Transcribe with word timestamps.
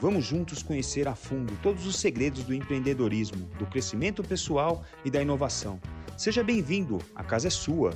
Vamos 0.00 0.24
juntos 0.24 0.62
conhecer 0.62 1.06
a 1.06 1.14
fundo 1.14 1.52
todos 1.62 1.86
os 1.86 1.96
segredos 1.96 2.42
do 2.42 2.54
empreendedorismo, 2.54 3.46
do 3.58 3.66
crescimento 3.66 4.22
pessoal 4.22 4.82
e 5.04 5.10
da 5.10 5.20
inovação. 5.20 5.78
Seja 6.16 6.42
bem-vindo, 6.42 7.00
a 7.14 7.22
casa 7.22 7.48
é 7.48 7.50
sua. 7.50 7.92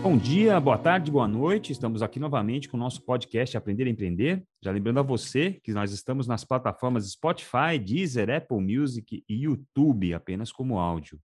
Bom 0.00 0.16
dia, 0.16 0.60
boa 0.60 0.78
tarde, 0.78 1.10
boa 1.10 1.26
noite. 1.26 1.72
Estamos 1.72 2.02
aqui 2.02 2.20
novamente 2.20 2.68
com 2.68 2.76
o 2.76 2.80
nosso 2.80 3.02
podcast 3.02 3.56
Aprender 3.56 3.88
a 3.88 3.90
Empreender. 3.90 4.44
Já 4.62 4.70
lembrando 4.70 5.00
a 5.00 5.02
você 5.02 5.58
que 5.64 5.72
nós 5.72 5.90
estamos 5.90 6.28
nas 6.28 6.44
plataformas 6.44 7.10
Spotify, 7.10 7.80
Deezer, 7.84 8.30
Apple 8.30 8.60
Music 8.60 9.24
e 9.28 9.34
YouTube, 9.42 10.14
apenas 10.14 10.52
como 10.52 10.78
áudio. 10.78 11.18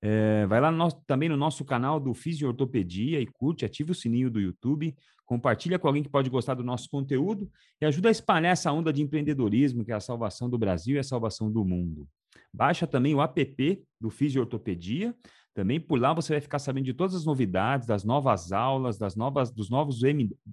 É, 0.00 0.46
vai 0.46 0.60
lá 0.60 0.70
no, 0.70 0.90
também 1.06 1.28
no 1.28 1.36
nosso 1.36 1.64
canal 1.64 1.98
do 1.98 2.14
Fisiortopedia 2.14 3.20
e 3.20 3.26
curte, 3.26 3.64
ativa 3.64 3.92
o 3.92 3.94
sininho 3.94 4.30
do 4.30 4.40
YouTube, 4.40 4.94
compartilha 5.26 5.78
com 5.78 5.86
alguém 5.86 6.02
que 6.02 6.08
pode 6.08 6.30
gostar 6.30 6.54
do 6.54 6.64
nosso 6.64 6.88
conteúdo 6.88 7.50
e 7.80 7.84
ajuda 7.84 8.08
a 8.08 8.12
espalhar 8.12 8.52
essa 8.52 8.72
onda 8.72 8.92
de 8.92 9.02
empreendedorismo, 9.02 9.84
que 9.84 9.92
é 9.92 9.94
a 9.94 10.00
salvação 10.00 10.48
do 10.48 10.56
Brasil 10.56 10.96
e 10.96 10.98
a 10.98 11.04
salvação 11.04 11.50
do 11.50 11.64
mundo. 11.64 12.08
Baixa 12.52 12.86
também 12.86 13.14
o 13.14 13.20
app 13.20 13.82
do 14.00 14.08
Fisiortopedia, 14.08 15.14
também 15.54 15.80
por 15.80 15.98
lá 15.98 16.14
você 16.14 16.34
vai 16.34 16.40
ficar 16.40 16.60
sabendo 16.60 16.84
de 16.84 16.94
todas 16.94 17.16
as 17.16 17.24
novidades, 17.24 17.86
das 17.86 18.04
novas 18.04 18.52
aulas, 18.52 18.96
das 18.96 19.16
novas, 19.16 19.50
dos 19.50 19.68
novos 19.68 20.00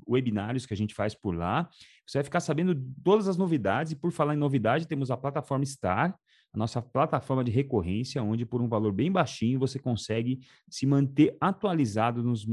webinários 0.08 0.66
que 0.66 0.74
a 0.74 0.78
gente 0.78 0.96
faz 0.96 1.14
por 1.14 1.36
lá. 1.36 1.70
Você 2.06 2.18
vai 2.18 2.24
ficar 2.24 2.40
sabendo 2.40 2.74
de 2.74 2.92
todas 3.04 3.28
as 3.28 3.38
novidades, 3.38 3.92
e 3.92 3.96
por 3.96 4.12
falar 4.12 4.34
em 4.34 4.38
novidade, 4.38 4.88
temos 4.88 5.12
a 5.12 5.16
plataforma 5.16 5.64
Star, 5.64 6.18
a 6.56 6.58
nossa 6.58 6.82
plataforma 6.82 7.44
de 7.44 7.52
recorrência, 7.52 8.24
onde 8.24 8.46
por 8.46 8.62
um 8.62 8.68
valor 8.68 8.94
bem 8.94 9.12
baixinho 9.12 9.60
você 9.60 9.78
consegue 9.78 10.40
se 10.70 10.86
manter 10.86 11.36
atualizado 11.40 12.24
nos 12.24 12.48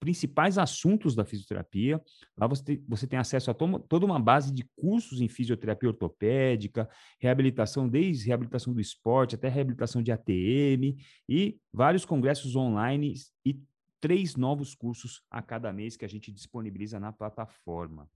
principais 0.00 0.56
assuntos 0.56 1.14
da 1.14 1.24
fisioterapia. 1.24 2.02
Lá 2.36 2.46
você 2.46 2.64
tem, 2.64 2.84
você 2.88 3.06
tem 3.06 3.18
acesso 3.18 3.50
a 3.50 3.54
to 3.54 3.78
toda 3.80 4.06
uma 4.06 4.18
base 4.18 4.52
de 4.52 4.64
cursos 4.74 5.20
em 5.20 5.28
fisioterapia 5.28 5.90
ortopédica, 5.90 6.88
reabilitação, 7.20 7.86
desde 7.86 8.26
reabilitação 8.26 8.72
do 8.72 8.80
esporte 8.80 9.34
até 9.34 9.48
reabilitação 9.48 10.02
de 10.02 10.10
ATM 10.10 10.96
e 11.28 11.58
vários 11.72 12.06
congressos 12.06 12.56
online 12.56 13.14
e 13.44 13.60
três 14.00 14.36
novos 14.36 14.74
cursos 14.74 15.22
a 15.30 15.42
cada 15.42 15.70
mês 15.72 15.96
que 15.98 16.04
a 16.04 16.08
gente 16.08 16.32
disponibiliza 16.32 16.98
na 16.98 17.12
plataforma. 17.12 18.08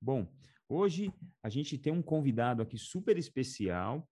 Bom, 0.00 0.28
hoje 0.68 1.12
a 1.42 1.48
gente 1.48 1.76
tem 1.76 1.92
um 1.92 2.02
convidado 2.02 2.62
aqui 2.62 2.78
super 2.78 3.16
especial, 3.18 4.08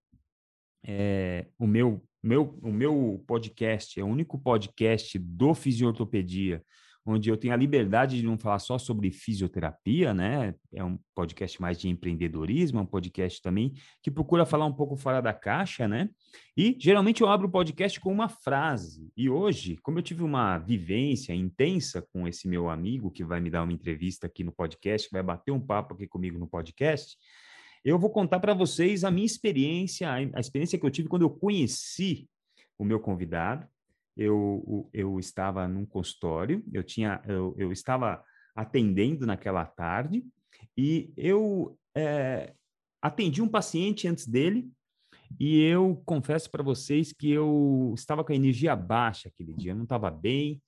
é, 0.87 1.47
o, 1.59 1.67
meu, 1.67 2.03
meu, 2.23 2.59
o 2.63 2.71
meu 2.71 3.25
podcast 3.27 3.99
é 3.99 4.05
o 4.05 4.09
único 4.09 4.39
podcast 4.39 5.19
do 5.19 5.55
Fisiortopedia, 5.55 6.63
onde 7.07 7.29
eu 7.29 7.37
tenho 7.37 7.53
a 7.53 7.57
liberdade 7.57 8.17
de 8.17 8.25
não 8.25 8.39
falar 8.39 8.59
só 8.59 8.79
sobre 8.79 9.11
fisioterapia, 9.11 10.15
né? 10.15 10.55
É 10.73 10.83
um 10.83 10.99
podcast 11.15 11.61
mais 11.61 11.79
de 11.79 11.89
empreendedorismo, 11.89 12.79
é 12.79 12.83
um 12.83 12.87
podcast 12.87 13.43
também 13.43 13.75
que 14.03 14.11
procura 14.11 14.47
falar 14.47 14.65
um 14.65 14.73
pouco 14.73 14.97
fora 14.97 15.21
da 15.21 15.33
caixa, 15.33 15.87
né? 15.87 16.09
E 16.57 16.77
geralmente 16.79 17.21
eu 17.21 17.29
abro 17.29 17.47
o 17.47 17.51
podcast 17.51 18.01
com 18.01 18.11
uma 18.11 18.29
frase. 18.29 19.11
E 19.17 19.29
hoje, 19.29 19.77
como 19.83 19.99
eu 19.99 20.03
tive 20.03 20.23
uma 20.23 20.59
vivência 20.59 21.35
intensa 21.35 22.07
com 22.11 22.27
esse 22.27 22.49
meu 22.49 22.71
amigo 22.71 23.11
que 23.11 23.25
vai 23.25 23.41
me 23.41 23.51
dar 23.51 23.63
uma 23.63 23.73
entrevista 23.73 24.27
aqui 24.27 24.43
no 24.43 24.53
podcast, 24.53 25.09
vai 25.13 25.23
bater 25.23 25.51
um 25.51 25.61
papo 25.61 25.95
aqui 25.95 26.07
comigo 26.07 26.39
no 26.39 26.47
podcast, 26.47 27.17
eu 27.85 27.99
vou 27.99 28.11
contar 28.11 28.41
para 28.41 28.55
vocês 28.55 29.05
a 29.05 29.11
minha 29.11 29.27
experiência, 29.27 30.11
a 30.11 30.41
experiência 30.41 30.79
que 30.79 30.87
eu 30.87 30.91
tive 30.91 31.09
quando 31.09 31.23
eu 31.23 31.31
conheci 31.31 32.29
o 32.79 32.85
meu 32.85 32.99
convidado. 32.99 33.69
Eu, 34.17 34.89
eu 34.93 35.19
estava 35.19 35.67
num 35.67 35.85
consultório, 35.85 36.65
eu, 36.73 36.85
tinha, 36.85 37.21
eu, 37.27 37.55
eu 37.59 37.73
estava 37.73 38.23
atendendo 38.55 39.27
naquela 39.27 39.67
tarde 39.67 40.25
e 40.77 41.13
eu 41.17 41.77
é, 41.97 42.55
atendi 43.03 43.43
um 43.43 43.49
paciente 43.49 44.07
antes 44.07 44.27
dele 44.27 44.71
e 45.39 45.61
eu 45.61 46.01
confesso 46.07 46.49
para 46.49 46.63
vocês 46.63 47.13
que 47.13 47.29
eu 47.29 47.93
estava 47.97 48.23
com 48.23 48.33
a 48.33 48.37
energia 48.37 48.77
baixa 48.77 49.29
aquele 49.29 49.53
dia, 49.53 49.73
eu 49.73 49.77
não 49.77 49.83
estava 49.83 50.11
bem, 50.11 50.63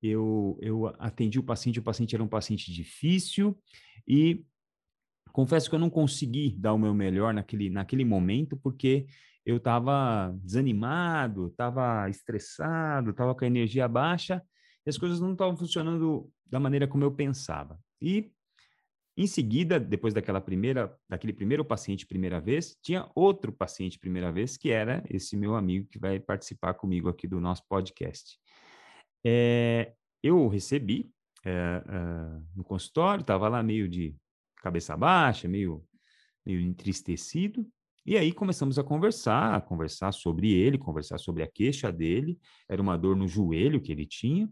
eu, 0.00 0.56
eu 0.60 0.86
atendi 0.98 1.38
o 1.38 1.44
paciente, 1.44 1.80
o 1.80 1.82
paciente 1.82 2.14
era 2.14 2.22
um 2.22 2.28
paciente 2.28 2.72
difícil 2.72 3.58
e 4.06 4.44
confesso 5.32 5.68
que 5.68 5.74
eu 5.74 5.80
não 5.80 5.90
consegui 5.90 6.56
dar 6.58 6.72
o 6.72 6.78
meu 6.78 6.94
melhor 6.94 7.32
naquele, 7.32 7.70
naquele 7.70 8.04
momento, 8.04 8.56
porque 8.56 9.06
eu 9.44 9.56
estava 9.56 10.32
desanimado, 10.42 11.48
estava 11.48 12.08
estressado, 12.08 13.10
estava 13.10 13.34
com 13.34 13.44
a 13.44 13.46
energia 13.46 13.88
baixa 13.88 14.42
e 14.86 14.90
as 14.90 14.98
coisas 14.98 15.20
não 15.20 15.32
estavam 15.32 15.56
funcionando 15.56 16.30
da 16.46 16.60
maneira 16.60 16.86
como 16.86 17.04
eu 17.04 17.10
pensava. 17.10 17.78
E 18.00 18.30
em 19.16 19.26
seguida, 19.26 19.78
depois 19.78 20.14
daquela 20.14 20.40
primeira, 20.40 20.94
daquele 21.08 21.32
primeiro 21.32 21.64
paciente 21.64 22.06
primeira 22.06 22.40
vez, 22.40 22.78
tinha 22.82 23.10
outro 23.14 23.52
paciente 23.52 23.98
primeira 23.98 24.32
vez 24.32 24.56
que 24.56 24.70
era 24.70 25.04
esse 25.08 25.36
meu 25.36 25.54
amigo 25.54 25.86
que 25.90 25.98
vai 25.98 26.18
participar 26.18 26.74
comigo 26.74 27.08
aqui 27.08 27.26
do 27.28 27.40
nosso 27.40 27.62
podcast. 27.68 28.38
É, 29.24 29.92
eu 30.22 30.48
recebi 30.48 31.10
é, 31.44 31.50
é, 31.50 32.40
no 32.56 32.64
consultório, 32.64 33.20
estava 33.20 33.48
lá 33.48 33.62
meio 33.62 33.88
de 33.88 34.16
cabeça 34.62 34.96
baixa, 34.96 35.48
meio, 35.48 35.84
meio 36.46 36.60
entristecido. 36.60 37.66
E 38.04 38.16
aí 38.16 38.32
começamos 38.32 38.78
a 38.78 38.84
conversar, 38.84 39.54
a 39.54 39.60
conversar 39.60 40.12
sobre 40.12 40.52
ele, 40.52 40.78
conversar 40.78 41.18
sobre 41.18 41.42
a 41.42 41.46
queixa 41.46 41.92
dele. 41.92 42.38
Era 42.68 42.82
uma 42.82 42.96
dor 42.96 43.16
no 43.16 43.28
joelho 43.28 43.80
que 43.80 43.92
ele 43.92 44.06
tinha. 44.06 44.50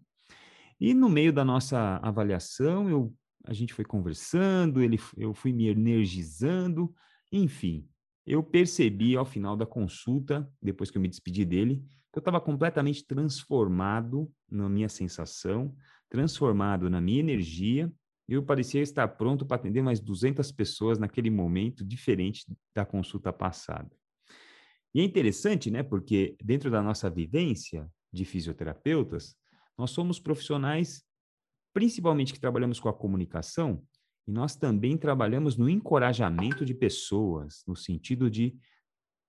E 0.81 0.95
no 0.95 1.09
meio 1.09 1.33
da 1.33 1.45
nossa 1.45 1.97
avaliação, 1.97 2.89
eu, 2.89 3.15
a 3.45 3.53
gente 3.53 3.75
foi 3.75 3.85
conversando, 3.85 4.83
ele, 4.83 4.99
eu 5.17 5.35
fui 5.35 5.53
me 5.53 5.67
energizando, 5.67 6.95
enfim. 7.31 7.87
Eu 8.25 8.43
percebi 8.43 9.17
ao 9.17 9.25
final 9.25 9.57
da 9.57 9.67
consulta, 9.67 10.49
depois 10.63 10.91
que 10.91 10.97
eu 10.97 11.03
me 11.03 11.09
despedi 11.09 11.45
dele, 11.45 11.83
que 12.13 12.19
eu 12.19 12.21
estava 12.21 12.41
completamente 12.41 13.05
transformado 13.05 14.31
na 14.49 14.69
minha 14.69 14.89
sensação, 14.89 15.75
transformado 16.09 16.89
na 16.89 17.01
minha 17.01 17.21
energia 17.21 17.93
eu 18.31 18.45
parecia 18.45 18.81
estar 18.81 19.09
pronto 19.09 19.45
para 19.45 19.57
atender 19.57 19.83
mais 19.83 19.99
200 19.99 20.53
pessoas 20.53 20.99
naquele 20.99 21.29
momento, 21.29 21.85
diferente 21.85 22.47
da 22.73 22.87
consulta 22.87 23.33
passada. 23.33 23.91
E 24.95 25.01
é 25.01 25.05
interessante, 25.05 25.69
né? 25.69 25.83
Porque 25.83 26.37
dentro 26.41 26.71
da 26.71 26.81
nossa 26.81 27.11
vivência 27.11 27.91
de 28.13 28.25
fisioterapeutas, 28.25 29.37
nós 29.77 29.91
somos 29.91 30.21
profissionais, 30.21 31.03
principalmente 31.75 32.33
que 32.33 32.41
trabalhamos 32.41 32.79
com 32.79 32.89
a 32.89 32.95
comunicação, 32.95 33.83
e 34.29 34.31
nós 34.31 34.55
também 34.55 34.97
trabalhamos 34.97 35.57
no 35.57 35.69
encorajamento 35.69 36.65
de 36.65 36.75
pessoas, 36.75 37.65
no 37.67 37.75
sentido 37.75 38.31
de 38.31 38.57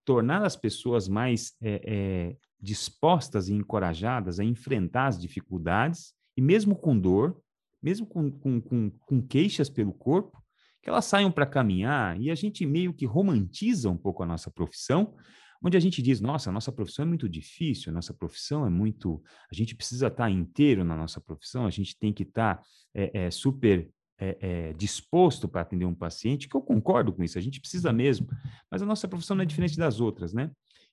tornar 0.05 0.45
as 0.45 0.55
pessoas 0.55 1.07
mais 1.07 1.55
é, 1.59 1.81
é, 1.83 2.37
dispostas 2.59 3.49
e 3.49 3.53
encorajadas 3.53 4.39
a 4.39 4.43
enfrentar 4.43 5.07
as 5.07 5.19
dificuldades, 5.19 6.13
e 6.37 6.41
mesmo 6.41 6.75
com 6.75 6.97
dor, 6.97 7.41
mesmo 7.81 8.05
com, 8.05 8.31
com, 8.31 8.61
com, 8.61 8.89
com 8.89 9.21
queixas 9.21 9.69
pelo 9.69 9.93
corpo, 9.93 10.41
que 10.81 10.89
elas 10.89 11.05
saiam 11.05 11.31
para 11.31 11.45
caminhar 11.45 12.19
e 12.19 12.31
a 12.31 12.35
gente 12.35 12.65
meio 12.65 12.93
que 12.93 13.05
romantiza 13.05 13.89
um 13.89 13.97
pouco 13.97 14.23
a 14.23 14.25
nossa 14.25 14.49
profissão, 14.49 15.15
onde 15.63 15.77
a 15.77 15.79
gente 15.79 16.01
diz, 16.01 16.19
nossa, 16.19 16.51
nossa 16.51 16.71
profissão 16.71 17.03
é 17.03 17.07
muito 17.07 17.29
difícil, 17.29 17.93
nossa 17.93 18.13
profissão 18.13 18.65
é 18.65 18.69
muito, 18.69 19.21
a 19.51 19.55
gente 19.55 19.75
precisa 19.75 20.07
estar 20.07 20.23
tá 20.23 20.29
inteiro 20.29 20.83
na 20.83 20.95
nossa 20.95 21.21
profissão, 21.21 21.67
a 21.67 21.69
gente 21.69 21.97
tem 21.97 22.11
que 22.11 22.23
estar 22.23 22.61
é, 22.95 23.25
é, 23.25 23.31
super 23.31 23.87
é, 24.17 24.37
é, 24.41 24.73
disposto 24.73 25.47
para 25.47 25.61
atender 25.61 25.85
um 25.85 25.93
paciente, 25.93 26.49
que 26.49 26.55
eu 26.55 26.61
concordo 26.61 27.13
com 27.13 27.23
isso, 27.23 27.37
a 27.37 27.41
gente 27.41 27.59
precisa 27.59 27.93
mesmo, 27.93 28.27
mas 28.71 28.81
a 28.81 28.85
nossa 28.85 29.07
profissão 29.07 29.35
não 29.35 29.43
é 29.43 29.45
diferente 29.45 29.77
das 29.77 29.99
outras, 29.99 30.33
né? 30.33 30.49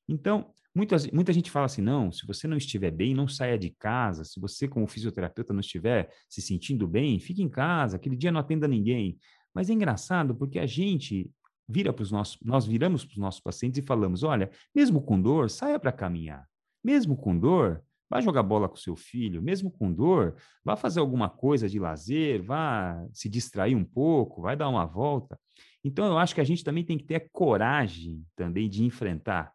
Então, 0.06 0.50
muita, 0.78 0.96
muita 1.12 1.32
gente 1.32 1.50
fala 1.50 1.66
assim: 1.66 1.82
não, 1.82 2.12
se 2.12 2.25
você 2.26 2.46
não 2.46 2.56
estiver 2.56 2.90
bem, 2.90 3.14
não 3.14 3.26
saia 3.26 3.58
de 3.58 3.70
casa. 3.70 4.25
Se 4.25 4.38
você, 4.40 4.69
como 4.69 4.86
fisioterapeuta, 4.86 5.52
não 5.52 5.60
estiver 5.60 6.08
se 6.28 6.40
sentindo 6.40 6.86
bem, 6.86 7.19
fique 7.19 7.42
em 7.42 7.48
casa, 7.48 7.96
aquele 7.96 8.16
dia 8.16 8.30
não 8.30 8.40
atenda 8.40 8.69
ninguém. 8.69 9.19
Mas 9.52 9.69
é 9.69 9.72
engraçado 9.72 10.34
porque 10.34 10.58
a 10.58 10.66
gente 10.66 11.30
vira 11.69 11.92
para 11.92 12.02
os 12.02 12.10
nossos, 12.12 12.38
nós 12.42 12.64
viramos 12.64 13.04
para 13.04 13.12
os 13.12 13.19
nossos 13.19 13.40
pacientes 13.40 13.82
e 13.82 13.86
falamos: 13.86 14.22
olha, 14.22 14.50
mesmo 14.75 15.02
com 15.02 15.20
dor, 15.20 15.50
saia 15.50 15.78
para 15.78 15.92
caminhar. 15.92 16.46
Mesmo 16.82 17.16
com 17.16 17.36
dor, 17.36 17.82
vá 18.08 18.20
jogar 18.20 18.44
bola 18.44 18.69
com 18.69 18.76
seu 18.76 18.94
filho, 18.94 19.42
mesmo 19.42 19.70
com 19.70 19.92
dor, 19.92 20.36
vá 20.64 20.76
fazer 20.76 21.00
alguma 21.00 21.28
coisa 21.28 21.69
de 21.69 21.78
lazer, 21.80 22.40
vá 22.42 23.04
se 23.12 23.28
distrair 23.28 23.75
um 23.75 23.84
pouco, 23.84 24.42
vai 24.42 24.56
dar 24.56 24.69
uma 24.69 24.86
volta. 24.86 25.38
Então, 25.82 26.06
eu 26.06 26.19
acho 26.19 26.34
que 26.34 26.40
a 26.40 26.44
gente 26.44 26.62
também 26.62 26.84
tem 26.84 26.96
que 26.96 27.04
ter 27.04 27.28
coragem 27.32 28.25
também 28.36 28.69
de 28.69 28.84
enfrentar, 28.84 29.52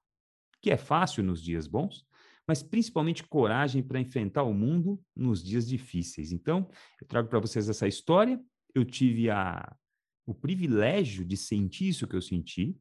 que 0.64 0.72
é 0.72 0.78
fácil 0.78 1.24
nos 1.24 1.44
dias 1.44 1.68
bons, 1.68 2.06
mas 2.48 2.64
principalmente 2.64 3.24
coragem 3.24 3.84
para 3.84 4.00
enfrentar 4.00 4.44
o 4.44 4.54
mundo 4.54 5.00
nos 5.16 5.44
dias 5.44 5.68
difíceis. 5.68 6.32
Então, 6.32 6.70
eu 7.02 7.06
trago 7.06 7.28
para 7.28 7.40
vocês 7.40 7.68
essa 7.70 7.88
história. 7.88 8.40
Eu 8.74 8.86
tive 8.86 9.30
a, 9.30 9.76
o 10.26 10.34
privilégio 10.34 11.26
de 11.26 11.36
sentir 11.36 11.90
isso 11.90 12.08
que 12.08 12.16
eu 12.16 12.22
senti 12.22 12.78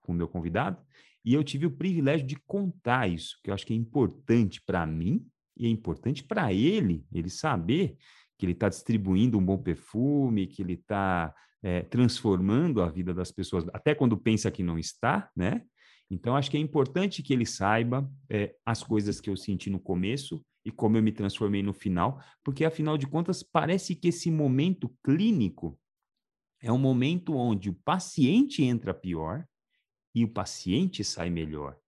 com 0.00 0.12
o 0.12 0.14
meu 0.14 0.26
convidado, 0.26 0.82
e 1.22 1.34
eu 1.34 1.44
tive 1.44 1.66
o 1.66 1.70
privilégio 1.70 2.26
de 2.26 2.36
contar 2.46 3.06
isso, 3.06 3.38
que 3.44 3.50
eu 3.50 3.54
acho 3.54 3.66
que 3.66 3.74
é 3.74 3.76
importante 3.76 4.62
para 4.64 4.86
mim 4.86 5.26
e 5.54 5.66
é 5.66 5.68
importante 5.68 6.24
para 6.24 6.50
ele, 6.54 7.04
ele 7.12 7.28
saber 7.28 7.98
que 8.38 8.46
ele 8.46 8.52
está 8.52 8.70
distribuindo 8.70 9.36
um 9.36 9.44
bom 9.44 9.58
perfume, 9.58 10.46
que 10.46 10.62
ele 10.62 10.72
está 10.72 11.34
é, 11.62 11.82
transformando 11.82 12.80
a 12.80 12.88
vida 12.88 13.12
das 13.12 13.30
pessoas, 13.30 13.66
até 13.74 13.94
quando 13.94 14.16
pensa 14.16 14.50
que 14.50 14.62
não 14.62 14.78
está, 14.78 15.30
né? 15.36 15.62
Então, 16.10 16.34
acho 16.34 16.50
que 16.50 16.56
é 16.56 16.60
importante 16.60 17.22
que 17.22 17.32
ele 17.32 17.46
saiba 17.46 18.10
é, 18.28 18.56
as 18.66 18.82
coisas 18.82 19.20
que 19.20 19.30
eu 19.30 19.36
senti 19.36 19.70
no 19.70 19.78
começo 19.78 20.44
e 20.64 20.70
como 20.70 20.96
eu 20.96 21.02
me 21.02 21.12
transformei 21.12 21.62
no 21.62 21.72
final, 21.72 22.20
porque, 22.42 22.64
afinal 22.64 22.98
de 22.98 23.06
contas, 23.06 23.42
parece 23.42 23.94
que 23.94 24.08
esse 24.08 24.30
momento 24.30 24.92
clínico 25.04 25.78
é 26.60 26.70
um 26.70 26.78
momento 26.78 27.34
onde 27.34 27.70
o 27.70 27.74
paciente 27.74 28.62
entra 28.62 28.92
pior 28.92 29.46
e 30.14 30.24
o 30.24 30.28
paciente 30.28 31.02
sai 31.04 31.30
melhor. 31.30 31.78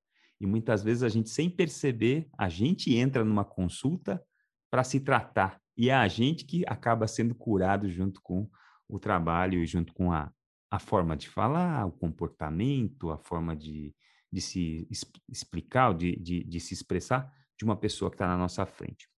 E 0.40 0.46
muitas 0.46 0.82
vezes 0.82 1.02
a 1.02 1.08
gente, 1.08 1.28
sem 1.28 1.50
perceber, 1.50 2.28
a 2.38 2.48
gente 2.48 2.94
entra 2.94 3.24
numa 3.24 3.44
consulta 3.44 4.22
para 4.70 4.82
se 4.82 5.00
tratar. 5.00 5.60
E 5.76 5.90
é 5.90 5.94
a 5.94 6.08
gente 6.08 6.44
que 6.44 6.64
acaba 6.66 7.06
sendo 7.06 7.34
curado 7.34 7.88
junto 7.88 8.20
com 8.22 8.48
o 8.88 8.98
trabalho 8.98 9.62
e 9.62 9.66
junto 9.66 9.92
com 9.92 10.10
a, 10.10 10.32
a 10.70 10.78
forma 10.78 11.16
de 11.16 11.28
falar, 11.28 11.86
o 11.86 11.92
comportamento, 11.92 13.10
a 13.10 13.18
forma 13.18 13.54
de, 13.54 13.94
de 14.32 14.40
se 14.40 14.88
explicar, 15.28 15.94
de, 15.94 16.16
de, 16.16 16.42
de 16.42 16.60
se 16.60 16.72
expressar 16.72 17.30
de 17.58 17.64
uma 17.64 17.76
pessoa 17.76 18.10
que 18.10 18.14
está 18.14 18.26
na 18.26 18.36
nossa 18.36 18.64
frente. 18.64 19.08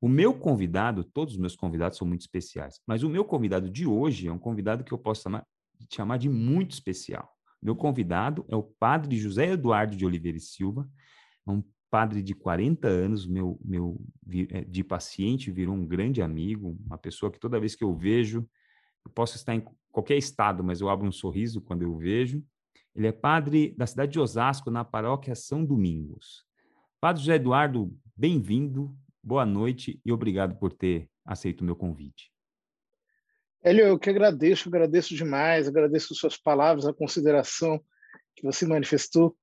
O 0.00 0.08
meu 0.08 0.32
convidado, 0.34 1.02
todos 1.02 1.34
os 1.34 1.40
meus 1.40 1.56
convidados 1.56 1.98
são 1.98 2.06
muito 2.06 2.20
especiais, 2.20 2.80
mas 2.86 3.02
o 3.02 3.08
meu 3.08 3.24
convidado 3.24 3.68
de 3.70 3.86
hoje 3.86 4.28
é 4.28 4.32
um 4.32 4.38
convidado 4.38 4.84
que 4.84 4.92
eu 4.92 4.98
posso 4.98 5.22
chamar, 5.22 5.44
chamar 5.92 6.18
de 6.18 6.28
muito 6.28 6.72
especial. 6.72 7.28
Meu 7.60 7.74
convidado 7.74 8.44
é 8.48 8.54
o 8.54 8.62
padre 8.62 9.16
José 9.16 9.50
Eduardo 9.50 9.96
de 9.96 10.06
Oliveira 10.06 10.38
e 10.38 10.40
Silva, 10.40 10.88
é 11.46 11.50
um 11.50 11.64
padre 11.90 12.22
de 12.22 12.34
40 12.34 12.86
anos, 12.86 13.26
meu, 13.26 13.58
meu 13.64 14.00
é, 14.50 14.62
de 14.64 14.84
paciente, 14.84 15.50
virou 15.50 15.74
um 15.74 15.86
grande 15.86 16.22
amigo, 16.22 16.78
uma 16.86 16.98
pessoa 16.98 17.32
que 17.32 17.40
toda 17.40 17.58
vez 17.58 17.74
que 17.74 17.82
eu 17.82 17.92
vejo, 17.94 18.48
eu 19.04 19.10
posso 19.10 19.36
estar 19.36 19.54
em 19.54 19.64
qualquer 19.90 20.16
estado, 20.16 20.62
mas 20.62 20.80
eu 20.80 20.88
abro 20.88 21.08
um 21.08 21.12
sorriso 21.12 21.60
quando 21.60 21.82
eu 21.82 21.96
vejo. 21.96 22.44
Ele 22.98 23.06
é 23.06 23.12
padre 23.12 23.72
da 23.78 23.86
cidade 23.86 24.10
de 24.10 24.18
Osasco, 24.18 24.72
na 24.72 24.84
paróquia 24.84 25.32
São 25.32 25.64
Domingos. 25.64 26.44
Padre 27.00 27.22
José 27.22 27.36
Eduardo, 27.36 27.96
bem-vindo, 28.16 28.92
boa 29.22 29.46
noite 29.46 30.00
e 30.04 30.10
obrigado 30.10 30.58
por 30.58 30.72
ter 30.72 31.08
aceito 31.24 31.60
o 31.60 31.64
meu 31.64 31.76
convite. 31.76 32.32
Hélio, 33.62 33.86
eu 33.86 34.00
que 34.00 34.10
agradeço, 34.10 34.68
agradeço 34.68 35.14
demais, 35.14 35.68
agradeço 35.68 36.12
suas 36.12 36.36
palavras, 36.36 36.86
a 36.86 36.92
consideração 36.92 37.80
que 38.34 38.42
você 38.42 38.66
manifestou 38.66 39.38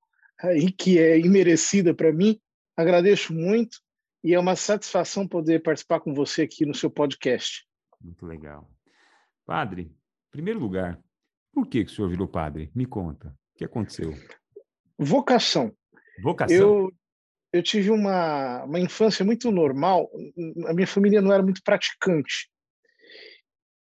e 0.54 0.70
que 0.70 0.98
é 0.98 1.18
imerecida 1.18 1.94
para 1.94 2.12
mim. 2.12 2.38
Agradeço 2.76 3.32
muito 3.32 3.78
e 4.22 4.34
é 4.34 4.38
uma 4.38 4.54
satisfação 4.54 5.26
poder 5.26 5.62
participar 5.62 6.00
com 6.00 6.12
você 6.12 6.42
aqui 6.42 6.66
no 6.66 6.74
seu 6.74 6.90
podcast. 6.90 7.66
Muito 8.02 8.26
legal. 8.26 8.70
Padre, 9.46 9.84
em 9.84 10.30
primeiro 10.30 10.60
lugar, 10.60 11.02
por 11.54 11.66
que, 11.66 11.86
que 11.86 11.90
o 11.90 11.94
senhor 11.94 12.10
virou 12.10 12.28
padre? 12.28 12.70
Me 12.74 12.84
conta. 12.84 13.34
O 13.56 13.58
que 13.58 13.64
aconteceu? 13.64 14.12
Vocação. 14.98 15.74
Vocação? 16.22 16.54
Eu, 16.54 16.92
eu 17.54 17.62
tive 17.62 17.90
uma, 17.90 18.62
uma 18.64 18.78
infância 18.78 19.24
muito 19.24 19.50
normal. 19.50 20.10
A 20.66 20.74
minha 20.74 20.86
família 20.86 21.22
não 21.22 21.32
era 21.32 21.42
muito 21.42 21.62
praticante. 21.64 22.50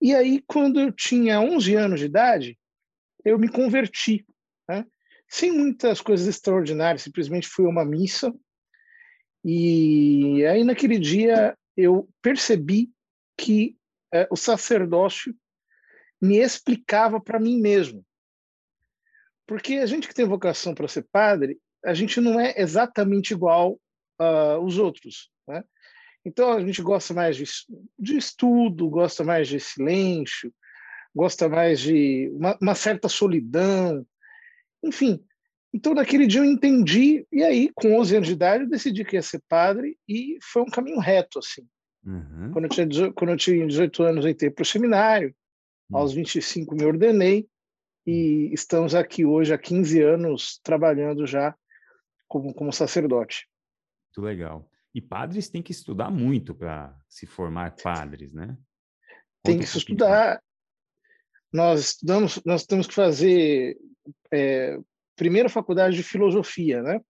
E 0.03 0.13
aí, 0.13 0.43
quando 0.45 0.81
eu 0.81 0.91
tinha 0.91 1.41
11 1.41 1.77
anos 1.77 2.01
de 2.01 2.07
idade, 2.07 2.59
eu 3.25 3.39
me 3.39 3.49
converti. 3.49 4.27
Né? 4.69 4.85
Sem 5.29 5.53
muitas 5.53 6.01
coisas 6.01 6.27
extraordinárias, 6.27 7.03
simplesmente 7.03 7.47
fui 7.47 7.65
a 7.65 7.69
uma 7.69 7.85
missa. 7.85 8.35
E 9.45 10.45
aí, 10.47 10.65
naquele 10.65 10.99
dia, 10.99 11.57
eu 11.77 12.09
percebi 12.21 12.91
que 13.39 13.77
é, 14.13 14.27
o 14.33 14.37
sacerdócio 14.37 15.33
me 16.21 16.39
explicava 16.39 17.21
para 17.21 17.39
mim 17.39 17.61
mesmo. 17.61 18.05
Porque 19.51 19.79
a 19.79 19.87
gente 19.87 20.07
que 20.07 20.15
tem 20.15 20.25
vocação 20.25 20.73
para 20.77 20.87
ser 20.87 21.05
padre, 21.11 21.59
a 21.85 21.93
gente 21.93 22.21
não 22.21 22.39
é 22.39 22.55
exatamente 22.57 23.33
igual 23.33 23.81
aos 24.17 24.79
uh, 24.79 24.85
outros. 24.85 25.29
Né? 25.49 25.65
Então 26.25 26.53
a 26.53 26.61
gente 26.65 26.81
gosta 26.81 27.13
mais 27.13 27.37
de, 27.37 27.43
de, 27.99 28.17
estudo, 28.17 28.89
gosta 28.89 29.25
mais 29.25 29.49
de 29.49 29.59
silêncio, 29.59 30.55
gosta 31.13 31.49
mais 31.49 31.81
de 31.81 32.31
uma, 32.33 32.57
uma, 32.63 32.75
certa 32.77 33.09
solidão, 33.09 34.07
enfim. 34.85 35.21
Então 35.75 35.95
naquele 35.95 36.29
dia 36.29 36.43
eu 36.43 36.45
entendi 36.45 37.27
e 37.33 37.43
aí 37.43 37.73
com 37.75 37.99
11 37.99 38.15
anos 38.19 38.29
de 38.29 38.35
idade 38.35 38.63
eu 38.63 38.71
decidi 38.71 39.05
que 39.05 39.17
ia 39.17 39.23
ser 39.23 39.43
padre 39.49 39.99
e 40.09 40.39
foi 40.41 40.63
um 40.63 40.71
caminho 40.71 41.01
reto 41.01 41.41
assim. 41.41 41.67
Uhum. 42.07 42.53
Quando, 42.53 42.67
eu 42.67 42.69
tinha, 42.69 43.13
quando 43.15 43.31
eu 43.31 43.37
tinha 43.37 43.67
18 43.67 44.03
anos 44.05 44.25
eu 44.25 44.31
entrei 44.31 44.49
para 44.49 44.63
o 44.63 44.67
seminário, 44.67 45.35
Hum. 45.91 45.97
Aos 45.97 46.13
25 46.13 46.75
me 46.75 46.85
ordenei 46.85 47.47
e 48.07 48.53
estamos 48.53 48.95
aqui 48.95 49.25
hoje 49.25 49.53
há 49.53 49.59
15 49.59 50.03
anos 50.03 50.59
trabalhando 50.63 51.27
já 51.27 51.55
como, 52.27 52.55
como 52.55 52.73
sacerdote. 52.73 53.49
Muito 54.07 54.27
legal. 54.27 54.71
E 54.95 55.01
padres 55.01 55.49
têm 55.49 55.63
que 55.63 55.73
estudar 55.73 56.11
muito 56.11 56.55
para 56.55 56.97
se 57.09 57.27
formar 57.27 57.77
padres, 57.77 58.33
né? 58.33 58.57
Tem 59.43 59.59
que 59.59 59.67
se 59.67 59.79
estudar. 59.79 60.43
Nós 61.53 61.81
estudamos, 61.81 62.43
nós 62.45 62.65
temos 62.65 62.87
que 62.87 62.95
fazer 62.95 63.77
é, 64.33 64.79
primeiro 65.17 65.47
a 65.47 65.51
faculdade 65.51 65.97
de 65.97 66.03
filosofia, 66.03 66.83
né? 66.83 67.01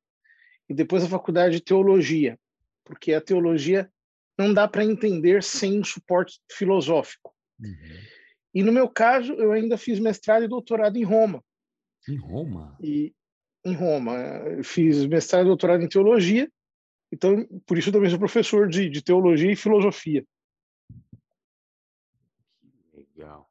E 0.68 0.74
depois 0.74 1.02
a 1.02 1.08
faculdade 1.08 1.56
de 1.56 1.64
teologia, 1.64 2.38
porque 2.84 3.12
a 3.12 3.20
teologia 3.20 3.90
não 4.38 4.54
dá 4.54 4.68
para 4.68 4.84
entender 4.84 5.42
sem 5.42 5.82
suporte 5.84 6.40
filosófico. 6.50 7.34
Uhum. 7.58 8.19
E 8.54 8.62
no 8.62 8.72
meu 8.72 8.88
caso, 8.88 9.32
eu 9.34 9.52
ainda 9.52 9.78
fiz 9.78 9.98
mestrado 9.98 10.44
e 10.44 10.48
doutorado 10.48 10.96
em 10.96 11.04
Roma. 11.04 11.42
Em 12.08 12.16
Roma? 12.16 12.76
E 12.80 13.14
em 13.64 13.74
Roma, 13.74 14.14
eu 14.14 14.64
fiz 14.64 15.04
mestrado 15.06 15.44
e 15.44 15.48
doutorado 15.48 15.82
em 15.82 15.88
teologia. 15.88 16.50
Então, 17.12 17.46
por 17.66 17.76
isso 17.76 17.92
também 17.92 18.08
sou 18.08 18.18
professor 18.18 18.68
de, 18.68 18.88
de 18.88 19.02
teologia 19.02 19.50
e 19.50 19.56
filosofia. 19.56 20.24
Legal. 22.94 23.50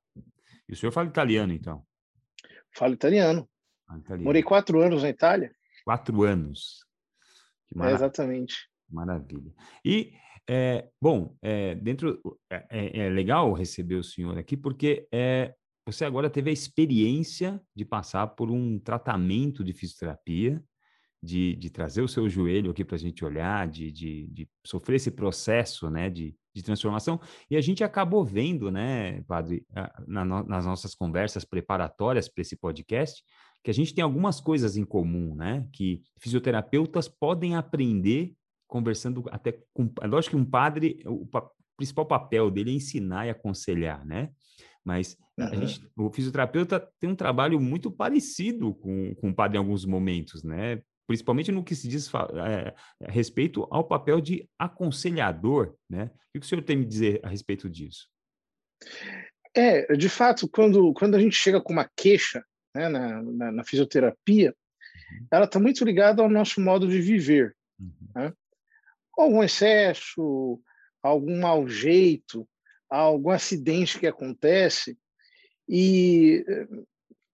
E 0.68 0.74
o 0.74 0.75
senhor 0.75 0.91
fala 0.91 1.08
italiano, 1.08 1.53
então? 1.53 1.86
Falo 2.74 2.94
italiano. 2.94 3.50
Ah, 3.88 3.98
italiano. 3.98 4.24
Morei 4.24 4.44
quatro 4.44 4.82
anos 4.82 5.03
na 5.03 5.10
Itália. 5.10 5.53
Quatro 5.84 6.24
anos. 6.24 6.86
É, 7.75 7.91
exatamente. 7.91 8.70
Maravilha. 8.89 9.53
E 9.86 10.13
é, 10.51 10.89
bom, 11.00 11.38
é, 11.44 11.75
dentro 11.75 12.20
é, 12.51 12.65
é, 12.72 13.00
é, 13.01 13.10
legal 13.10 13.53
receber 13.53 13.94
o 13.94 14.03
senhor 14.03 14.36
aqui 14.36 14.58
porque 14.58 15.08
é, 15.13 15.53
você 15.86 16.03
agora 16.03 16.27
teve 16.27 16.50
a 16.50 16.53
experiência 16.53 17.62
de 17.75 17.86
passar 17.86 18.25
por 18.29 18.50
um 18.50 18.79
tratamento 18.79 19.63
de 19.63 19.74
fisioterapia, 19.74 20.60
de, 21.22 21.56
de 21.56 21.70
trazer 21.70 22.01
o 22.01 22.08
seu 22.08 22.27
joelho 22.27 22.72
aqui 22.72 22.84
para 22.84 22.96
a 22.96 23.00
gente 23.00 23.24
olhar, 23.24 23.68
de, 23.68 23.91
de, 23.91 24.27
de, 24.32 24.50
sofrer 24.65 24.96
esse 24.96 25.12
processo, 25.12 25.88
né, 25.88 26.10
de, 26.10 26.36
de 26.56 26.63
transformação. 26.63 27.20
E 27.48 27.56
a 27.56 27.62
gente 27.62 27.84
acabou 27.84 28.25
vendo, 28.25 28.72
né, 28.72 29.22
padre, 29.27 29.63
na, 30.08 30.25
nas 30.25 30.65
nossas 30.65 30.96
conversas 30.96 31.46
preparatórias 31.46 32.27
para 32.27 32.41
esse 32.41 32.56
podcast, 32.56 33.24
que 33.63 33.70
a 33.70 33.74
gente 33.74 33.94
tem 33.94 34.03
algumas 34.03 34.41
coisas 34.41 34.77
em 34.77 34.86
comum, 34.86 35.36
né, 35.36 35.68
que 35.74 36.01
fisioterapeutas 36.20 37.08
podem 37.08 37.56
aprender 37.56 38.34
conversando 38.69 39.25
até 39.31 39.59
com. 39.73 39.91
Lógico 40.03 40.38
que 40.38 40.41
um 40.41 40.45
padre, 40.45 41.01
o 41.05 41.25
pa, 41.25 41.49
principal 41.75 42.05
papel 42.05 42.49
dele 42.51 42.71
é 42.71 42.75
ensinar 42.75 43.25
e 43.25 43.31
aconselhar, 43.31 44.05
né? 44.05 44.29
Mas 44.85 45.17
uhum. 45.38 45.67
gente, 45.67 45.85
o 45.97 46.09
fisioterapeuta 46.11 46.79
tem 46.99 47.09
um 47.09 47.15
trabalho 47.15 47.59
muito 47.59 47.91
parecido 47.91 48.73
com, 48.75 49.13
com 49.15 49.29
o 49.29 49.35
padre 49.35 49.57
em 49.57 49.59
alguns 49.59 49.85
momentos, 49.85 50.43
né? 50.43 50.81
Principalmente 51.07 51.51
no 51.51 51.63
que 51.63 51.75
se 51.75 51.88
diz 51.88 52.09
é, 52.13 52.75
a 53.05 53.11
respeito 53.11 53.67
ao 53.71 53.83
papel 53.83 54.21
de 54.21 54.47
aconselhador, 54.57 55.75
né? 55.89 56.11
O 56.29 56.39
que 56.39 56.45
o 56.45 56.47
senhor 56.47 56.61
tem 56.61 56.81
a 56.81 56.85
dizer 56.85 57.19
a 57.23 57.29
respeito 57.29 57.67
disso? 57.67 58.07
É, 59.55 59.95
de 59.95 60.07
fato, 60.07 60.47
quando, 60.47 60.93
quando 60.93 61.15
a 61.15 61.19
gente 61.19 61.35
chega 61.35 61.59
com 61.59 61.73
uma 61.73 61.89
queixa 61.97 62.43
né, 62.75 62.88
na, 62.88 63.23
na, 63.23 63.51
na 63.51 63.63
fisioterapia, 63.63 64.53
uhum. 65.11 65.27
ela 65.31 65.45
está 65.45 65.59
muito 65.59 65.83
ligada 65.83 66.21
ao 66.21 66.29
nosso 66.29 66.61
modo 66.61 66.88
de 66.88 67.01
viver. 67.01 67.55
Uhum. 67.79 67.91
Né? 68.15 68.33
Algum 69.21 69.43
excesso, 69.43 70.59
algum 71.01 71.39
mau 71.39 71.67
jeito, 71.67 72.47
algum 72.89 73.29
acidente 73.29 73.99
que 73.99 74.07
acontece. 74.07 74.97
E 75.67 76.43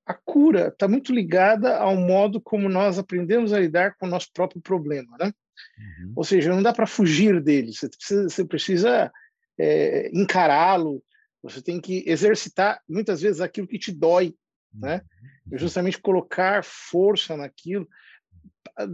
a 0.05 0.13
cura 0.13 0.67
está 0.67 0.87
muito 0.87 1.13
ligada 1.13 1.77
ao 1.77 1.95
modo 1.95 2.39
como 2.39 2.69
nós 2.69 2.99
aprendemos 2.99 3.51
a 3.51 3.59
lidar 3.59 3.95
com 3.97 4.05
o 4.05 4.09
nosso 4.09 4.29
próprio 4.33 4.61
problema, 4.61 5.17
né? 5.19 5.33
Uhum. 5.77 6.13
Ou 6.17 6.23
seja, 6.23 6.53
não 6.53 6.61
dá 6.61 6.73
para 6.73 6.85
fugir 6.85 7.41
dele. 7.41 7.73
Você 7.73 7.89
precisa, 7.89 8.29
você 8.29 8.45
precisa 8.45 9.11
é, 9.57 10.09
encará-lo. 10.13 11.03
Você 11.41 11.61
tem 11.61 11.79
que 11.79 12.03
exercitar 12.07 12.81
muitas 12.87 13.21
vezes 13.21 13.41
aquilo 13.41 13.67
que 13.67 13.79
te 13.79 13.91
dói, 13.91 14.35
né? 14.73 15.01
Uhum. 15.49 15.57
Justamente 15.57 15.99
colocar 15.99 16.63
força 16.63 17.35
naquilo. 17.35 17.87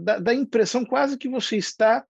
Dá, 0.03 0.19
dá 0.19 0.31
a 0.31 0.35
impressão 0.35 0.85
quase 0.85 1.17
que 1.17 1.27
você 1.27 1.57
está 1.57 2.05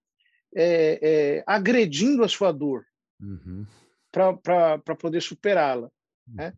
é, 0.55 0.99
é, 1.01 1.43
agredindo 1.45 2.23
a 2.23 2.27
sua 2.27 2.51
dor 2.51 2.85
uhum. 3.19 3.65
para 4.11 4.95
poder 4.99 5.21
superá-la. 5.21 5.89
Né? 6.27 6.47
Uhum. 6.47 6.53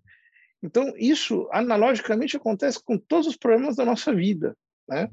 Então, 0.63 0.93
isso 0.97 1.47
analogicamente 1.51 2.38
acontece 2.38 2.81
com 2.83 2.97
todos 2.97 3.27
os 3.27 3.35
problemas 3.35 3.75
da 3.75 3.85
nossa 3.85 4.13
vida. 4.13 4.55
Né? 4.88 5.09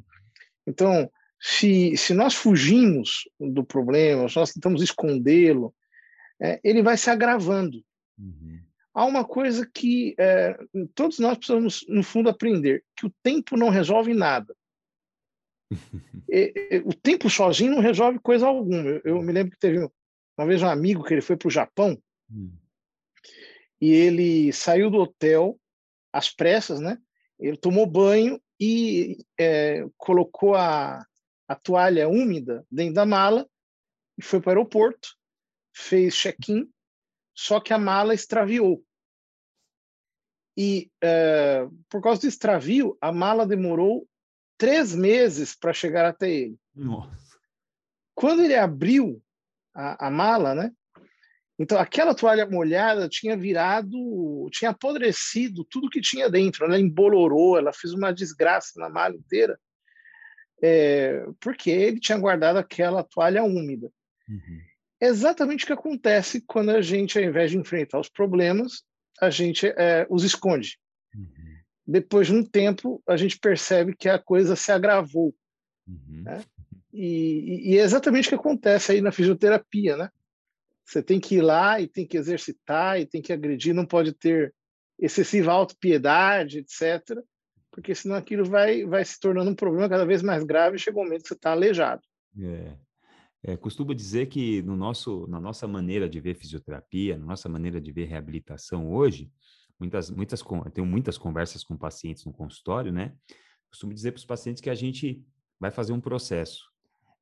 Então, 0.66 1.10
se, 1.40 1.96
se 1.96 2.14
nós 2.14 2.34
fugimos 2.34 3.28
do 3.38 3.64
problema, 3.64 4.28
se 4.28 4.37
nós 4.37 4.52
tentamos 4.52 4.82
escondê-lo, 4.82 5.75
é, 6.40 6.60
ele 6.62 6.82
vai 6.82 6.96
se 6.96 7.10
agravando. 7.10 7.82
Uhum. 8.18 8.60
Há 8.92 9.04
uma 9.04 9.25
coisa 9.25 9.68
que 9.72 10.14
é, 10.18 10.58
todos 10.94 11.18
nós 11.18 11.38
precisamos, 11.38 11.84
no 11.88 12.02
fundo, 12.02 12.28
aprender: 12.28 12.84
que 12.96 13.06
o 13.06 13.14
tempo 13.22 13.56
não 13.56 13.68
resolve 13.70 14.12
nada. 14.12 14.54
E, 16.28 16.52
e, 16.70 16.78
o 16.78 16.92
tempo 16.92 17.30
sozinho 17.30 17.72
não 17.72 17.80
resolve 17.80 18.18
coisa 18.18 18.46
alguma. 18.46 18.88
Eu, 18.88 19.00
eu, 19.04 19.22
me 19.22 19.32
lembro 19.32 19.52
que 19.52 19.58
teve 19.58 19.78
uma 20.38 20.46
vez 20.46 20.62
um 20.62 20.68
amigo 20.68 21.04
que 21.04 21.14
ele 21.14 21.20
foi 21.20 21.36
para 21.36 21.48
o 21.48 21.50
Japão. 21.50 21.96
Uhum 22.30 22.50
e 23.80 23.92
ele 23.92 24.52
saiu 24.52 24.90
do 24.90 24.98
hotel 24.98 25.58
às 26.12 26.28
pressas, 26.28 26.80
né? 26.80 26.98
Ele 27.38 27.56
tomou 27.56 27.86
banho 27.86 28.40
e 28.60 29.24
é, 29.38 29.86
colocou 29.96 30.54
a, 30.54 31.04
a 31.48 31.54
toalha 31.54 32.08
úmida 32.08 32.64
dentro 32.70 32.94
da 32.94 33.06
mala 33.06 33.48
e 34.18 34.22
foi 34.22 34.40
para 34.40 34.50
o 34.50 34.50
aeroporto, 34.50 35.16
fez 35.74 36.14
check-in, 36.14 36.70
só 37.34 37.58
que 37.58 37.72
a 37.72 37.78
mala 37.78 38.12
extraviou. 38.12 38.84
E 40.58 40.90
é, 41.02 41.66
por 41.88 42.02
causa 42.02 42.20
do 42.20 42.26
extravio, 42.26 42.98
a 43.00 43.10
mala 43.10 43.46
demorou 43.46 44.06
três 44.60 44.94
meses 44.94 45.54
para 45.54 45.72
chegar 45.72 46.04
até 46.04 46.30
ele. 46.30 46.58
Nossa. 46.76 47.38
Quando 48.14 48.42
ele 48.42 48.54
abriu 48.54 49.22
a, 49.74 50.08
a 50.08 50.10
mala, 50.10 50.54
né? 50.54 50.70
Então, 51.58 51.78
aquela 51.78 52.14
toalha 52.14 52.46
molhada 52.46 53.08
tinha 53.08 53.36
virado, 53.38 54.48
tinha 54.52 54.70
apodrecido 54.70 55.64
tudo 55.64 55.88
que 55.88 56.00
tinha 56.02 56.28
dentro. 56.28 56.66
Ela 56.66 56.78
embolorou, 56.78 57.56
ela 57.56 57.72
fez 57.72 57.94
uma 57.94 58.12
desgraça 58.12 58.78
na 58.78 58.90
mala 58.90 59.14
inteira, 59.14 59.58
é, 60.62 61.24
porque 61.40 61.70
ele 61.70 61.98
tinha 61.98 62.18
guardado 62.18 62.58
aquela 62.58 63.02
toalha 63.02 63.42
úmida. 63.42 63.90
Uhum. 64.28 64.60
Exatamente 65.00 65.64
o 65.64 65.66
que 65.66 65.72
acontece 65.72 66.42
quando 66.46 66.70
a 66.70 66.82
gente, 66.82 67.18
ao 67.18 67.24
invés 67.24 67.50
de 67.50 67.56
enfrentar 67.56 67.98
os 67.98 68.10
problemas, 68.10 68.82
a 69.20 69.30
gente 69.30 69.66
é, 69.66 70.06
os 70.10 70.22
esconde. 70.22 70.78
Uhum. 71.14 71.50
Depois 71.90 72.28
de 72.28 72.35
um 72.35 72.44
tempo, 72.44 73.02
a 73.04 73.16
gente 73.16 73.37
percebe 73.37 73.97
que 73.97 74.09
a 74.09 74.16
coisa 74.16 74.54
se 74.54 74.70
agravou. 74.70 75.35
Uhum. 75.88 76.23
Né? 76.23 76.44
E, 76.92 77.73
e, 77.73 77.78
é 77.78 77.82
exatamente 77.82 78.26
o 78.26 78.28
que 78.30 78.35
acontece 78.37 78.92
aí 78.92 79.00
na 79.00 79.11
fisioterapia, 79.11 79.97
né? 79.97 80.09
Você 80.85 81.02
tem 81.02 81.18
que 81.18 81.37
ir 81.37 81.40
lá 81.40 81.80
e 81.80 81.88
tem 81.88 82.06
que 82.06 82.16
exercitar 82.16 83.00
e 83.00 83.06
tem 83.06 83.20
que 83.20 83.32
agredir, 83.32 83.75
não 83.75 83.85
pode 83.85 84.12
ter 84.12 84.54
excessiva 84.99 85.50
autopiedade, 85.50 86.59
etc. 86.59 87.18
Porque 87.73 87.92
senão 87.92 88.14
aquilo 88.14 88.44
vai, 88.44 88.85
vai 88.85 89.04
se 89.04 89.18
tornando 89.18 89.50
um 89.50 89.54
problema 89.54 89.88
cada 89.88 90.04
vez 90.04 90.23
mais 90.23 90.44
grave 90.44 90.76
e 90.76 90.78
chega 90.78 90.97
um 90.97 91.04
momento 91.04 91.23
que 91.23 91.28
você 91.28 91.35
está 91.35 91.50
aleijado. 91.50 92.02
É. 92.40 92.76
É, 93.42 93.56
costumo 93.56 93.94
dizer 93.94 94.26
que 94.26 94.61
no 94.62 94.76
nosso, 94.76 95.26
na 95.26 95.40
nossa 95.40 95.66
maneira 95.66 96.09
de 96.09 96.20
ver 96.20 96.35
fisioterapia, 96.35 97.16
na 97.16 97.25
nossa 97.25 97.49
maneira 97.49 97.80
de 97.80 97.90
ver 97.90 98.04
reabilitação 98.04 98.92
hoje, 98.92 99.30
muitas, 99.80 100.10
muitas, 100.10 100.44
tenho 100.72 100.87
muitas 100.87 101.18
conversas 101.18 101.64
com 101.64 101.76
pacientes 101.76 102.25
no 102.25 102.32
consultório, 102.32 102.92
né? 102.92 103.14
Costumo 103.70 103.94
dizer 103.94 104.12
para 104.12 104.18
os 104.18 104.25
pacientes 104.25 104.60
que 104.60 104.70
a 104.70 104.75
gente 104.75 105.25
vai 105.58 105.70
fazer 105.70 105.92
um 105.92 106.00
processo 106.00 106.70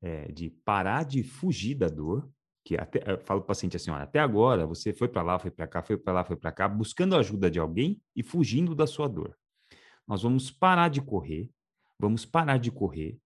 é, 0.03 0.31
de 0.33 0.51
parar 0.51 1.05
de 1.05 1.23
fugir 1.23 1.75
da 1.75 1.89
dor, 1.89 2.29
que 2.65 2.77
até, 2.77 2.99
eu 2.99 3.19
falo 3.21 3.41
para 3.41 3.45
o 3.45 3.47
paciente 3.47 3.77
assim, 3.77 3.91
olha, 3.91 4.03
até 4.03 4.19
agora 4.19 4.67
você 4.67 4.93
foi 4.93 5.09
para 5.09 5.23
lá, 5.23 5.39
foi 5.39 5.51
para 5.51 5.67
cá, 5.67 5.83
foi 5.83 5.97
para 5.97 6.13
lá, 6.13 6.25
foi 6.25 6.37
para 6.37 6.53
cá, 6.53 6.69
buscando 6.69 7.15
a 7.15 7.21
ajuda 7.21 7.51
de 7.51 7.59
alguém 7.59 8.01
e 8.15 8.23
fugindo 8.23 8.75
da 8.75 8.87
sua 8.87 9.09
dor. 9.09 9.37
Nós 10.07 10.23
vamos 10.23 10.51
parar 10.51 10.89
de 10.89 11.01
correr, 11.01 11.51
vamos 11.99 12.25
parar 12.25 12.59
de 12.59 12.71
correr. 12.71 13.19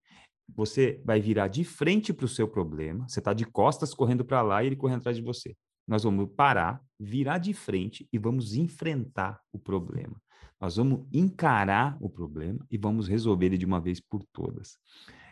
Você 0.55 1.01
vai 1.05 1.21
virar 1.21 1.49
de 1.49 1.65
frente 1.65 2.13
para 2.13 2.27
o 2.27 2.29
seu 2.29 2.49
problema. 2.49 3.09
Você 3.09 3.21
está 3.21 3.33
de 3.33 3.45
costas 3.45 3.95
correndo 3.95 4.25
para 4.25 4.43
lá 4.43 4.63
e 4.63 4.67
ele 4.67 4.77
correndo 4.77 4.99
atrás 4.99 5.17
de 5.17 5.23
você. 5.23 5.57
Nós 5.87 6.05
vamos 6.05 6.31
parar, 6.37 6.81
virar 6.99 7.39
de 7.39 7.53
frente 7.53 8.09
e 8.13 8.19
vamos 8.19 8.55
enfrentar 8.55 9.41
o 9.53 9.59
problema. 9.59 10.21
Nós 10.61 10.77
vamos 10.77 11.07
encarar 11.13 11.97
o 12.01 12.09
problema 12.09 12.65
e 12.71 12.79
vamos 12.79 13.09
resolver 13.09 13.47
ele 13.47 13.59
de 13.59 13.67
uma 13.67 13.81
vez 13.81 14.01
por 14.01 14.23
todas. 14.33 14.79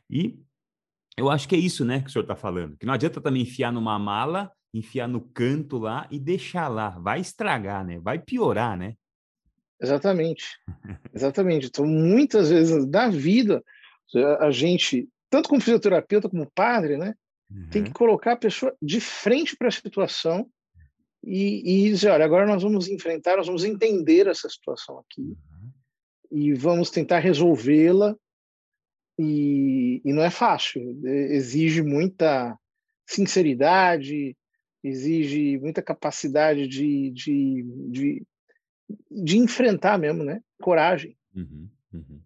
E 0.08 0.40
eu 1.16 1.30
acho 1.30 1.48
que 1.48 1.54
é 1.54 1.58
isso, 1.58 1.84
né, 1.84 2.00
que 2.00 2.08
o 2.08 2.10
senhor 2.10 2.24
está 2.24 2.34
falando. 2.34 2.76
Que 2.76 2.86
não 2.86 2.94
adianta 2.94 3.20
também 3.20 3.42
enfiar 3.42 3.72
numa 3.72 3.98
mala, 3.98 4.50
enfiar 4.74 5.06
no 5.06 5.20
canto 5.20 5.78
lá 5.78 6.08
e 6.10 6.18
deixar 6.18 6.68
lá. 6.68 6.90
Vai 6.90 7.20
estragar, 7.20 7.84
né? 7.84 7.98
Vai 8.00 8.18
piorar, 8.18 8.76
né? 8.76 8.94
Exatamente. 9.80 10.58
Exatamente. 11.14 11.66
Então, 11.66 11.86
muitas 11.86 12.50
vezes 12.50 12.86
na 12.86 13.08
vida, 13.08 13.62
a 14.40 14.50
gente, 14.50 15.08
tanto 15.30 15.48
como 15.48 15.60
fisioterapeuta 15.60 16.28
como 16.28 16.50
padre, 16.54 16.96
né, 16.96 17.14
uhum. 17.50 17.68
tem 17.70 17.82
que 17.82 17.90
uhum. 17.90 17.94
colocar 17.94 18.32
a 18.32 18.36
pessoa 18.36 18.74
de 18.80 19.00
frente 19.00 19.56
para 19.56 19.68
a 19.68 19.72
situação 19.72 20.48
e, 21.22 21.86
e, 21.86 21.90
dizer: 21.90 22.10
olha, 22.10 22.24
agora 22.24 22.46
nós 22.46 22.62
vamos 22.62 22.88
enfrentar, 22.88 23.36
nós 23.36 23.46
vamos 23.46 23.64
entender 23.64 24.26
essa 24.26 24.48
situação 24.48 24.98
aqui 24.98 25.22
uhum. 25.22 25.70
e 26.30 26.54
vamos 26.54 26.90
tentar 26.90 27.18
resolvê-la 27.18 28.16
e, 29.18 30.00
e 30.04 30.12
não 30.12 30.22
é 30.22 30.30
fácil, 30.30 30.98
exige 31.04 31.82
muita 31.82 32.56
sinceridade, 33.06 34.34
exige 34.82 35.58
muita 35.58 35.82
capacidade 35.82 36.66
de, 36.66 37.10
de, 37.10 37.64
de, 37.90 38.26
de 39.10 39.38
enfrentar 39.38 39.98
mesmo, 39.98 40.24
né? 40.24 40.40
Coragem. 40.62 41.16
Uhum, 41.34 41.68
uhum. 41.92 42.20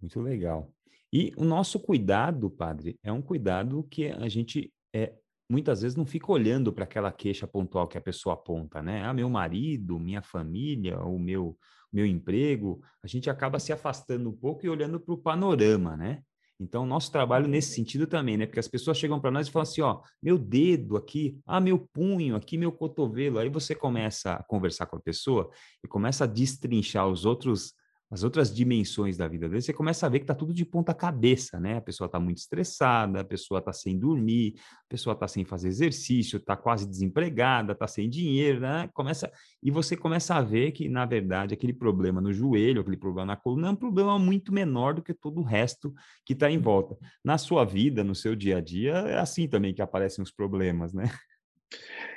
Muito 0.00 0.20
legal. 0.20 0.72
E 1.12 1.32
o 1.36 1.44
nosso 1.44 1.78
cuidado, 1.78 2.50
padre, 2.50 2.98
é 3.02 3.12
um 3.12 3.20
cuidado 3.20 3.86
que 3.90 4.06
a 4.06 4.28
gente 4.28 4.72
é, 4.94 5.12
muitas 5.48 5.82
vezes 5.82 5.96
não 5.96 6.06
fica 6.06 6.32
olhando 6.32 6.72
para 6.72 6.84
aquela 6.84 7.12
queixa 7.12 7.46
pontual 7.46 7.86
que 7.86 7.98
a 7.98 8.00
pessoa 8.00 8.34
aponta, 8.34 8.82
né? 8.82 9.04
Ah, 9.04 9.12
meu 9.12 9.28
marido, 9.28 9.98
minha 9.98 10.22
família, 10.22 10.98
o 11.00 11.18
meu 11.18 11.56
meu 11.92 12.06
emprego, 12.06 12.80
a 13.04 13.06
gente 13.06 13.28
acaba 13.28 13.58
se 13.58 13.70
afastando 13.70 14.30
um 14.30 14.32
pouco 14.32 14.64
e 14.64 14.68
olhando 14.70 14.98
para 14.98 15.12
o 15.12 15.18
panorama, 15.18 15.94
né? 15.94 16.22
Então, 16.58 16.86
nosso 16.86 17.10
trabalho 17.12 17.48
nesse 17.48 17.74
sentido 17.74 18.06
também, 18.06 18.36
né? 18.36 18.46
Porque 18.46 18.60
as 18.60 18.68
pessoas 18.68 18.96
chegam 18.96 19.20
para 19.20 19.30
nós 19.30 19.48
e 19.48 19.50
falam 19.50 19.68
assim: 19.68 19.82
ó, 19.82 20.00
meu 20.22 20.38
dedo 20.38 20.96
aqui, 20.96 21.38
ah, 21.44 21.60
meu 21.60 21.78
punho 21.92 22.36
aqui, 22.36 22.56
meu 22.56 22.72
cotovelo. 22.72 23.38
Aí 23.38 23.50
você 23.50 23.74
começa 23.74 24.34
a 24.34 24.42
conversar 24.42 24.86
com 24.86 24.96
a 24.96 25.00
pessoa 25.00 25.50
e 25.84 25.88
começa 25.88 26.24
a 26.24 26.26
destrinchar 26.26 27.08
os 27.08 27.24
outros 27.26 27.74
as 28.12 28.22
outras 28.22 28.54
dimensões 28.54 29.16
da 29.16 29.26
vida 29.26 29.48
dele, 29.48 29.62
você 29.62 29.72
começa 29.72 30.04
a 30.04 30.08
ver 30.10 30.18
que 30.18 30.24
está 30.24 30.34
tudo 30.34 30.52
de 30.52 30.66
ponta 30.66 30.92
cabeça, 30.92 31.58
né? 31.58 31.78
A 31.78 31.80
pessoa 31.80 32.04
está 32.04 32.20
muito 32.20 32.36
estressada, 32.36 33.22
a 33.22 33.24
pessoa 33.24 33.58
está 33.58 33.72
sem 33.72 33.98
dormir, 33.98 34.54
a 34.58 34.88
pessoa 34.90 35.14
está 35.14 35.26
sem 35.26 35.46
fazer 35.46 35.68
exercício, 35.68 36.36
está 36.36 36.54
quase 36.54 36.86
desempregada, 36.86 37.72
está 37.72 37.86
sem 37.88 38.10
dinheiro, 38.10 38.60
né? 38.60 38.90
Começa 38.92 39.32
e 39.62 39.70
você 39.70 39.96
começa 39.96 40.34
a 40.34 40.42
ver 40.42 40.72
que 40.72 40.90
na 40.90 41.06
verdade 41.06 41.54
aquele 41.54 41.72
problema 41.72 42.20
no 42.20 42.34
joelho, 42.34 42.82
aquele 42.82 42.98
problema 42.98 43.28
na 43.28 43.36
coluna 43.36 43.68
é 43.68 43.70
um 43.70 43.76
problema 43.76 44.18
muito 44.18 44.52
menor 44.52 44.92
do 44.92 45.02
que 45.02 45.14
todo 45.14 45.40
o 45.40 45.44
resto 45.44 45.94
que 46.26 46.34
está 46.34 46.50
em 46.50 46.58
volta. 46.58 46.98
Na 47.24 47.38
sua 47.38 47.64
vida, 47.64 48.04
no 48.04 48.14
seu 48.14 48.36
dia 48.36 48.58
a 48.58 48.60
dia, 48.60 48.92
é 48.92 49.18
assim 49.18 49.48
também 49.48 49.72
que 49.72 49.80
aparecem 49.80 50.22
os 50.22 50.30
problemas, 50.30 50.92
né? 50.92 51.04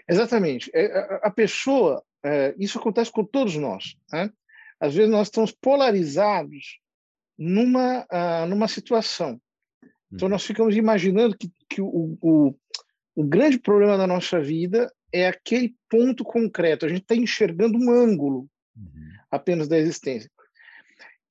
Exatamente. 0.10 0.70
É, 0.76 1.22
a 1.24 1.32
pessoa, 1.32 2.04
é, 2.22 2.54
isso 2.60 2.78
acontece 2.78 3.10
com 3.10 3.24
todos 3.24 3.56
nós, 3.56 3.96
né? 4.12 4.30
Às 4.80 4.94
vezes 4.94 5.12
nós 5.12 5.28
estamos 5.28 5.52
polarizados 5.52 6.80
numa, 7.38 8.06
uh, 8.12 8.46
numa 8.48 8.68
situação. 8.68 9.40
Então, 10.12 10.30
nós 10.30 10.46
ficamos 10.46 10.76
imaginando 10.76 11.38
que, 11.38 11.52
que 11.70 11.82
o, 11.82 12.18
o, 12.22 12.56
o 13.16 13.24
grande 13.24 13.60
problema 13.60 13.98
da 13.98 14.08
nossa 14.08 14.40
vida 14.40 14.92
é 15.12 15.28
aquele 15.28 15.76
ponto 15.90 16.24
concreto. 16.24 16.86
A 16.86 16.90
gente 16.90 17.02
está 17.02 17.16
enxergando 17.16 17.78
um 17.78 17.90
ângulo 17.90 18.50
uhum. 18.76 19.12
apenas 19.30 19.68
da 19.68 19.78
existência. 19.78 20.30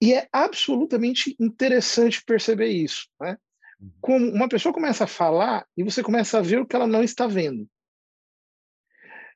E 0.00 0.12
é 0.12 0.28
absolutamente 0.32 1.34
interessante 1.40 2.22
perceber 2.24 2.68
isso. 2.68 3.08
Né? 3.20 3.38
Uhum. 3.80 3.90
Como 4.00 4.30
uma 4.30 4.48
pessoa 4.48 4.74
começa 4.74 5.04
a 5.04 5.08
falar 5.08 5.66
e 5.76 5.82
você 5.82 6.02
começa 6.02 6.38
a 6.38 6.42
ver 6.42 6.60
o 6.60 6.66
que 6.66 6.76
ela 6.76 6.86
não 6.86 7.02
está 7.02 7.26
vendo. 7.26 7.68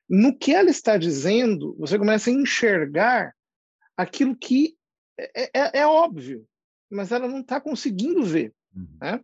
No 0.07 0.37
que 0.37 0.53
ela 0.53 0.69
está 0.69 0.97
dizendo, 0.97 1.75
você 1.79 1.97
começa 1.97 2.29
a 2.29 2.33
enxergar 2.33 3.33
aquilo 3.99 4.33
que 4.33 4.77
é, 5.19 5.51
é, 5.53 5.79
é 5.79 5.85
óbvio, 5.85 6.47
mas 6.89 7.11
ela 7.11 7.27
não 7.27 7.41
está 7.41 7.59
conseguindo 7.59 8.23
ver, 8.23 8.53
uhum. 8.73 8.87
né? 9.01 9.19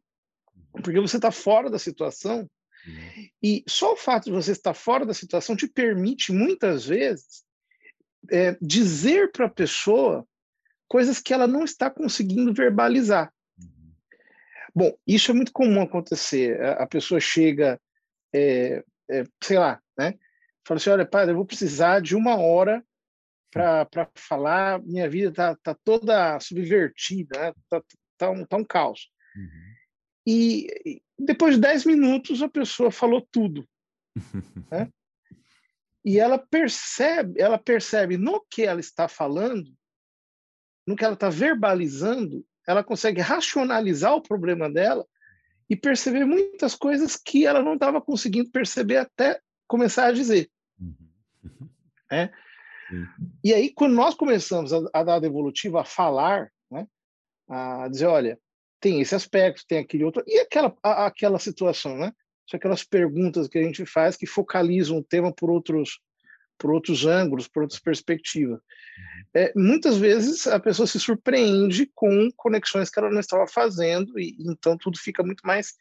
Porque 0.73 0.99
você 0.99 1.15
está 1.15 1.31
fora 1.31 1.69
da 1.69 1.79
situação 1.79 2.41
uhum. 2.85 3.29
e 3.41 3.63
só 3.65 3.93
o 3.93 3.95
fato 3.95 4.25
de 4.25 4.31
você 4.31 4.51
estar 4.51 4.73
fora 4.73 5.05
da 5.05 5.13
situação 5.13 5.55
te 5.55 5.65
permite 5.65 6.33
muitas 6.33 6.85
vezes 6.85 7.45
é, 8.29 8.57
dizer 8.61 9.31
para 9.31 9.45
a 9.45 9.49
pessoa 9.49 10.27
coisas 10.89 11.21
que 11.21 11.33
ela 11.33 11.47
não 11.47 11.63
está 11.63 11.89
conseguindo 11.89 12.53
verbalizar. 12.53 13.33
Uhum. 13.57 13.93
Bom, 14.75 14.97
isso 15.07 15.31
é 15.31 15.33
muito 15.33 15.53
comum 15.53 15.81
acontecer. 15.81 16.61
A, 16.61 16.85
pessoa 16.85 17.21
chega, 17.21 17.79
é, 18.33 18.83
é, 19.09 19.23
sei 19.41 19.57
lá, 19.57 19.81
né? 19.97 20.15
Fala 20.67 20.79
assim, 20.79 20.89
olha, 20.89 21.05
padre, 21.05 21.31
eu 21.31 21.37
vou 21.37 21.45
precisar 21.45 22.01
de 22.01 22.13
uma 22.13 22.35
hora 22.37 22.83
para 23.55 24.09
falar, 24.15 24.83
minha 24.83 25.09
vida 25.09 25.31
tá, 25.31 25.55
tá 25.63 25.77
toda 25.81 26.37
subvertida, 26.41 27.39
né? 27.39 27.53
tá, 27.69 27.81
tá, 28.17 28.29
um, 28.29 28.45
tá 28.45 28.57
um 28.57 28.65
caos. 28.65 29.09
Uhum. 29.33 29.75
E, 30.27 31.01
depois 31.17 31.55
de 31.55 31.61
10 31.61 31.85
minutos 31.85 32.41
a 32.41 32.49
pessoa 32.49 32.91
falou 32.91 33.25
tudo. 33.31 33.65
né? 34.69 34.89
E 36.03 36.19
ela 36.19 36.37
percebe, 36.37 37.39
ela 37.39 37.57
percebe 37.57 38.17
no 38.17 38.45
que 38.51 38.63
ela 38.63 38.81
está 38.81 39.07
falando, 39.07 39.73
no 40.85 40.95
que 40.95 41.05
ela 41.05 41.13
está 41.13 41.29
verbalizando, 41.29 42.45
ela 42.67 42.83
consegue 42.83 43.21
racionalizar 43.21 44.13
o 44.13 44.21
problema 44.21 44.69
dela 44.69 45.07
e 45.69 45.77
perceber 45.77 46.25
muitas 46.25 46.75
coisas 46.75 47.15
que 47.15 47.45
ela 47.45 47.63
não 47.63 47.75
estava 47.75 48.01
conseguindo 48.01 48.51
perceber 48.51 48.97
até 48.97 49.39
começar 49.65 50.07
a 50.07 50.11
dizer. 50.11 50.51
Uhum. 50.77 50.95
É? 52.11 52.31
E 53.43 53.53
aí, 53.53 53.73
quando 53.73 53.93
nós 53.93 54.15
começamos 54.15 54.73
a, 54.73 54.79
a 54.93 55.03
dada 55.03 55.25
evolutiva 55.25 55.81
a 55.81 55.85
falar, 55.85 56.51
né, 56.69 56.87
a 57.49 57.87
dizer, 57.87 58.05
olha, 58.05 58.39
tem 58.79 59.01
esse 59.01 59.15
aspecto, 59.15 59.65
tem 59.67 59.79
aquele 59.79 60.03
outro, 60.03 60.23
e 60.27 60.39
aquela, 60.39 60.75
a, 60.83 61.07
aquela 61.07 61.39
situação, 61.39 61.97
né? 61.97 62.13
São 62.49 62.57
aquelas 62.57 62.83
perguntas 62.83 63.47
que 63.47 63.57
a 63.57 63.63
gente 63.63 63.85
faz 63.85 64.15
que 64.15 64.27
focalizam 64.27 64.99
o 64.99 65.03
tema 65.03 65.33
por 65.33 65.49
outros, 65.49 65.99
por 66.59 66.71
outros 66.71 67.05
ângulos, 67.05 67.47
por 67.47 67.63
outras 67.63 67.79
perspectivas. 67.79 68.59
Uhum. 68.59 69.41
É, 69.41 69.53
muitas 69.55 69.97
vezes 69.97 70.45
a 70.45 70.59
pessoa 70.59 70.85
se 70.85 70.99
surpreende 70.99 71.89
com 71.95 72.29
conexões 72.35 72.89
que 72.89 72.99
ela 72.99 73.09
não 73.09 73.19
estava 73.19 73.47
fazendo, 73.47 74.19
e 74.19 74.35
então 74.39 74.77
tudo 74.77 74.99
fica 74.99 75.23
muito 75.23 75.41
mais 75.45 75.73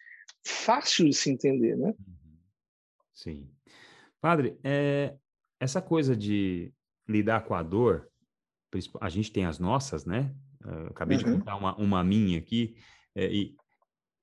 fácil 0.46 1.04
de 1.04 1.14
se 1.14 1.30
entender, 1.30 1.76
né? 1.76 1.88
Uhum. 1.88 2.38
Sim. 3.12 3.50
Padre, 4.20 4.58
é, 4.64 5.14
essa 5.60 5.82
coisa 5.82 6.16
de 6.16 6.72
lidar 7.08 7.44
com 7.44 7.54
a 7.54 7.62
dor, 7.62 8.08
a 9.00 9.08
gente 9.08 9.30
tem 9.30 9.44
as 9.44 9.58
nossas, 9.58 10.04
né? 10.04 10.34
Eu 10.64 10.86
acabei 10.86 11.16
uhum. 11.18 11.24
de 11.24 11.30
contar 11.30 11.56
uma, 11.56 11.76
uma 11.76 12.02
minha 12.02 12.38
aqui, 12.38 12.76
é, 13.14 13.32
e 13.32 13.56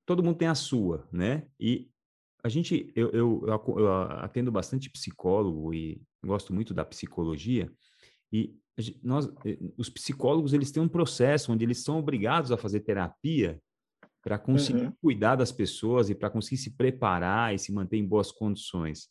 todo 0.05 0.23
mundo 0.23 0.37
tem 0.37 0.47
a 0.47 0.55
sua, 0.55 1.07
né? 1.11 1.47
E 1.59 1.89
a 2.43 2.49
gente, 2.49 2.91
eu, 2.95 3.09
eu, 3.11 3.45
eu, 3.47 3.93
atendo 3.93 4.51
bastante 4.51 4.89
psicólogo 4.89 5.73
e 5.73 6.01
gosto 6.25 6.53
muito 6.53 6.73
da 6.73 6.83
psicologia, 6.83 7.71
e 8.31 8.55
nós, 9.03 9.29
os 9.77 9.89
psicólogos, 9.89 10.53
eles 10.53 10.71
têm 10.71 10.81
um 10.81 10.87
processo 10.87 11.51
onde 11.51 11.63
eles 11.63 11.83
são 11.83 11.99
obrigados 11.99 12.51
a 12.51 12.57
fazer 12.57 12.79
terapia 12.79 13.61
para 14.23 14.37
conseguir 14.37 14.85
uhum. 14.85 14.93
cuidar 15.01 15.35
das 15.35 15.51
pessoas 15.51 16.09
e 16.09 16.15
para 16.15 16.29
conseguir 16.29 16.57
se 16.57 16.75
preparar 16.75 17.53
e 17.53 17.59
se 17.59 17.71
manter 17.71 17.97
em 17.97 18.07
boas 18.07 18.31
condições. 18.31 19.09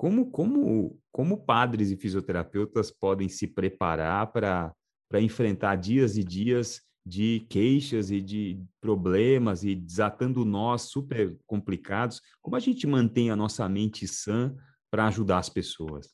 Como, 0.00 0.30
como, 0.30 0.98
como 1.12 1.44
padres 1.44 1.90
e 1.90 1.96
fisioterapeutas 1.96 2.90
podem 2.90 3.28
se 3.28 3.46
preparar 3.46 4.32
para 4.32 4.74
enfrentar 5.20 5.76
dias 5.76 6.16
e 6.16 6.24
dias 6.24 6.80
de 7.04 7.46
queixas 7.50 8.10
e 8.10 8.18
de 8.18 8.64
problemas 8.80 9.62
e 9.62 9.74
desatando 9.74 10.42
nós 10.42 10.84
super 10.84 11.36
complicados? 11.44 12.22
Como 12.40 12.56
a 12.56 12.60
gente 12.60 12.86
mantém 12.86 13.30
a 13.30 13.36
nossa 13.36 13.68
mente 13.68 14.08
sã 14.08 14.56
para 14.90 15.06
ajudar 15.08 15.36
as 15.36 15.50
pessoas? 15.50 16.08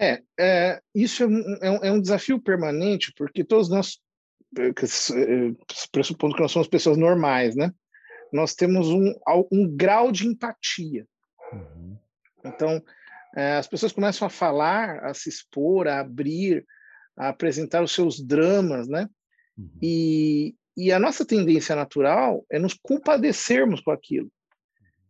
É, 0.00 0.22
é 0.40 0.80
isso 0.94 1.24
é 1.24 1.26
um, 1.26 1.58
é 1.60 1.70
um, 1.92 1.96
é 1.98 2.00
desafio 2.00 2.40
permanente, 2.40 3.12
porque 3.18 3.44
todos 3.44 3.68
nós, 3.68 3.98
eh, 4.56 4.70
eh, 4.70 5.54
pressupondo 5.92 6.34
que 6.34 6.40
nós 6.40 6.52
somos 6.52 6.68
pessoas 6.68 6.96
normais, 6.96 7.54
né? 7.54 7.70
Nós 8.32 8.54
temos 8.54 8.88
um, 8.88 9.14
um 9.52 9.68
grau 9.76 10.10
de 10.10 10.26
empatia. 10.26 11.06
Uhum. 11.52 11.83
Então, 12.44 12.82
é, 13.36 13.56
as 13.56 13.66
pessoas 13.66 13.92
começam 13.92 14.26
a 14.26 14.30
falar, 14.30 15.04
a 15.04 15.14
se 15.14 15.28
expor, 15.28 15.88
a 15.88 16.00
abrir, 16.00 16.64
a 17.16 17.28
apresentar 17.28 17.82
os 17.82 17.92
seus 17.92 18.20
dramas, 18.20 18.88
né? 18.88 19.08
Uhum. 19.56 19.70
E, 19.82 20.54
e 20.76 20.92
a 20.92 20.98
nossa 20.98 21.24
tendência 21.24 21.74
natural 21.74 22.44
é 22.50 22.58
nos 22.58 22.74
compadecermos 22.74 23.80
com 23.80 23.90
aquilo. 23.90 24.30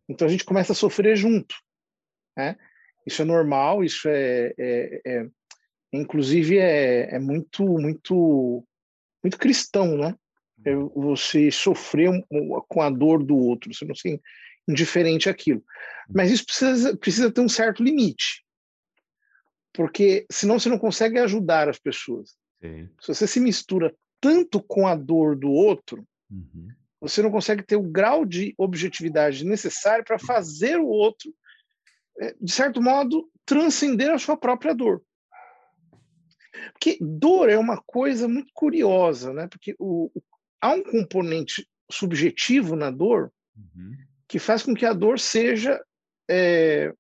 Então 0.09 0.27
a 0.27 0.31
gente 0.31 0.45
começa 0.45 0.73
a 0.73 0.77
sofrer 0.77 1.17
junto, 1.17 1.55
né? 2.37 2.57
Isso 3.07 3.21
é 3.23 3.25
normal, 3.25 3.85
isso 3.85 4.09
é, 4.09 4.55
é, 4.59 5.01
é 5.05 5.27
inclusive 5.93 6.59
é, 6.59 7.15
é, 7.15 7.19
muito 7.19 7.63
muito 7.79 8.67
muito 9.23 9.39
cristão, 9.39 9.97
né? 9.97 10.15
É 10.67 10.75
você 10.75 11.51
sofrer 11.51 12.11
com 12.69 12.81
a 12.81 12.89
dor 12.89 13.23
do 13.23 13.37
outro, 13.37 13.73
você 13.73 13.85
não 13.85 13.95
se 13.95 14.21
indiferente 14.69 15.29
àquilo. 15.29 15.63
Mas 16.09 16.31
isso 16.31 16.45
precisa, 16.45 16.97
precisa 16.97 17.31
ter 17.31 17.41
um 17.41 17.49
certo 17.49 17.83
limite. 17.83 18.45
Porque 19.73 20.27
senão 20.31 20.59
você 20.59 20.69
não 20.69 20.79
consegue 20.79 21.19
ajudar 21.19 21.69
as 21.69 21.79
pessoas. 21.79 22.37
Sim. 22.63 22.89
Se 23.01 23.09
você 23.09 23.27
se 23.27 23.41
mistura 23.41 23.95
tanto 24.21 24.63
com 24.63 24.87
a 24.87 24.95
dor 24.95 25.37
do 25.37 25.51
outro, 25.51 26.07
uhum. 26.31 26.69
você 27.01 27.23
não 27.23 27.31
consegue 27.31 27.63
ter 27.63 27.77
o 27.77 27.83
grau 27.83 28.25
de 28.25 28.55
objetividade 28.57 29.45
necessário 29.45 30.05
para 30.05 30.19
fazer 30.19 30.79
o 30.79 30.87
outro, 30.87 31.35
eh, 32.21 32.35
de 32.41 32.53
certo 32.53 32.81
modo, 32.81 33.29
transcender 33.45 34.11
a 34.11 34.19
sua 34.19 34.37
própria 34.37 34.75
dor. 34.75 35.03
Porque 36.73 36.97
dor 37.01 37.51
é 37.51 37.59
uma 37.59 37.83
coisa 37.83 38.29
muito 38.29 38.53
curiosa, 38.55 39.33
né? 39.33 39.49
Porque 39.49 39.75
o, 39.79 40.11
há 40.61 40.71
um 40.71 40.83
componente 40.83 41.69
subjetivo 41.91 42.77
na 42.77 42.91
dor 42.91 43.33
uhum 43.57 43.95
que 44.35 44.39
faz 44.41 44.65
com 44.65 44.75
que 44.75 44.85
a 44.85 44.93
dor 44.93 45.21
seja 45.21 45.81
é, 46.29 46.93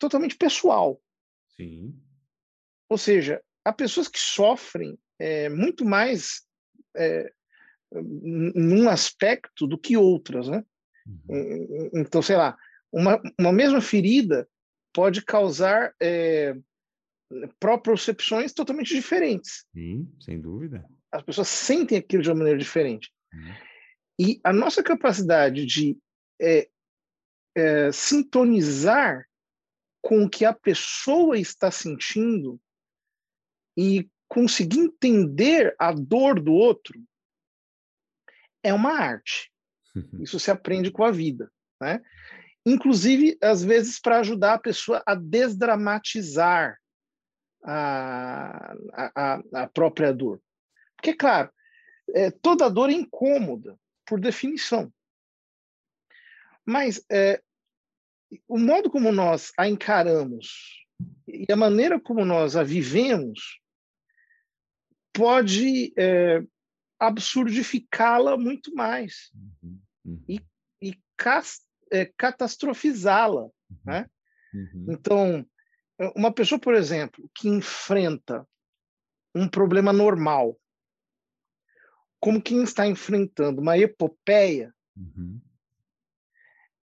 totalmente 0.00 0.36
pessoal. 0.36 1.00
Sim. 1.56 1.94
Ou 2.88 2.98
seja, 2.98 3.40
há 3.64 3.72
pessoas 3.72 4.08
que 4.08 4.18
sofrem 4.18 4.98
é, 5.16 5.48
muito 5.48 5.84
mais 5.84 6.42
é, 6.96 7.32
num 7.92 8.88
aspecto 8.88 9.64
do 9.64 9.78
que 9.78 9.96
outras, 9.96 10.48
né? 10.48 10.64
Uhum. 11.06 11.90
Então, 11.94 12.20
sei 12.20 12.34
lá, 12.34 12.58
uma, 12.90 13.22
uma 13.38 13.52
mesma 13.52 13.80
ferida 13.80 14.48
pode 14.92 15.24
causar 15.24 15.94
é, 16.02 16.56
propriocepções 17.60 18.52
totalmente 18.52 18.92
diferentes. 18.92 19.64
Sim, 19.72 20.12
sem 20.18 20.40
dúvida. 20.40 20.84
As 21.12 21.22
pessoas 21.22 21.46
sentem 21.46 21.96
aquilo 21.96 22.24
de 22.24 22.28
uma 22.28 22.38
maneira 22.38 22.58
diferente. 22.58 23.08
Uhum. 23.32 23.54
E 24.18 24.40
a 24.42 24.52
nossa 24.52 24.82
capacidade 24.82 25.64
de 25.64 25.96
é, 26.40 26.68
é, 27.54 27.92
sintonizar 27.92 29.26
com 30.00 30.24
o 30.24 30.30
que 30.30 30.44
a 30.44 30.52
pessoa 30.52 31.38
está 31.38 31.70
sentindo 31.70 32.60
e 33.76 34.08
conseguir 34.28 34.80
entender 34.80 35.74
a 35.78 35.92
dor 35.92 36.40
do 36.40 36.52
outro 36.52 36.98
é 38.62 38.72
uma 38.72 38.92
arte. 38.92 39.52
Isso 40.20 40.40
se 40.40 40.50
aprende 40.50 40.90
com 40.90 41.04
a 41.04 41.10
vida, 41.10 41.50
né? 41.80 42.00
Inclusive, 42.64 43.36
às 43.42 43.62
vezes, 43.62 44.00
para 44.00 44.20
ajudar 44.20 44.54
a 44.54 44.58
pessoa 44.58 45.02
a 45.04 45.14
desdramatizar 45.14 46.78
a, 47.64 48.74
a, 48.92 49.42
a 49.54 49.68
própria 49.68 50.12
dor. 50.12 50.40
Porque, 50.96 51.12
claro, 51.14 51.50
é, 52.14 52.30
toda 52.30 52.68
dor 52.68 52.90
é 52.90 52.92
incômoda, 52.92 53.76
por 54.06 54.20
definição. 54.20 54.92
Mas 56.64 57.04
é, 57.10 57.42
o 58.48 58.58
modo 58.58 58.90
como 58.90 59.12
nós 59.12 59.52
a 59.58 59.68
encaramos 59.68 60.86
e 61.26 61.46
a 61.50 61.56
maneira 61.56 62.00
como 62.00 62.24
nós 62.24 62.56
a 62.56 62.62
vivemos 62.62 63.60
pode 65.12 65.92
é, 65.98 66.42
absurdificá-la 66.98 68.36
muito 68.38 68.74
mais 68.74 69.30
uhum, 69.34 69.80
uhum. 70.04 70.24
e, 70.28 70.40
e 70.80 70.94
é, 71.90 72.06
catastrofizá-la. 72.16 73.42
Uhum, 73.42 73.52
né? 73.84 74.08
Uhum. 74.54 74.86
Então, 74.88 75.46
uma 76.16 76.32
pessoa, 76.32 76.58
por 76.58 76.74
exemplo, 76.74 77.30
que 77.34 77.48
enfrenta 77.48 78.46
um 79.34 79.48
problema 79.48 79.92
normal, 79.92 80.58
como 82.20 82.42
quem 82.42 82.62
está 82.62 82.86
enfrentando 82.86 83.60
uma 83.60 83.76
epopeia, 83.76 84.72
uhum 84.96 85.40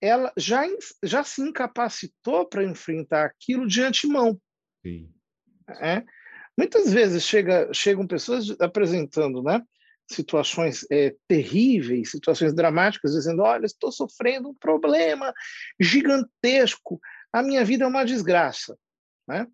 ela 0.02 0.32
já, 0.38 0.64
já 1.04 1.24
se 1.24 1.42
incapacitou 1.42 2.48
para 2.48 2.64
enfrentar 2.64 3.26
aquilo 3.26 3.68
de 3.68 3.82
antemão. 3.82 4.40
Sim. 4.86 5.14
É? 5.82 6.04
Muitas 6.58 6.92
vezes 6.92 7.24
chega, 7.24 7.70
chegam 7.74 8.08
pessoas 8.08 8.50
apresentando 8.60 9.42
né, 9.44 9.62
situações 10.12 10.86
é, 10.92 11.16
terríveis, 11.28 12.12
situações 12.12 12.54
dramáticas, 12.54 13.14
dizendo: 13.14 13.44
Olha, 13.44 13.66
estou 13.66 13.92
sofrendo 13.92 14.50
um 14.50 14.56
problema 14.56 15.34
gigantesco, 15.80 17.00
a 17.32 17.44
minha 17.44 17.64
vida 17.64 17.86
é 17.86 17.88
uma 17.88 18.04
desgraça. 18.04 18.78
Né? 19.28 19.48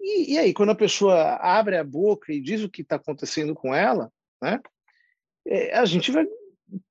E, 0.00 0.34
e 0.34 0.38
aí, 0.38 0.54
quando 0.54 0.70
a 0.70 0.76
pessoa 0.76 1.36
abre 1.36 1.76
a 1.76 1.84
boca 1.84 2.32
e 2.32 2.40
diz 2.40 2.62
o 2.62 2.70
que 2.70 2.82
está 2.82 2.96
acontecendo 2.96 3.54
com 3.54 3.74
ela, 3.74 4.12
né, 4.40 4.60
é, 5.46 5.76
a 5.76 5.84
gente 5.84 6.12
vai, 6.12 6.24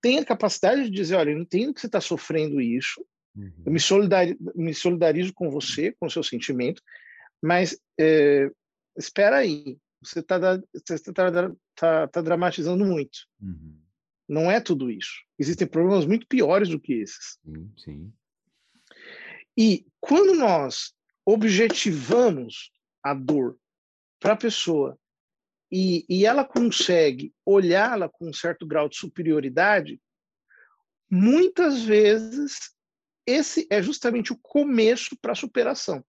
tem 0.01 0.19
a 0.19 0.25
capacidade 0.25 0.83
de 0.83 0.89
dizer: 0.89 1.15
Olha, 1.15 1.31
eu 1.31 1.39
entendo 1.39 1.73
que 1.73 1.81
você 1.81 1.87
está 1.87 2.01
sofrendo 2.01 2.59
isso, 2.61 3.05
uhum. 3.35 3.63
eu 3.65 3.71
me 3.71 3.79
solidarizo, 3.79 4.37
me 4.55 4.73
solidarizo 4.73 5.33
com 5.33 5.49
você, 5.49 5.93
com 5.99 6.07
o 6.07 6.09
seu 6.09 6.23
sentimento, 6.23 6.81
mas 7.41 7.79
é, 7.99 8.49
espera 8.97 9.37
aí, 9.37 9.77
você 10.01 10.19
está 10.19 10.39
tá, 10.39 11.51
tá, 11.75 12.07
tá 12.07 12.21
dramatizando 12.21 12.85
muito. 12.85 13.19
Uhum. 13.41 13.77
Não 14.27 14.51
é 14.51 14.59
tudo 14.59 14.91
isso. 14.91 15.23
Existem 15.39 15.67
problemas 15.67 16.05
muito 16.05 16.27
piores 16.27 16.69
do 16.69 16.79
que 16.79 16.93
esses. 16.93 17.37
Sim, 17.45 17.71
sim. 17.77 18.13
E 19.57 19.85
quando 19.99 20.35
nós 20.35 20.93
objetivamos 21.25 22.71
a 23.03 23.13
dor 23.13 23.57
para 24.19 24.33
a 24.33 24.37
pessoa 24.37 24.97
e, 25.71 26.05
e 26.09 26.25
ela 26.25 26.45
consegue 26.45 27.33
olhá-la 27.45 28.09
com 28.09 28.29
um 28.29 28.33
certo 28.33 28.65
grau 28.65 28.87
de 28.87 28.97
superioridade, 28.97 29.99
muitas 31.09 31.83
vezes 31.83 32.71
esse 33.25 33.67
é 33.69 33.81
justamente 33.81 34.31
o 34.31 34.37
começo 34.37 35.17
para 35.21 35.33
a 35.33 35.35
superação 35.35 36.03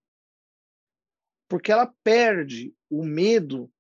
porque 1.48 1.72
ela 1.72 1.92
perde 2.04 2.72
o 2.90 3.04
medo 3.04 3.70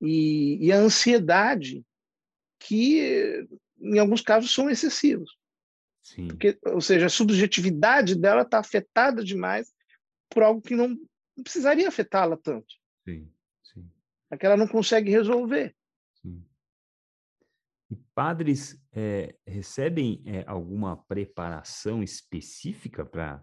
e, 0.00 0.66
e, 0.66 0.70
a 0.70 0.76
ansiedade 0.76 1.84
que, 2.60 3.48
em 3.80 3.98
alguns 3.98 4.20
casos, 4.20 4.52
são 4.52 4.70
excessivos. 4.70 5.36
Sim. 6.02 6.28
Porque, 6.28 6.56
ou 6.66 6.80
seja, 6.80 7.06
a 7.06 7.10
subjetividade 7.10 8.14
dela 8.14 8.42
está 8.42 8.58
afetada 8.58 9.24
demais 9.24 9.72
por 10.28 10.42
algo 10.42 10.60
que 10.60 10.76
não, 10.76 10.96
precisaria 11.42 11.88
afetá-la 11.88 12.36
tanto. 12.36 12.74
Sim. 13.04 13.32
É 14.30 14.36
que 14.36 14.46
ela 14.46 14.56
não 14.56 14.68
consegue 14.68 15.10
resolver. 15.10 15.74
Sim. 16.14 16.44
E 17.90 17.96
padres 18.14 18.78
é, 18.92 19.34
recebem 19.46 20.22
é, 20.26 20.44
alguma 20.46 20.96
preparação 21.04 22.02
específica 22.02 23.04
para 23.04 23.42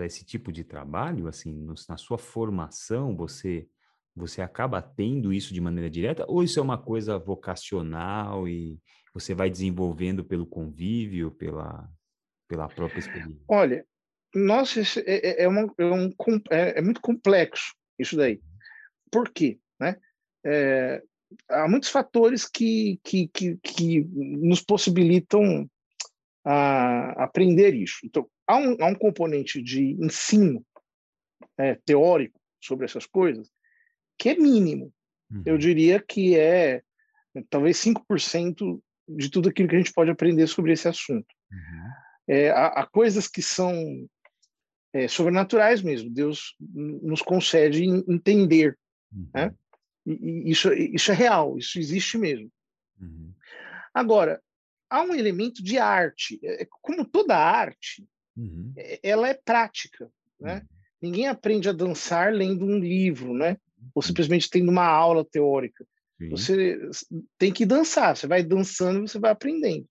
esse 0.00 0.24
tipo 0.24 0.52
de 0.52 0.64
trabalho, 0.64 1.26
assim, 1.26 1.52
no, 1.52 1.74
na 1.88 1.96
sua 1.96 2.18
formação, 2.18 3.16
você 3.16 3.68
você 4.14 4.42
acaba 4.42 4.82
tendo 4.82 5.32
isso 5.32 5.54
de 5.54 5.60
maneira 5.60 5.88
direta 5.88 6.24
ou 6.26 6.42
isso 6.42 6.58
é 6.58 6.62
uma 6.62 6.76
coisa 6.76 7.16
vocacional 7.16 8.48
e 8.48 8.76
você 9.14 9.32
vai 9.32 9.48
desenvolvendo 9.48 10.24
pelo 10.24 10.44
convívio, 10.44 11.30
pela 11.30 11.88
pela 12.48 12.68
própria 12.68 12.98
experiência? 12.98 13.44
Olha, 13.46 13.86
nossa, 14.34 14.80
é, 14.80 15.42
é, 15.42 15.42
é, 15.44 15.48
uma, 15.48 15.72
é, 15.78 15.84
um, 15.84 16.10
é, 16.50 16.78
é 16.78 16.82
muito 16.82 17.00
complexo 17.00 17.74
isso 17.98 18.16
daí. 18.16 18.34
Uhum. 18.34 18.58
Por 19.10 19.30
quê? 19.30 19.60
Né? 19.78 19.96
É, 20.44 21.02
há 21.48 21.68
muitos 21.68 21.90
fatores 21.90 22.48
que, 22.48 22.98
que, 23.02 23.28
que, 23.28 23.56
que 23.56 24.04
nos 24.12 24.62
possibilitam 24.62 25.68
a 26.44 27.24
aprender 27.24 27.74
isso. 27.74 27.98
Então, 28.04 28.28
há 28.46 28.56
um, 28.56 28.76
há 28.80 28.86
um 28.86 28.94
componente 28.94 29.62
de 29.62 29.92
ensino 30.02 30.64
é, 31.58 31.74
teórico 31.84 32.40
sobre 32.60 32.86
essas 32.86 33.06
coisas 33.06 33.50
que 34.18 34.30
é 34.30 34.34
mínimo. 34.34 34.92
Uhum. 35.30 35.42
Eu 35.46 35.58
diria 35.58 36.02
que 36.02 36.36
é 36.36 36.82
talvez 37.48 37.78
5% 37.78 38.80
de 39.08 39.30
tudo 39.30 39.48
aquilo 39.48 39.68
que 39.68 39.76
a 39.76 39.78
gente 39.78 39.92
pode 39.92 40.10
aprender 40.10 40.46
sobre 40.48 40.72
esse 40.72 40.88
assunto. 40.88 41.26
Uhum. 41.50 41.90
É, 42.26 42.50
há, 42.50 42.66
há, 42.66 42.86
coisas 42.86 43.28
que 43.28 43.40
são 43.40 43.72
é, 44.92 45.06
sobrenaturais 45.06 45.82
mesmo. 45.82 46.10
Deus 46.10 46.56
nos 46.60 47.22
concede 47.22 47.84
entender. 47.84 48.76
Uhum. 49.12 49.28
Né? 49.34 49.54
E, 50.08 50.48
e 50.48 50.50
isso, 50.50 50.72
isso 50.72 51.12
é 51.12 51.14
real, 51.14 51.58
isso 51.58 51.78
existe 51.78 52.16
mesmo. 52.16 52.50
Uhum. 52.98 53.32
Agora, 53.92 54.40
há 54.88 55.02
um 55.02 55.14
elemento 55.14 55.62
de 55.62 55.78
arte. 55.78 56.40
É, 56.42 56.66
como 56.80 57.04
toda 57.04 57.36
arte, 57.36 58.06
uhum. 58.36 58.72
É, 58.76 58.98
ela 59.02 59.28
é 59.28 59.34
prática, 59.34 60.10
né? 60.40 60.56
Uhum. 60.56 60.78
Ninguém 61.00 61.28
aprende 61.28 61.68
a 61.68 61.72
dançar 61.72 62.32
lendo 62.32 62.64
um 62.64 62.78
livro, 62.78 63.34
né? 63.34 63.56
Ou 63.94 64.02
simplesmente 64.02 64.50
tendo 64.50 64.70
uma 64.70 64.86
aula 64.86 65.24
teórica. 65.24 65.86
Sim. 66.18 66.30
Você 66.30 66.90
tem 67.36 67.52
que 67.52 67.64
dançar. 67.64 68.16
Você 68.16 68.26
vai 68.26 68.42
dançando, 68.42 69.06
você 69.06 69.18
vai 69.18 69.30
aprendendo. 69.30 69.86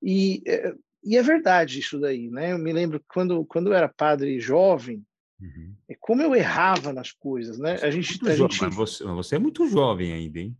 E, 0.00 0.42
é, 0.46 0.72
e 1.02 1.16
é 1.16 1.22
verdade 1.22 1.80
isso 1.80 1.98
daí, 1.98 2.30
né? 2.30 2.52
Eu 2.52 2.58
me 2.58 2.72
lembro 2.72 3.02
quando 3.08 3.44
quando 3.46 3.68
eu 3.68 3.74
era 3.74 3.88
padre 3.88 4.38
jovem, 4.38 5.04
uhum. 5.44 5.74
É 5.88 5.94
como 6.00 6.22
eu 6.22 6.34
errava 6.34 6.92
nas 6.92 7.12
coisas, 7.12 7.58
né? 7.58 7.76
Você 7.76 7.86
a 7.86 7.90
gente, 7.90 8.28
é 8.28 8.32
a 8.32 8.36
gente... 8.36 8.62
Mas 8.62 8.74
você, 8.74 9.04
você 9.04 9.36
é 9.36 9.38
muito 9.38 9.68
jovem 9.68 10.12
ainda, 10.12 10.40
hein? 10.40 10.56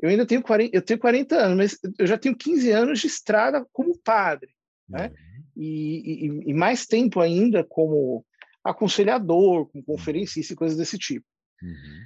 Eu 0.00 0.08
ainda 0.08 0.24
tenho 0.24 0.42
40, 0.42 0.76
eu 0.76 0.82
tenho 0.82 0.98
40 0.98 1.36
anos, 1.36 1.56
mas 1.56 1.92
eu 1.98 2.06
já 2.06 2.16
tenho 2.16 2.36
15 2.36 2.70
anos 2.70 3.00
de 3.00 3.08
estrada 3.08 3.66
como 3.72 3.98
padre, 3.98 4.50
né? 4.88 5.08
Uhum. 5.08 5.44
E, 5.56 6.26
e, 6.26 6.50
e, 6.50 6.54
mais 6.54 6.86
tempo 6.86 7.20
ainda 7.20 7.64
como 7.64 8.24
aconselhador, 8.62 9.66
como 9.66 9.84
conferencista 9.84 10.52
e 10.52 10.56
coisas 10.56 10.78
desse 10.78 10.96
tipo. 10.96 11.26
Uhum. 11.60 12.04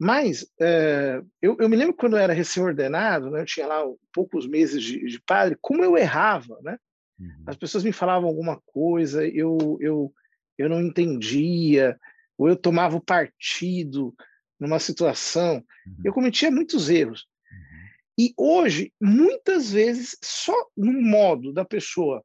Mas 0.00 0.46
é, 0.60 1.22
eu, 1.40 1.56
eu, 1.60 1.68
me 1.68 1.76
lembro 1.76 1.94
quando 1.94 2.16
eu 2.16 2.22
era 2.22 2.32
recém-ordenado, 2.32 3.30
né, 3.30 3.42
eu 3.42 3.46
tinha 3.46 3.66
lá 3.66 3.84
poucos 4.12 4.46
meses 4.46 4.82
de, 4.82 5.04
de 5.06 5.20
padre, 5.20 5.58
como 5.60 5.84
eu 5.84 5.96
errava, 5.96 6.58
né? 6.62 6.78
Uhum. 7.18 7.44
As 7.46 7.56
pessoas 7.56 7.84
me 7.84 7.92
falavam 7.92 8.28
alguma 8.28 8.58
coisa, 8.64 9.24
eu, 9.28 9.78
eu, 9.80 10.12
eu 10.60 10.68
não 10.68 10.80
entendia, 10.80 11.98
ou 12.36 12.48
eu 12.48 12.56
tomava 12.56 12.96
o 12.96 13.04
partido, 13.04 14.14
numa 14.58 14.78
situação, 14.78 15.64
uhum. 15.86 16.02
eu 16.04 16.12
cometia 16.12 16.50
muitos 16.50 16.90
erros. 16.90 17.26
Uhum. 17.50 17.88
E 18.18 18.34
hoje, 18.36 18.92
muitas 19.00 19.72
vezes, 19.72 20.18
só 20.22 20.54
no 20.76 20.92
modo 20.92 21.52
da 21.52 21.64
pessoa 21.64 22.22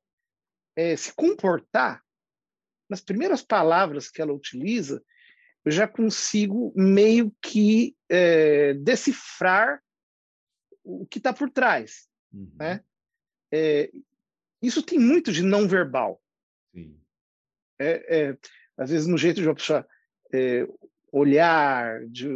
é, 0.76 0.96
se 0.98 1.14
comportar, 1.14 2.04
nas 2.90 3.02
primeiras 3.02 3.42
palavras 3.42 4.10
que 4.12 4.22
ela 4.22 4.34
utiliza, 4.34 5.02
eu 5.64 5.72
já 5.72 5.88
consigo 5.88 6.74
meio 6.76 7.34
que 7.42 7.96
é, 8.10 8.74
decifrar 8.74 9.82
o 10.84 11.08
que 11.08 11.18
está 11.18 11.34
por 11.34 11.50
trás. 11.50 12.08
Uhum. 12.32 12.52
Né? 12.60 12.84
É, 13.52 13.90
isso 14.62 14.84
tem 14.84 15.00
muito 15.00 15.32
de 15.32 15.42
não 15.42 15.68
verbal. 15.68 16.22
É, 17.80 18.18
é, 18.18 18.38
às 18.78 18.90
vezes, 18.90 19.08
no 19.08 19.18
jeito 19.18 19.42
de 19.42 19.48
uma 19.48 19.56
pessoa 19.56 19.86
é, 20.34 20.68
olhar, 21.12 22.06
de, 22.08 22.28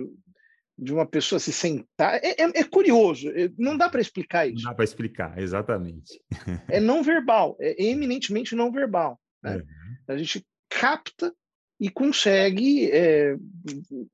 de 0.78 0.94
uma 0.94 1.06
pessoa 1.06 1.40
se 1.40 1.52
sentar. 1.52 2.16
É, 2.24 2.42
é, 2.42 2.60
é 2.62 2.64
curioso, 2.64 3.30
é, 3.30 3.52
não 3.58 3.78
dá 3.78 3.90
para 3.90 4.02
explicar 4.02 4.48
isso. 4.48 4.64
Não 4.64 4.72
dá 4.72 4.76
para 4.76 4.86
explicar, 4.86 5.38
exatamente. 5.38 6.22
é 6.70 6.80
não 6.80 7.04
verbal, 7.04 7.58
é 7.60 7.84
eminentemente 7.84 8.56
não 8.56 8.72
verbal. 8.72 9.20
Né? 9.44 9.58
Uhum. 9.58 9.64
A 10.08 10.18
gente 10.18 10.46
capta 10.70 11.34
e 11.80 11.90
consegue 11.90 12.92
é, 12.92 13.36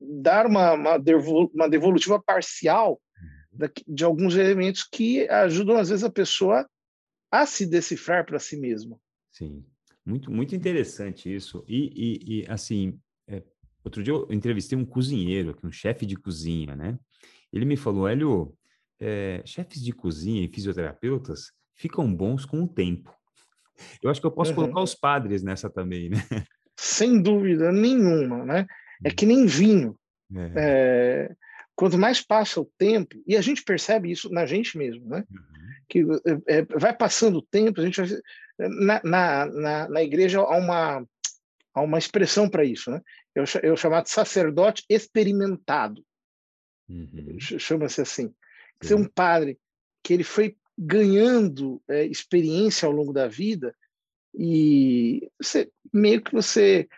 dar 0.00 0.46
uma, 0.46 0.72
uma, 0.72 0.96
uma 1.54 1.68
devolutiva 1.68 2.20
parcial 2.22 3.00
uhum. 3.52 3.68
de 3.86 4.04
alguns 4.04 4.36
elementos 4.36 4.84
que 4.84 5.28
ajudam, 5.28 5.76
às 5.76 5.88
vezes, 5.88 6.04
a 6.04 6.10
pessoa 6.10 6.68
a 7.30 7.44
se 7.44 7.66
decifrar 7.66 8.24
para 8.24 8.38
si 8.38 8.56
mesma. 8.56 8.98
Sim, 9.32 9.64
muito, 10.06 10.30
muito 10.30 10.54
interessante 10.54 11.34
isso. 11.34 11.64
E, 11.68 11.90
e, 11.94 12.40
e 12.40 12.46
assim, 12.48 12.98
Outro 13.86 14.02
dia 14.02 14.12
eu 14.12 14.26
entrevistei 14.32 14.76
um 14.76 14.84
cozinheiro, 14.84 15.56
um 15.62 15.70
chefe 15.70 16.04
de 16.04 16.16
cozinha, 16.16 16.74
né? 16.74 16.98
Ele 17.52 17.64
me 17.64 17.76
falou, 17.76 18.08
Hélio, 18.08 18.52
é, 18.98 19.40
chefes 19.44 19.80
de 19.80 19.92
cozinha 19.92 20.44
e 20.44 20.48
fisioterapeutas 20.48 21.52
ficam 21.76 22.12
bons 22.12 22.44
com 22.44 22.64
o 22.64 22.68
tempo. 22.68 23.14
Eu 24.02 24.10
acho 24.10 24.20
que 24.20 24.26
eu 24.26 24.32
posso 24.32 24.50
uhum. 24.50 24.56
colocar 24.56 24.80
os 24.80 24.92
padres 24.92 25.40
nessa 25.44 25.70
também, 25.70 26.08
né? 26.10 26.16
Sem 26.76 27.22
dúvida 27.22 27.70
nenhuma, 27.70 28.44
né? 28.44 28.66
É 29.04 29.10
que 29.12 29.24
nem 29.24 29.46
vinho. 29.46 29.96
É. 30.34 30.52
É, 30.56 31.36
quanto 31.76 31.98
mais 31.98 32.22
passa 32.22 32.60
o 32.60 32.70
tempo, 32.78 33.22
e 33.26 33.36
a 33.36 33.40
gente 33.40 33.62
percebe 33.62 34.10
isso 34.10 34.30
na 34.30 34.46
gente 34.46 34.76
mesmo, 34.76 35.06
né? 35.06 35.24
Uhum. 35.30 35.66
Que 35.88 36.04
é, 36.46 36.62
vai 36.62 36.96
passando 36.96 37.38
o 37.38 37.42
tempo, 37.42 37.80
a 37.80 37.84
gente 37.84 38.00
vai, 38.00 38.20
na, 38.58 39.00
na, 39.04 39.46
na, 39.46 39.88
na 39.88 40.02
igreja 40.02 40.40
há 40.40 40.56
uma, 40.56 41.06
há 41.74 41.80
uma 41.82 41.98
expressão 41.98 42.48
para 42.48 42.64
isso, 42.64 42.90
né? 42.90 43.00
eu, 43.36 43.44
eu 43.62 43.76
chamado 43.76 44.08
sacerdote 44.08 44.82
experimentado. 44.88 46.04
Uhum. 46.88 47.38
Chama-se 47.38 48.00
assim. 48.00 48.34
Ser 48.82 48.94
um 48.94 49.04
padre 49.04 49.58
que 50.02 50.14
ele 50.14 50.24
foi 50.24 50.56
ganhando 50.78 51.82
é, 51.88 52.04
experiência 52.04 52.86
ao 52.86 52.92
longo 52.92 53.12
da 53.12 53.28
vida 53.28 53.74
e 54.34 55.30
você, 55.40 55.70
meio 55.92 56.22
que 56.22 56.32
você... 56.32 56.88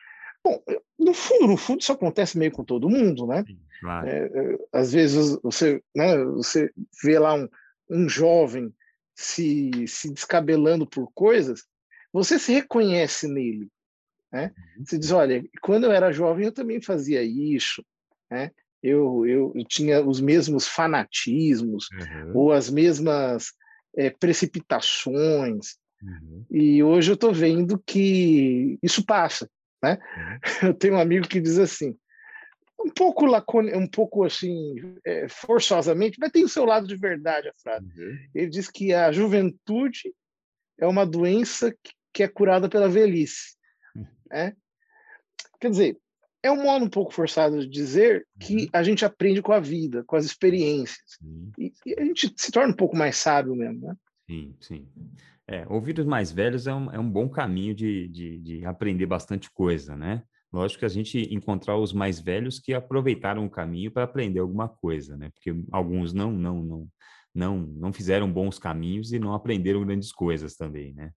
Bom, 0.45 0.63
no 0.99 1.13
fundo, 1.15 1.47
no 1.49 1.57
fundo, 1.57 1.81
isso 1.81 1.93
acontece 1.93 2.39
meio 2.39 2.53
com 2.53 2.65
todo 2.65 2.89
mundo, 2.89 3.27
né? 3.27 3.45
Claro. 3.81 4.09
É, 4.09 4.27
é, 4.27 4.59
às 4.73 4.93
vezes 4.93 5.39
você, 5.43 5.83
né, 5.95 6.17
você 6.25 6.71
vê 7.03 7.19
lá 7.19 7.35
um, 7.35 7.49
um 7.91 8.09
jovem 8.09 8.73
se, 9.15 9.71
se 9.87 10.13
descabelando 10.13 10.87
por 10.87 11.11
coisas, 11.13 11.65
você 12.13 12.39
se 12.39 12.53
reconhece 12.53 13.29
nele. 13.29 13.69
Né? 14.33 14.53
Uhum. 14.57 14.85
Você 14.85 14.99
diz, 14.99 15.11
olha, 15.11 15.45
quando 15.61 15.85
eu 15.85 15.93
era 15.93 16.13
jovem 16.13 16.47
eu 16.47 16.53
também 16.53 16.81
fazia 16.81 17.23
isso, 17.23 17.85
né? 18.31 18.51
eu, 18.83 19.27
eu, 19.27 19.53
eu 19.55 19.65
tinha 19.65 20.03
os 20.03 20.21
mesmos 20.21 20.67
fanatismos 20.67 21.89
uhum. 21.93 22.33
ou 22.35 22.53
as 22.53 22.71
mesmas 22.71 23.53
é, 23.97 24.11
precipitações, 24.11 25.77
uhum. 26.03 26.45
e 26.51 26.83
hoje 26.83 27.11
eu 27.11 27.15
estou 27.15 27.33
vendo 27.33 27.83
que 27.85 28.79
isso 28.83 29.05
passa. 29.05 29.49
Né? 29.83 29.99
Uhum. 30.17 30.39
Eu 30.69 30.75
tenho 30.75 30.95
um 30.95 31.01
amigo 31.01 31.29
que 31.29 31.41
diz 31.41 31.57
assim, 31.59 31.97
um 32.89 32.91
pouco 32.91 33.27
lacone, 33.27 33.75
um 33.75 33.87
pouco 33.87 34.25
assim, 34.25 34.75
é, 35.05 35.29
forçosamente, 35.29 36.19
mas 36.19 36.33
tem 36.33 36.45
o 36.45 36.49
seu 36.49 36.65
lado 36.65 36.87
de 36.87 36.97
verdade 36.97 37.49
a 37.49 37.55
frase. 37.63 37.87
Uhum. 37.87 38.19
Ele 38.35 38.49
diz 38.49 38.71
que 38.71 38.95
a 38.95 39.13
juventude 39.13 40.15
é 40.79 40.87
uma 40.87 41.05
doença 41.05 41.75
que, 42.13 42.23
é 42.23 42.27
curada 42.27 42.69
pela 42.69 42.89
velhice. 42.89 43.57
Né? 44.29 44.53
Quer 45.61 45.71
dizer, 45.71 45.99
é 46.43 46.51
um 46.51 46.65
modo 46.65 46.85
um 46.85 46.91
pouco 46.91 47.13
forçado 47.13 47.61
de 47.61 47.69
dizer 47.69 48.27
que 48.41 48.65
uhum. 48.65 48.69
a 48.73 48.83
gente 48.83 49.05
aprende 49.05 49.41
com 49.41 49.53
a 49.53 49.61
vida, 49.61 50.03
com 50.05 50.17
as 50.17 50.25
experiências. 50.25 51.17
E, 51.57 51.73
e, 51.87 51.95
a 51.97 52.05
gente 52.05 52.35
se 52.37 52.51
torna 52.51 52.73
um 52.73 52.77
pouco 52.77 52.97
mais 52.97 53.17
sábio 53.17 53.55
mesmo, 53.55 53.87
né? 53.87 53.97
Sim, 54.29 54.57
sim. 54.61 54.89
É, 55.47 55.65
ouvir 55.69 55.99
os 55.99 56.05
mais 56.05 56.33
velhos 56.33 56.67
é 56.67 56.75
um, 56.75 56.91
é 56.91 56.99
um 56.99 57.09
bom 57.09 57.29
caminho 57.29 57.75
de, 57.75 58.09
de, 58.09 58.39
de 58.41 58.67
aprender 58.67 59.07
bastante 59.07 59.49
coisa, 59.51 59.97
né? 59.97 60.25
Lógico 60.53 60.81
que 60.81 60.87
a 60.87 60.89
gente 60.89 61.35
encontrar 61.35 61.77
os 61.77 61.93
mais 61.93 62.21
velhos 62.21 62.59
que 62.59 62.73
aproveitaram 62.73 63.45
o 63.45 63.51
caminho 63.51 63.91
para 63.91 64.05
aprender 64.05 64.41
alguma 64.41 64.69
coisa, 64.69 65.17
né? 65.17 65.31
Porque 65.31 65.55
alguns 65.71 66.13
não, 66.13 66.33
não, 66.33 66.63
não, 66.63 66.89
não, 67.35 67.59
não 67.59 67.93
fizeram 67.93 68.33
bons 68.33 68.59
caminhos 68.59 69.13
e 69.13 69.19
não 69.19 69.35
aprenderam 69.35 69.85
grandes 69.85 70.11
coisas 70.11 70.57
também, 70.57 70.95
né? 70.95 71.13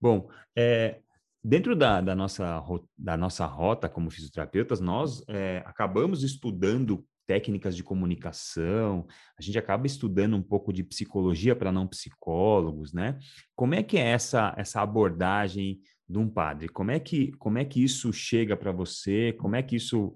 Bom, 0.00 0.28
é, 0.56 1.00
Dentro 1.44 1.74
da, 1.74 2.00
da, 2.00 2.14
nossa, 2.14 2.62
da 2.96 3.16
nossa 3.16 3.44
rota 3.46 3.88
como 3.88 4.10
fisioterapeutas, 4.12 4.80
nós 4.80 5.24
é, 5.26 5.60
acabamos 5.66 6.22
estudando 6.22 7.04
técnicas 7.26 7.74
de 7.74 7.82
comunicação, 7.82 9.06
a 9.36 9.42
gente 9.42 9.58
acaba 9.58 9.86
estudando 9.86 10.36
um 10.36 10.42
pouco 10.42 10.72
de 10.72 10.84
psicologia 10.84 11.56
para 11.56 11.72
não 11.72 11.88
psicólogos, 11.88 12.92
né? 12.92 13.18
Como 13.56 13.74
é 13.74 13.82
que 13.82 13.98
é 13.98 14.10
essa, 14.10 14.54
essa 14.56 14.82
abordagem 14.82 15.80
de 16.12 16.18
um 16.18 16.28
padre? 16.28 16.68
Como 16.68 16.90
é 16.90 17.00
que, 17.00 17.32
como 17.32 17.58
é 17.58 17.64
que 17.64 17.82
isso 17.82 18.12
chega 18.12 18.56
para 18.56 18.70
você? 18.70 19.32
Como 19.32 19.56
é 19.56 19.62
que 19.62 19.76
isso. 19.76 20.14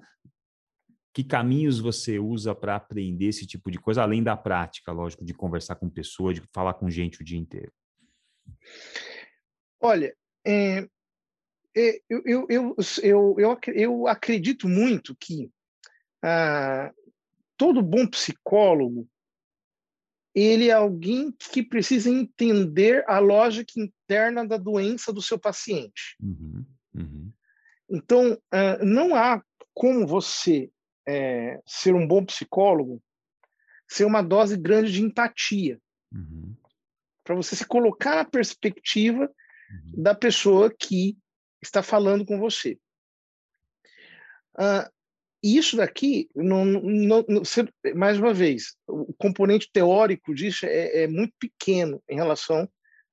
Que 1.13 1.25
caminhos 1.25 1.81
você 1.81 2.19
usa 2.19 2.55
para 2.55 2.77
aprender 2.77 3.27
esse 3.27 3.47
tipo 3.47 3.71
de 3.71 3.79
coisa, 3.79 4.03
além 4.03 4.23
da 4.23 4.37
prática, 4.37 4.93
lógico, 4.93 5.25
de 5.25 5.33
conversar 5.33 5.77
com 5.77 5.89
pessoas, 5.89 6.35
de 6.35 6.43
falar 6.53 6.75
com 6.75 6.91
gente 6.91 7.23
o 7.23 7.25
dia 7.25 7.39
inteiro? 7.39 7.73
Olha, 9.81 10.15
é, 10.47 10.87
é, 11.75 12.01
eu, 12.09 12.23
eu, 12.27 12.47
eu, 12.51 12.77
eu, 13.03 13.65
eu, 13.75 14.07
acredito 14.07 14.69
muito 14.69 15.17
que 15.17 15.51
ah, 16.23 16.93
todo 17.57 17.83
bom 17.83 18.07
psicólogo 18.07 19.09
ele 20.37 20.69
é 20.69 20.73
alguém 20.73 21.33
que 21.33 21.63
precisa 21.63 22.11
entender 22.11 23.03
a 23.09 23.19
lógica 23.19 23.73
interna 23.81 24.47
da 24.47 24.59
doença 24.59 25.13
do 25.13 25.23
seu 25.23 25.39
paciente. 25.39 26.17
Uhum, 26.21 26.65
uhum. 26.95 27.33
Então, 27.89 28.39
ah, 28.53 28.79
não 28.85 29.15
há 29.15 29.43
como 29.73 30.07
você 30.07 30.71
é, 31.09 31.61
ser 31.67 31.95
um 31.95 32.07
bom 32.07 32.25
psicólogo 32.25 33.03
ser 33.89 34.05
uma 34.05 34.23
dose 34.23 34.57
grande 34.57 34.93
de 34.93 35.03
empatia. 35.03 35.81
Uhum. 36.13 36.57
Para 37.25 37.35
você 37.35 37.57
se 37.57 37.67
colocar 37.67 38.17
na 38.17 38.25
perspectiva 38.25 39.31
uhum. 39.71 40.03
da 40.03 40.15
pessoa 40.15 40.71
que 40.71 41.17
está 41.63 41.83
falando 41.83 42.25
com 42.25 42.39
você. 42.39 42.79
Uh, 44.55 44.91
isso 45.55 45.77
daqui, 45.77 46.31
não, 46.35 46.65
não, 46.65 47.25
não, 47.29 47.43
mais 47.95 48.19
uma 48.19 48.33
vez, 48.33 48.75
o 48.87 49.13
componente 49.15 49.71
teórico 49.71 50.35
disso 50.35 50.65
é, 50.65 51.03
é 51.03 51.07
muito 51.07 51.35
pequeno 51.39 52.03
em 52.09 52.17
relação 52.17 52.69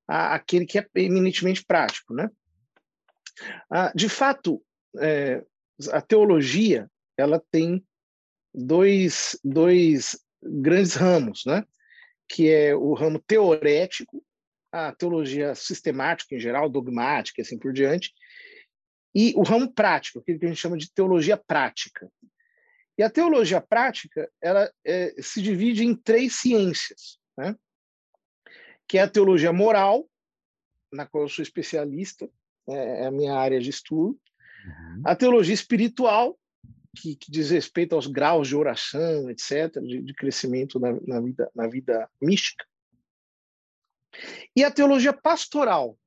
àquele 0.07 0.65
que 0.65 0.79
é 0.79 0.87
eminentemente 0.95 1.65
prático. 1.65 2.13
Né? 2.13 2.29
Uh, 3.71 3.95
de 3.95 4.07
fato, 4.07 4.63
é, 4.99 5.43
a 5.91 6.01
teologia 6.01 6.89
ela 7.17 7.43
tem 7.51 7.85
dois, 8.53 9.37
dois 9.43 10.17
grandes 10.41 10.95
ramos, 10.95 11.43
né? 11.45 11.65
que 12.27 12.49
é 12.49 12.73
o 12.73 12.93
ramo 12.93 13.19
teorético, 13.19 14.23
a 14.71 14.91
teologia 14.91 15.53
sistemática 15.53 16.35
em 16.35 16.39
geral, 16.39 16.69
dogmática 16.69 17.41
e 17.41 17.43
assim 17.43 17.59
por 17.59 17.73
diante, 17.73 18.11
e 19.13 19.33
o 19.35 19.43
ramo 19.43 19.71
prático, 19.71 20.19
aquilo 20.19 20.39
que 20.39 20.45
a 20.45 20.49
gente 20.49 20.59
chama 20.61 20.77
de 20.77 20.91
teologia 20.91 21.37
prática. 21.37 22.09
E 22.97 23.03
a 23.03 23.09
teologia 23.09 23.61
prática 23.61 24.29
ela 24.41 24.71
é, 24.85 25.13
se 25.21 25.41
divide 25.41 25.83
em 25.83 25.95
três 25.95 26.35
ciências, 26.35 27.19
né? 27.37 27.55
que 28.87 28.97
é 28.97 29.01
a 29.01 29.09
teologia 29.09 29.51
moral, 29.51 30.07
na 30.91 31.05
qual 31.05 31.23
eu 31.23 31.29
sou 31.29 31.41
especialista, 31.41 32.29
é, 32.67 33.03
é 33.03 33.07
a 33.07 33.11
minha 33.11 33.33
área 33.33 33.59
de 33.59 33.69
estudo, 33.69 34.19
uhum. 34.65 35.01
a 35.05 35.15
teologia 35.15 35.53
espiritual, 35.53 36.37
que, 36.95 37.15
que, 37.15 37.31
diz 37.31 37.49
respeito 37.49 37.95
aos 37.95 38.05
graus 38.05 38.47
de 38.47 38.55
oração, 38.55 39.29
etc., 39.29 39.79
de, 39.81 40.01
de 40.01 40.13
crescimento 40.13 40.79
na, 40.79 40.93
na, 41.07 41.19
vida, 41.19 41.51
na 41.55 41.67
vida 41.67 42.09
mística, 42.21 42.63
e 44.55 44.63
a 44.63 44.69
teologia 44.69 45.11
pastoral, 45.11 45.97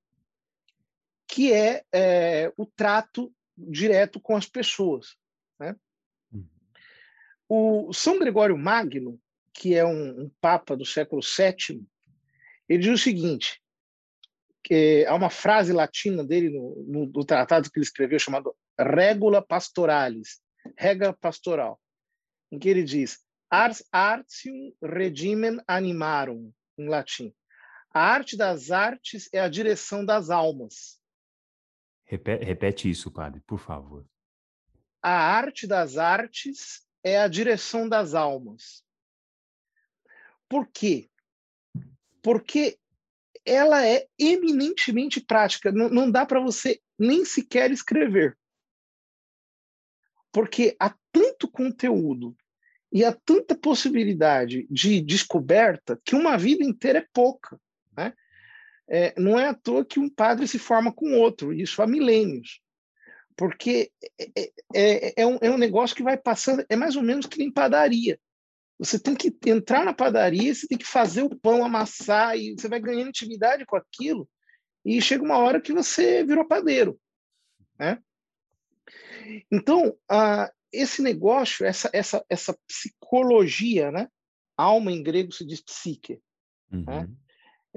que 1.26 1.52
é, 1.52 1.84
é 1.92 2.52
o 2.56 2.66
trato 2.66 3.32
direto 3.56 4.20
com 4.20 4.36
as 4.36 4.46
pessoas. 4.46 5.16
Né? 5.58 5.74
Uhum. 6.32 6.48
O 7.48 7.92
São 7.92 8.18
Gregório 8.18 8.56
Magno, 8.56 9.18
que 9.52 9.74
é 9.74 9.84
um, 9.84 10.24
um, 10.24 10.30
papa 10.40 10.76
do 10.76 10.84
século 10.84 11.22
VII, 11.22 11.84
ele 12.68 12.82
diz 12.82 13.00
o 13.00 13.02
seguinte: 13.02 13.60
que 14.62 15.04
há 15.06 15.14
uma 15.14 15.30
frase 15.30 15.72
latina 15.72 16.24
dele 16.24 16.50
no, 16.50 16.84
no, 16.86 17.06
no 17.06 17.24
tratado 17.24 17.70
que 17.70 17.78
ele 17.78 17.86
escreveu 17.86 18.18
chamado 18.18 18.54
Regula 18.78 19.40
Pastoralis, 19.40 20.40
regra 20.76 21.12
pastoral, 21.12 21.80
em 22.50 22.58
que 22.58 22.68
ele 22.68 22.82
diz 22.82 23.24
ars 23.50 23.84
artium 23.92 24.72
regimen 24.82 25.60
animarum, 25.66 26.52
em 26.76 26.88
latim. 26.88 27.32
A 27.94 28.00
arte 28.00 28.36
das 28.36 28.70
artes 28.70 29.28
é 29.32 29.40
a 29.40 29.48
direção 29.48 30.04
das 30.04 30.28
almas. 30.28 31.00
Repete, 32.07 32.45
repete 32.45 32.90
isso, 32.90 33.11
padre, 33.11 33.40
por 33.40 33.59
favor. 33.59 34.07
A 35.03 35.11
arte 35.11 35.66
das 35.66 35.97
artes 35.97 36.87
é 37.03 37.19
a 37.19 37.29
direção 37.29 37.88
das 37.88 38.14
almas. 38.14 38.85
Por 40.49 40.69
quê? 40.69 41.11
Porque 42.23 42.79
ela 43.45 43.87
é 43.87 44.07
eminentemente 44.19 45.21
prática. 45.21 45.71
Não, 45.73 45.88
não 45.88 46.11
dá 46.11 46.25
para 46.25 46.40
você 46.40 46.81
nem 46.99 47.25
sequer 47.25 47.71
escrever. 47.71 48.38
Porque 50.33 50.77
há 50.79 50.95
tanto 51.12 51.51
conteúdo 51.51 52.37
e 52.92 53.05
há 53.05 53.12
tanta 53.12 53.57
possibilidade 53.57 54.66
de 54.71 55.01
descoberta 55.01 56.01
que 56.05 56.14
uma 56.14 56.37
vida 56.37 56.64
inteira 56.64 57.01
é 57.01 57.09
pouca. 57.12 57.61
Né? 57.97 58.14
É, 58.88 59.18
não 59.20 59.38
é 59.38 59.49
à 59.49 59.55
toa 59.55 59.85
que 59.85 59.99
um 59.99 60.09
padre 60.09 60.46
se 60.46 60.59
forma 60.59 60.92
com 60.92 61.18
outro, 61.18 61.53
isso 61.53 61.83
há 61.83 61.87
milênios. 61.87 62.61
Porque 63.37 63.90
é, 64.18 64.31
é, 64.35 64.51
é, 64.75 65.22
é, 65.22 65.27
um, 65.27 65.38
é 65.42 65.51
um 65.51 65.59
negócio 65.59 65.96
que 65.96 66.03
vai 66.03 66.16
passando, 66.16 66.64
é 66.68 66.77
mais 66.77 66.96
ou 66.96 67.03
menos 67.03 67.27
que 67.27 67.38
nem 67.38 67.51
padaria. 67.51 68.18
Você 68.79 68.99
tem 68.99 69.14
que 69.14 69.35
entrar 69.46 69.85
na 69.85 69.92
padaria, 69.92 70.55
você 70.55 70.66
tem 70.66 70.79
que 70.79 70.87
fazer 70.87 71.22
o 71.22 71.35
pão, 71.35 71.64
amassar, 71.64 72.37
e 72.37 72.55
você 72.55 72.68
vai 72.68 72.81
ganhando 72.81 73.09
intimidade 73.09 73.64
com 73.64 73.77
aquilo, 73.77 74.29
e 74.85 75.01
chega 75.01 75.25
uma 75.25 75.38
hora 75.38 75.61
que 75.61 75.72
você 75.72 76.22
virou 76.25 76.46
padeiro. 76.46 76.99
Né? 77.79 77.99
Então, 79.51 79.96
ah, 80.09 80.51
esse 80.72 81.03
negócio, 81.03 81.66
essa, 81.66 81.90
essa, 81.92 82.25
essa 82.29 82.57
psicologia, 82.66 83.90
né? 83.90 84.09
alma 84.57 84.92
em 84.92 85.03
grego 85.03 85.33
se 85.33 85.44
diz 85.44 85.61
psique, 85.61 86.20
né? 86.70 86.79
uhum. 86.79 86.85
né? 86.85 87.09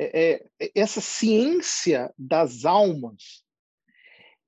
É, 0.01 0.47
é, 0.61 0.71
essa 0.73 1.01
ciência 1.01 2.13
das 2.17 2.63
almas, 2.63 3.43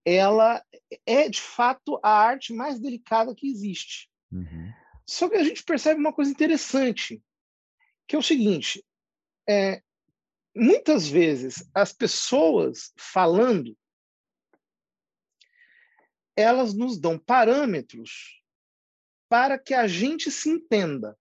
ela 0.05 0.63
é 1.05 1.27
de 1.27 1.41
fato 1.41 1.99
a 2.01 2.09
arte 2.09 2.53
mais 2.53 2.79
delicada 2.79 3.35
que 3.35 3.49
existe. 3.49 4.09
Uhum. 4.31 4.71
Só 5.05 5.27
que 5.27 5.35
a 5.35 5.43
gente 5.43 5.61
percebe 5.61 5.99
uma 5.99 6.13
coisa 6.13 6.31
interessante, 6.31 7.21
que 8.07 8.15
é 8.15 8.19
o 8.19 8.23
seguinte: 8.23 8.81
é, 9.45 9.83
muitas 10.55 11.05
vezes 11.05 11.69
as 11.73 11.91
pessoas 11.91 12.93
falando, 12.95 13.77
elas 16.33 16.73
nos 16.73 16.97
dão 16.97 17.19
parâmetros 17.19 18.41
para 19.27 19.59
que 19.59 19.73
a 19.73 19.85
gente 19.85 20.31
se 20.31 20.49
entenda. 20.49 21.17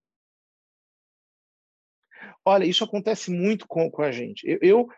Olha, 2.44 2.64
isso 2.64 2.84
acontece 2.84 3.30
muito 3.30 3.66
com, 3.66 3.90
com 3.90 4.02
a 4.02 4.10
gente. 4.10 4.46
Eu, 4.46 4.58
eu, 4.62 4.88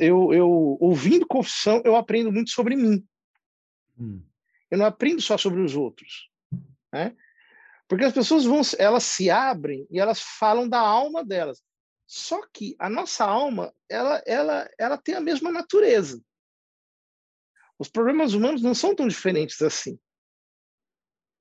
eu, 0.00 0.32
eu, 0.32 0.50
ouvindo 0.80 1.26
confissão, 1.26 1.82
eu 1.84 1.96
aprendo 1.96 2.32
muito 2.32 2.50
sobre 2.50 2.74
mim. 2.74 3.06
Hum. 3.98 4.22
Eu 4.70 4.78
não 4.78 4.86
aprendo 4.86 5.20
só 5.20 5.36
sobre 5.36 5.60
os 5.60 5.76
outros. 5.76 6.30
Né? 6.92 7.16
Porque 7.86 8.04
as 8.04 8.12
pessoas 8.12 8.44
vão, 8.44 8.60
elas 8.78 9.04
se 9.04 9.30
abrem 9.30 9.86
e 9.90 9.98
elas 9.98 10.20
falam 10.20 10.68
da 10.68 10.80
alma 10.80 11.24
delas. 11.24 11.62
Só 12.06 12.40
que 12.52 12.74
a 12.78 12.88
nossa 12.88 13.24
alma, 13.24 13.72
ela, 13.88 14.22
ela, 14.26 14.70
ela 14.78 14.96
tem 14.96 15.14
a 15.14 15.20
mesma 15.20 15.52
natureza. 15.52 16.22
Os 17.78 17.88
problemas 17.88 18.34
humanos 18.34 18.62
não 18.62 18.74
são 18.74 18.94
tão 18.94 19.06
diferentes 19.06 19.60
assim. 19.62 19.98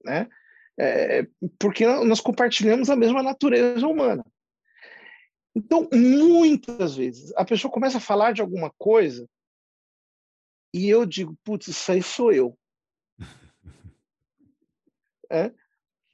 Né? 0.03 0.29
É, 0.79 1.27
porque 1.57 1.85
nós 1.85 2.21
compartilhamos 2.21 2.89
a 2.89 2.95
mesma 2.95 3.23
natureza 3.23 3.87
humana. 3.87 4.25
Então, 5.57 5.89
muitas 5.91 6.95
vezes, 6.95 7.33
a 7.35 7.43
pessoa 7.43 7.71
começa 7.71 7.97
a 7.97 8.01
falar 8.01 8.31
de 8.31 8.41
alguma 8.41 8.71
coisa 8.77 9.27
e 10.71 10.87
eu 10.87 11.03
digo, 11.03 11.35
putz, 11.43 11.67
isso 11.67 11.91
aí 11.91 12.03
sou 12.03 12.31
eu. 12.31 12.57
É? 15.29 15.51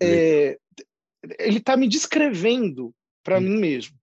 É, 0.02 0.58
ele 1.38 1.60
está 1.60 1.78
me 1.78 1.88
descrevendo 1.88 2.96
para 3.22 3.40
mim 3.40 3.60
mesmo. 3.60 3.96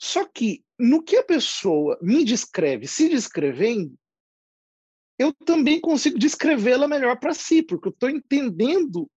Só 0.00 0.26
que 0.26 0.64
no 0.76 1.00
que 1.00 1.16
a 1.16 1.22
pessoa 1.22 1.96
me 2.02 2.24
descreve, 2.24 2.88
se 2.88 3.08
descrevendo, 3.08 3.96
eu 5.16 5.32
também 5.32 5.80
consigo 5.80 6.18
descrevê-la 6.18 6.88
melhor 6.88 7.20
para 7.20 7.32
si, 7.32 7.62
porque 7.62 7.86
eu 7.86 7.92
estou 7.92 8.10
entendendo 8.10 9.08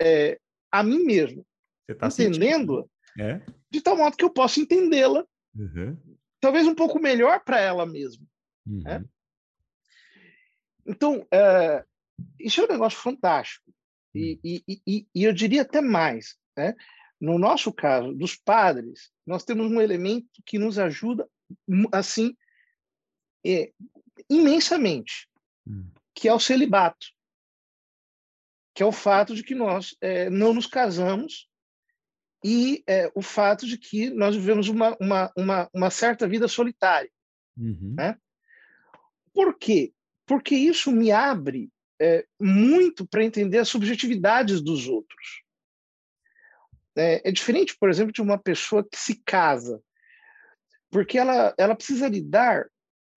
é, 0.00 0.38
a 0.70 0.84
mim 0.84 1.02
mesmo. 1.02 1.44
Você 1.84 1.92
está 1.92 2.06
entendendo 2.06 2.88
é? 3.18 3.42
De 3.70 3.80
tal 3.80 3.96
modo 3.96 4.16
que 4.16 4.24
eu 4.24 4.30
posso 4.30 4.60
entendê-la, 4.60 5.24
uhum. 5.54 5.96
talvez 6.40 6.66
um 6.66 6.74
pouco 6.74 6.98
melhor 6.98 7.40
para 7.44 7.60
ela 7.60 7.86
mesma. 7.86 8.26
Uhum. 8.66 8.82
Né? 8.82 9.04
Então, 10.86 11.26
é, 11.30 11.84
isso 12.38 12.60
é 12.60 12.64
um 12.64 12.68
negócio 12.68 12.98
fantástico. 12.98 13.72
E, 14.14 14.34
hum. 14.34 14.40
e, 14.44 14.82
e, 14.86 15.06
e, 15.14 15.24
eu 15.24 15.32
diria 15.32 15.62
até 15.62 15.80
mais. 15.80 16.36
Né? 16.56 16.74
No 17.20 17.38
nosso 17.38 17.72
caso, 17.72 18.12
dos 18.12 18.34
padres, 18.34 19.10
nós 19.26 19.44
temos 19.44 19.70
um 19.70 19.80
elemento 19.80 20.28
que 20.44 20.58
nos 20.58 20.78
ajuda, 20.78 21.28
assim, 21.92 22.36
é, 23.46 23.72
imensamente, 24.28 25.28
hum. 25.66 25.90
que 26.14 26.28
é 26.28 26.34
o 26.34 26.40
celibato, 26.40 27.06
que 28.74 28.82
é 28.82 28.86
o 28.86 28.92
fato 28.92 29.34
de 29.34 29.42
que 29.42 29.54
nós 29.54 29.94
é, 30.00 30.30
não 30.30 30.54
nos 30.54 30.66
casamos 30.66 31.49
e 32.44 32.82
é, 32.86 33.10
o 33.14 33.20
fato 33.20 33.66
de 33.66 33.76
que 33.76 34.10
nós 34.10 34.34
vivemos 34.34 34.68
uma, 34.68 34.96
uma, 35.00 35.32
uma, 35.36 35.70
uma 35.74 35.90
certa 35.90 36.26
vida 36.26 36.48
solitária. 36.48 37.10
Uhum. 37.56 37.94
Né? 37.96 38.16
Por 39.32 39.56
quê? 39.58 39.92
Porque 40.26 40.54
isso 40.54 40.90
me 40.90 41.10
abre 41.12 41.70
é, 42.00 42.24
muito 42.40 43.06
para 43.06 43.24
entender 43.24 43.58
as 43.58 43.68
subjetividades 43.68 44.62
dos 44.62 44.88
outros. 44.88 45.42
É, 46.96 47.28
é, 47.28 47.32
diferente, 47.32 47.76
por 47.78 47.90
exemplo, 47.90 48.12
de 48.12 48.22
uma 48.22 48.38
pessoa 48.38 48.82
que 48.82 48.98
se 48.98 49.22
casa, 49.24 49.82
porque 50.90 51.18
ela, 51.18 51.54
ela 51.56 51.76
precisa 51.76 52.08
lidar 52.08 52.66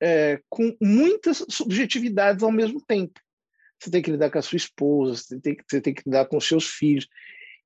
é, 0.01 0.41
com 0.49 0.75
muitas 0.81 1.45
subjetividades 1.49 2.43
ao 2.43 2.51
mesmo 2.51 2.83
tempo. 2.85 3.19
Você 3.79 3.89
tem 3.89 4.01
que 4.01 4.11
lidar 4.11 4.29
com 4.29 4.37
a 4.37 4.41
sua 4.41 4.57
esposa, 4.57 5.15
você 5.15 5.39
tem, 5.39 5.57
você 5.67 5.81
tem 5.81 5.93
que 5.93 6.03
lidar 6.05 6.25
com 6.25 6.37
os 6.37 6.47
seus 6.47 6.67
filhos, 6.67 7.07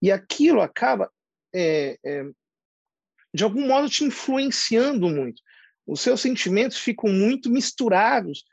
e 0.01 0.11
aquilo 0.11 0.61
acaba, 0.61 1.11
é, 1.57 1.97
é, 2.05 2.23
de 3.33 3.43
algum 3.43 3.67
modo, 3.67 3.89
te 3.89 4.03
influenciando 4.03 5.09
muito. 5.09 5.41
Os 5.85 6.01
seus 6.01 6.21
sentimentos 6.21 6.77
ficam 6.77 7.09
muito 7.09 7.49
misturados 7.49 8.43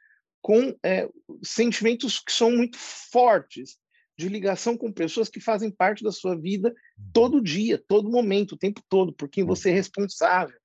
com 0.41 0.77
é, 0.85 1.09
sentimentos 1.43 2.21
que 2.21 2.33
são 2.33 2.51
muito 2.51 2.79
fortes, 2.79 3.79
de 4.17 4.29
ligação 4.29 4.77
com 4.77 4.93
pessoas 4.93 5.29
que 5.29 5.41
fazem 5.41 5.71
parte 5.71 6.05
da 6.05 6.13
sua 6.13 6.39
vida 6.39 6.73
todo 7.13 7.43
dia, 7.43 7.83
todo 7.89 8.11
momento, 8.11 8.53
o 8.53 8.59
tempo 8.59 8.81
todo, 8.89 9.13
por 9.13 9.29
quem 9.29 9.45
você 9.45 9.71
é 9.71 9.73
responsável, 9.73 10.57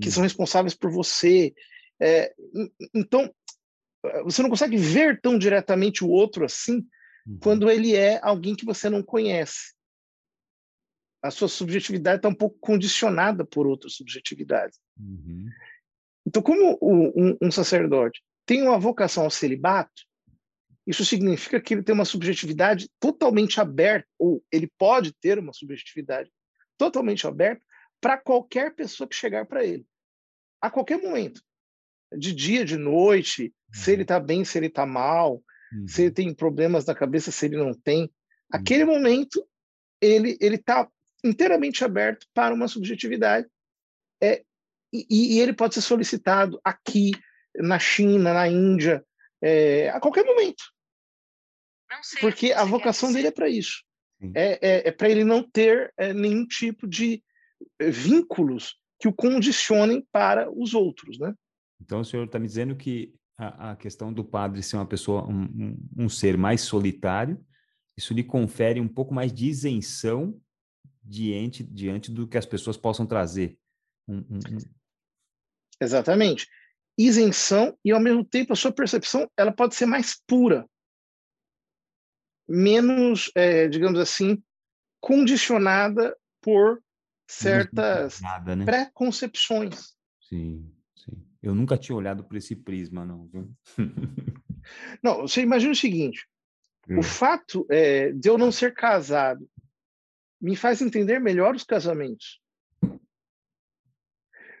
que 0.00 0.10
são 0.10 0.22
responsáveis 0.22 0.74
por 0.74 0.90
você. 0.90 1.54
É, 2.00 2.34
então, 2.94 3.32
você 4.24 4.42
não 4.42 4.50
consegue 4.50 4.76
ver 4.76 5.20
tão 5.20 5.38
diretamente 5.38 6.04
o 6.04 6.08
outro 6.08 6.44
assim 6.44 6.84
uhum. 7.26 7.38
quando 7.40 7.70
ele 7.70 7.94
é 7.94 8.18
alguém 8.22 8.56
que 8.56 8.64
você 8.64 8.90
não 8.90 9.02
conhece. 9.02 9.75
A 11.26 11.30
sua 11.30 11.48
subjetividade 11.48 12.18
está 12.18 12.28
um 12.28 12.34
pouco 12.34 12.58
condicionada 12.60 13.44
por 13.44 13.66
outras 13.66 13.94
subjetividades. 13.94 14.78
Uhum. 14.98 15.46
Então, 16.26 16.42
como 16.42 16.78
um, 16.82 17.36
um 17.40 17.50
sacerdote 17.50 18.22
tem 18.44 18.62
uma 18.62 18.78
vocação 18.78 19.24
ao 19.24 19.30
celibato, 19.30 20.02
isso 20.86 21.04
significa 21.04 21.60
que 21.60 21.74
ele 21.74 21.82
tem 21.82 21.94
uma 21.94 22.04
subjetividade 22.04 22.88
totalmente 23.00 23.60
aberta, 23.60 24.06
ou 24.18 24.42
ele 24.52 24.70
pode 24.78 25.12
ter 25.12 25.38
uma 25.38 25.52
subjetividade 25.52 26.30
totalmente 26.78 27.26
aberta 27.26 27.62
para 28.00 28.16
qualquer 28.16 28.74
pessoa 28.74 29.08
que 29.08 29.16
chegar 29.16 29.46
para 29.46 29.64
ele, 29.64 29.84
a 30.60 30.70
qualquer 30.70 31.02
momento, 31.02 31.42
de 32.16 32.32
dia, 32.32 32.64
de 32.64 32.76
noite, 32.76 33.44
uhum. 33.44 33.50
se 33.80 33.92
ele 33.92 34.02
está 34.02 34.20
bem, 34.20 34.44
se 34.44 34.56
ele 34.58 34.68
está 34.68 34.86
mal, 34.86 35.42
uhum. 35.72 35.88
se 35.88 36.02
ele 36.02 36.10
tem 36.12 36.32
problemas 36.32 36.84
na 36.86 36.94
cabeça, 36.94 37.32
se 37.32 37.46
ele 37.46 37.56
não 37.56 37.74
tem. 37.74 38.02
Uhum. 38.02 38.10
Aquele 38.52 38.84
momento, 38.84 39.44
ele 40.00 40.36
ele 40.40 40.54
está 40.54 40.88
inteiramente 41.26 41.84
aberto 41.84 42.26
para 42.32 42.54
uma 42.54 42.68
subjetividade 42.68 43.46
é, 44.22 44.44
e, 44.92 45.36
e 45.36 45.40
ele 45.40 45.52
pode 45.52 45.74
ser 45.74 45.82
solicitado 45.82 46.60
aqui, 46.64 47.12
na 47.54 47.78
China, 47.78 48.32
na 48.32 48.48
Índia, 48.48 49.04
é, 49.42 49.90
a 49.90 50.00
qualquer 50.00 50.24
momento. 50.24 50.64
Porque 52.20 52.52
a 52.52 52.64
vocação 52.64 53.12
dele 53.12 53.28
é 53.28 53.30
para 53.30 53.48
isso. 53.48 53.82
É, 54.34 54.58
é, 54.62 54.88
é 54.88 54.92
para 54.92 55.10
ele 55.10 55.24
não 55.24 55.42
ter 55.42 55.92
é, 55.96 56.12
nenhum 56.12 56.46
tipo 56.46 56.86
de 56.86 57.22
é, 57.78 57.90
vínculos 57.90 58.76
que 58.98 59.06
o 59.06 59.12
condicionem 59.12 60.06
para 60.10 60.50
os 60.50 60.72
outros, 60.72 61.18
né? 61.18 61.34
Então 61.80 62.00
o 62.00 62.04
senhor 62.04 62.24
está 62.24 62.38
me 62.38 62.46
dizendo 62.46 62.74
que 62.74 63.14
a, 63.36 63.72
a, 63.72 63.76
questão 63.76 64.10
do 64.10 64.24
padre 64.24 64.62
ser 64.62 64.76
uma 64.76 64.86
pessoa, 64.86 65.26
um, 65.28 65.42
um, 65.42 66.04
um, 66.04 66.08
ser 66.08 66.38
mais 66.38 66.62
solitário, 66.62 67.38
isso 67.96 68.14
lhe 68.14 68.24
confere 68.24 68.80
um 68.80 68.88
pouco 68.88 69.12
mais 69.12 69.30
de 69.32 69.46
isenção 69.46 70.40
diante, 71.06 71.62
diante 71.62 72.10
do 72.10 72.26
que 72.26 72.36
as 72.36 72.46
pessoas 72.46 72.76
possam 72.76 73.06
trazer. 73.06 73.58
Um, 74.08 74.22
Exatamente 75.80 76.46
isenção 76.98 77.76
e 77.84 77.92
ao 77.92 78.00
mesmo 78.00 78.24
tempo 78.24 78.52
a 78.52 78.56
sua 78.56 78.72
percepção 78.72 79.30
ela 79.36 79.52
pode 79.52 79.74
ser 79.74 79.86
mais 79.86 80.20
pura, 80.26 80.68
menos, 82.48 83.30
é, 83.34 83.68
digamos 83.68 83.98
assim, 83.98 84.42
condicionada 85.00 86.16
por 86.40 86.82
certas 87.28 88.20
né? 88.20 88.64
preconcepções. 88.64 89.94
Sim, 90.20 90.72
sim. 90.94 91.26
Eu 91.42 91.54
nunca 91.54 91.76
tinha 91.76 91.96
olhado 91.96 92.24
por 92.24 92.36
esse 92.36 92.56
prisma, 92.56 93.04
não. 93.04 93.28
não, 95.02 95.22
você 95.22 95.42
imagina 95.42 95.72
o 95.72 95.76
seguinte: 95.76 96.26
hum. 96.88 97.00
o 97.00 97.02
fato 97.02 97.66
é, 97.68 98.12
de 98.12 98.28
eu 98.28 98.38
não 98.38 98.50
ser 98.50 98.74
casado 98.74 99.48
me 100.46 100.56
faz 100.56 100.80
entender 100.80 101.18
melhor 101.18 101.54
os 101.54 101.64
casamentos 101.64 102.40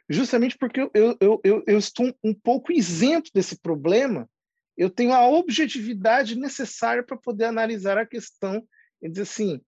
justamente 0.08 0.56
porque 0.56 0.80
eu, 0.80 1.16
eu, 1.20 1.40
eu, 1.42 1.64
eu 1.66 1.78
estou 1.78 2.14
um 2.22 2.32
pouco 2.32 2.72
isento 2.72 3.30
desse 3.34 3.58
problema, 3.58 4.28
eu 4.76 4.90
tenho 4.90 5.12
a 5.12 5.28
objetividade 5.28 6.36
necessária 6.36 7.02
para 7.02 7.16
poder 7.16 7.46
analisar 7.46 7.98
a 7.98 8.06
questão 8.06 8.66
e 9.02 9.08
dizer 9.08 9.22
assim, 9.22 9.60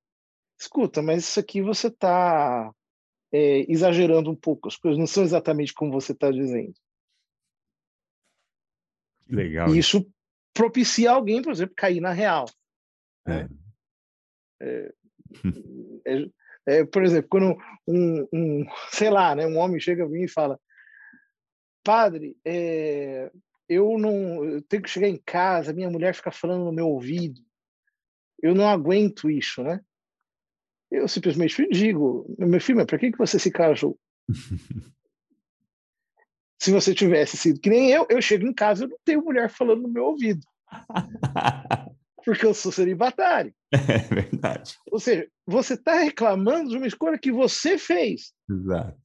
escuta, 0.59 1.03
mas 1.03 1.25
isso 1.25 1.41
aqui 1.41 1.61
você 1.61 1.89
está 1.89 2.73
é, 3.33 3.71
exagerando 3.71 4.31
um 4.31 4.37
pouco, 4.37 4.69
as 4.69 4.77
coisas 4.77 4.99
não 4.99 5.07
são 5.07 5.25
exatamente 5.25 5.75
como 5.75 5.93
você 5.93 6.13
está 6.13 6.31
dizendo. 6.31 6.75
Legal. 9.29 9.75
E 9.75 9.79
isso 9.79 10.11
propicia 10.55 11.11
alguém, 11.11 11.43
por 11.43 11.53
exemplo, 11.53 11.75
cair 11.77 12.01
na 12.01 12.13
real. 12.13 12.47
Né? 13.27 13.49
É. 14.61 14.95
É, 16.09 16.79
é, 16.81 16.85
por 16.85 17.03
exemplo, 17.03 17.29
quando 17.31 17.57
um, 17.87 18.29
um, 18.33 18.67
sei 18.93 19.11
lá, 19.11 19.35
né, 19.35 19.47
um 19.47 19.59
homem 19.59 19.81
chega 19.81 20.05
a 20.05 20.09
mim 20.09 20.25
e 20.25 20.29
fala, 20.29 20.59
padre, 21.83 22.37
é, 22.45 23.31
eu 23.69 23.99
não 23.99 24.45
eu 24.45 24.63
tenho 24.63 24.83
que 24.83 24.91
chegar 24.91 25.09
em 25.09 25.21
casa, 25.25 25.73
minha 25.73 25.91
mulher 25.91 26.15
fica 26.15 26.31
falando 26.31 26.65
no 26.65 26.73
meu 26.73 26.89
ouvido, 26.89 27.41
eu 28.43 28.55
não 28.55 28.69
aguento 28.69 29.31
isso, 29.31 29.63
né? 29.63 29.81
Eu 30.91 31.07
simplesmente 31.07 31.69
digo, 31.71 32.25
meu 32.39 32.61
filho, 32.61 32.87
para 32.87 32.99
que 32.99 33.13
que 33.13 33.19
você 33.19 33.39
se 33.39 33.51
casou? 33.51 33.99
se 36.59 36.73
você 36.73 36.95
tivesse 36.95 37.37
sido 37.37 37.61
que 37.61 37.69
nem 37.71 37.91
eu, 37.91 38.07
eu 38.09 38.23
chego 38.23 38.47
em 38.47 38.55
casa, 38.55 38.85
eu 38.85 38.89
não 38.89 38.99
tenho 39.05 39.25
mulher 39.25 39.51
falando 39.51 39.83
no 39.83 39.89
meu 39.89 40.05
ouvido. 40.05 40.47
porque 42.29 42.45
eu 42.45 42.53
sou 42.53 42.71
celibatário. 42.71 43.55
É 43.73 44.15
verdade. 44.15 44.77
Ou 44.91 45.01
seja, 45.01 45.27
você 45.47 45.73
está 45.75 45.95
reclamando 45.95 46.69
de 46.69 46.77
uma 46.77 46.87
escolha 46.87 47.19
que 47.19 47.33
você 47.33 47.79
fez. 47.79 48.35
Exato. 48.51 49.01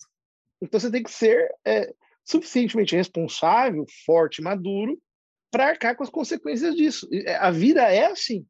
Então 0.61 0.77
você 0.77 0.91
tem 0.91 1.01
que 1.01 1.11
ser 1.11 1.49
é, 1.65 1.93
suficientemente 2.25 2.97
responsável, 2.97 3.85
forte, 4.05 4.41
maduro 4.41 5.01
para 5.49 5.69
arcar 5.69 5.95
com 5.95 6.03
as 6.03 6.09
consequências 6.09 6.75
disso. 6.75 7.07
É, 7.13 7.35
a 7.35 7.49
vida 7.49 7.81
é 7.83 8.07
assim. 8.07 8.45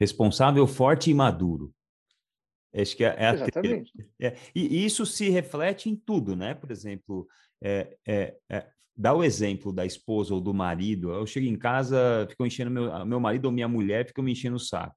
Responsável, 0.00 0.66
forte 0.66 1.10
e 1.10 1.14
maduro. 1.14 1.72
Acho 2.74 2.96
que 2.96 3.04
é, 3.04 3.14
é 3.16 3.30
Exatamente. 3.32 3.92
A... 4.20 4.26
É, 4.26 4.36
e 4.54 4.84
isso 4.84 5.06
se 5.06 5.28
reflete 5.28 5.88
em 5.88 5.94
tudo, 5.94 6.34
né? 6.34 6.54
Por 6.54 6.72
exemplo, 6.72 7.28
é, 7.62 7.96
é, 8.04 8.36
é, 8.50 8.68
dá 8.96 9.12
o 9.12 9.22
exemplo 9.22 9.72
da 9.72 9.84
esposa 9.84 10.34
ou 10.34 10.40
do 10.40 10.54
marido. 10.54 11.12
Eu 11.12 11.26
chego 11.26 11.46
em 11.46 11.56
casa, 11.56 12.26
fico 12.28 12.46
enchendo 12.46 12.70
meu, 12.70 13.06
meu 13.06 13.20
marido 13.20 13.46
ou 13.46 13.52
minha 13.52 13.68
mulher, 13.68 14.06
ficam 14.06 14.24
me 14.24 14.32
enchendo 14.32 14.56
o 14.56 14.60
saco. 14.60 14.96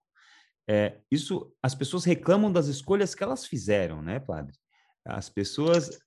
É, 0.68 1.00
isso, 1.12 1.52
as 1.64 1.74
pessoas 1.74 2.06
reclamam 2.06 2.52
das 2.52 2.68
escolhas 2.68 3.16
que 3.16 3.24
elas 3.24 3.46
fizeram, 3.46 4.02
né, 4.02 4.20
padre? 4.20 4.56
As 5.04 5.28
pessoas 5.28 6.00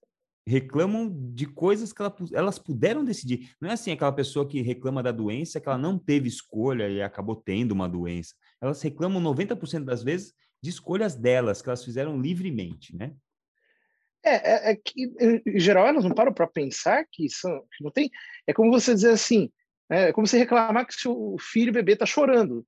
reclamam 0.47 1.11
de 1.33 1.47
coisas 1.47 1.93
que 1.93 2.01
ela, 2.01 2.15
elas 2.33 2.59
puderam 2.59 3.05
decidir. 3.05 3.51
Não 3.61 3.71
é 3.71 3.73
assim 3.73 3.93
aquela 3.93 4.13
pessoa 4.13 4.47
que 4.47 4.61
reclama 4.63 5.03
da 5.03 5.13
doença 5.13 5.61
que 5.61 5.69
ela 5.69 5.79
não 5.79 5.99
teve 5.99 6.29
escolha 6.29 6.89
e 6.89 7.03
acabou 7.03 7.37
tendo 7.37 7.73
uma 7.73 7.89
doença. 7.89 8.35
Elas 8.61 8.81
reclamam 8.83 9.23
90% 9.23 9.85
das 9.85 10.03
vezes 10.03 10.33
de 10.63 10.71
escolhas 10.71 11.15
delas, 11.15 11.61
que 11.61 11.69
elas 11.69 11.85
fizeram 11.85 12.21
livremente, 12.21 12.97
né? 12.97 13.15
É, 14.25 14.35
é, 14.35 14.73
é 14.73 14.77
que, 14.77 15.13
em 15.47 15.59
geral, 15.59 15.87
elas 15.87 16.05
não 16.05 16.15
param 16.15 16.33
para 16.33 16.47
pensar 16.47 17.05
que, 17.11 17.29
são, 17.29 17.61
que 17.77 17.83
não 17.83 17.91
tem. 17.91 18.11
É 18.47 18.53
como 18.53 18.71
você 18.71 18.95
dizer 18.95 19.11
assim, 19.11 19.51
né, 19.91 20.09
é 20.09 20.13
como 20.13 20.27
você 20.27 20.39
reclamar 20.39 20.87
que 20.87 20.95
seu 20.95 21.37
filho 21.41 21.73
bebê 21.73 21.95
está 21.95 22.07
chorando. 22.07 22.65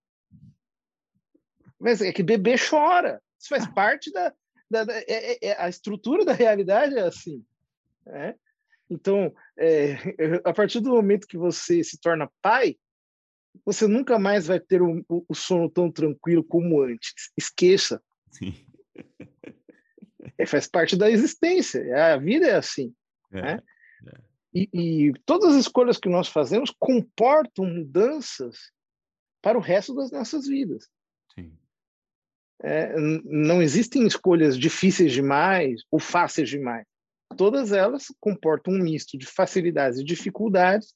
Mas 1.78 2.00
é 2.00 2.12
que 2.12 2.22
bebê 2.22 2.56
chora. 2.58 3.22
Isso 3.38 3.48
faz 3.48 3.66
parte 3.72 4.12
da, 4.12 4.32
da, 4.70 4.84
da 4.84 4.94
é, 4.94 5.04
é, 5.08 5.38
é 5.48 5.62
a 5.62 5.68
estrutura 5.68 6.24
da 6.24 6.32
realidade 6.32 6.96
é 6.96 7.02
assim. 7.02 7.44
Né? 8.04 8.34
Então, 8.90 9.34
é, 9.56 9.96
a 10.44 10.52
partir 10.52 10.80
do 10.80 10.90
momento 10.90 11.26
que 11.26 11.38
você 11.38 11.82
se 11.84 11.98
torna 12.00 12.30
pai, 12.42 12.76
você 13.64 13.86
nunca 13.86 14.18
mais 14.18 14.46
vai 14.46 14.58
ter 14.58 14.82
o, 14.82 15.04
o 15.08 15.34
sono 15.34 15.70
tão 15.70 15.90
tranquilo 15.90 16.42
como 16.42 16.82
antes. 16.82 17.32
Esqueça. 17.36 18.02
Sim. 18.30 18.54
É, 20.38 20.46
faz 20.46 20.66
parte 20.66 20.96
da 20.96 21.10
existência. 21.10 21.82
A 22.12 22.16
vida 22.16 22.46
é 22.46 22.54
assim. 22.54 22.94
É, 23.32 23.42
né? 23.42 23.62
é. 24.06 24.18
E, 24.54 24.68
e, 24.72 25.12
todas 25.26 25.54
as 25.54 25.60
escolhas 25.62 25.98
que 25.98 26.08
nós 26.08 26.28
fazemos 26.28 26.72
comportam 26.78 27.64
mudanças 27.64 28.70
para 29.42 29.58
o 29.58 29.60
resto 29.60 29.94
das 29.94 30.10
nossas 30.10 30.46
vidas. 30.46 30.88
É, 32.62 32.94
não 33.24 33.60
existem 33.60 34.06
escolhas 34.06 34.56
difíceis 34.56 35.12
demais 35.12 35.82
ou 35.90 35.98
fáceis 35.98 36.48
demais 36.48 36.86
todas 37.34 37.72
elas 37.72 38.06
comportam 38.20 38.74
um 38.74 38.78
misto 38.78 39.18
de 39.18 39.26
facilidades 39.26 39.98
e 39.98 40.04
dificuldades 40.04 40.94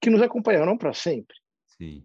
que 0.00 0.10
nos 0.10 0.22
acompanharão 0.22 0.76
para 0.78 0.92
sempre. 0.92 1.36
Sim, 1.66 2.04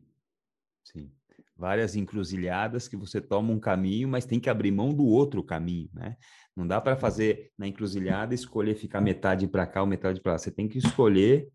sim. 0.84 1.12
Várias 1.56 1.96
encruzilhadas 1.96 2.88
que 2.88 2.96
você 2.96 3.20
toma 3.20 3.52
um 3.52 3.60
caminho, 3.60 4.08
mas 4.08 4.26
tem 4.26 4.40
que 4.40 4.50
abrir 4.50 4.72
mão 4.72 4.94
do 4.94 5.06
outro 5.06 5.44
caminho, 5.44 5.90
né? 5.94 6.16
Não 6.58 6.66
dá 6.66 6.82
para 6.82 6.98
fazer 6.98 7.52
na 7.56 7.68
encruzilhada 7.68 8.34
escolher 8.34 8.74
ficar 8.74 9.00
metade 9.00 9.48
para 9.48 9.68
cá 9.68 9.82
ou 9.82 9.88
metade 9.88 10.20
para 10.20 10.32
lá. 10.32 10.38
Você 10.40 10.50
tem 10.50 10.68
que 10.68 10.80
escolher 10.80 11.52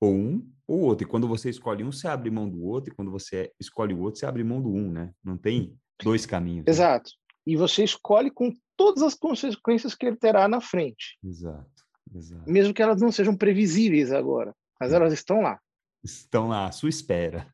ou 0.00 0.14
um 0.14 0.48
ou 0.64 0.82
outro. 0.82 1.04
E 1.04 1.10
quando 1.10 1.26
você 1.26 1.50
escolhe 1.50 1.82
um, 1.82 1.90
você 1.90 2.06
abre 2.06 2.30
mão 2.30 2.48
do 2.48 2.62
outro. 2.62 2.92
E 2.92 2.94
quando 2.94 3.10
você 3.10 3.52
escolhe 3.58 3.92
o 3.92 3.98
outro, 3.98 4.20
você 4.20 4.26
abre 4.26 4.44
mão 4.44 4.62
do 4.62 4.72
um, 4.72 4.92
né? 4.92 5.12
Não 5.24 5.36
tem 5.36 5.76
dois 6.00 6.24
caminhos. 6.24 6.66
Né? 6.66 6.70
Exato. 6.70 7.10
Né? 7.10 7.34
E 7.48 7.56
você 7.56 7.82
escolhe 7.82 8.30
com 8.30 8.54
todas 8.76 9.02
as 9.02 9.14
consequências 9.14 9.92
que 9.96 10.06
ele 10.06 10.16
terá 10.16 10.46
na 10.46 10.60
frente. 10.60 11.18
Exato, 11.24 11.84
exato. 12.14 12.48
Mesmo 12.48 12.72
que 12.72 12.80
elas 12.80 13.02
não 13.02 13.10
sejam 13.10 13.36
previsíveis 13.36 14.12
agora, 14.12 14.54
mas 14.78 14.92
elas 14.92 15.12
estão 15.12 15.40
lá. 15.40 15.58
Estão 16.04 16.46
lá, 16.46 16.66
à 16.68 16.72
sua 16.72 16.88
espera. 16.88 17.52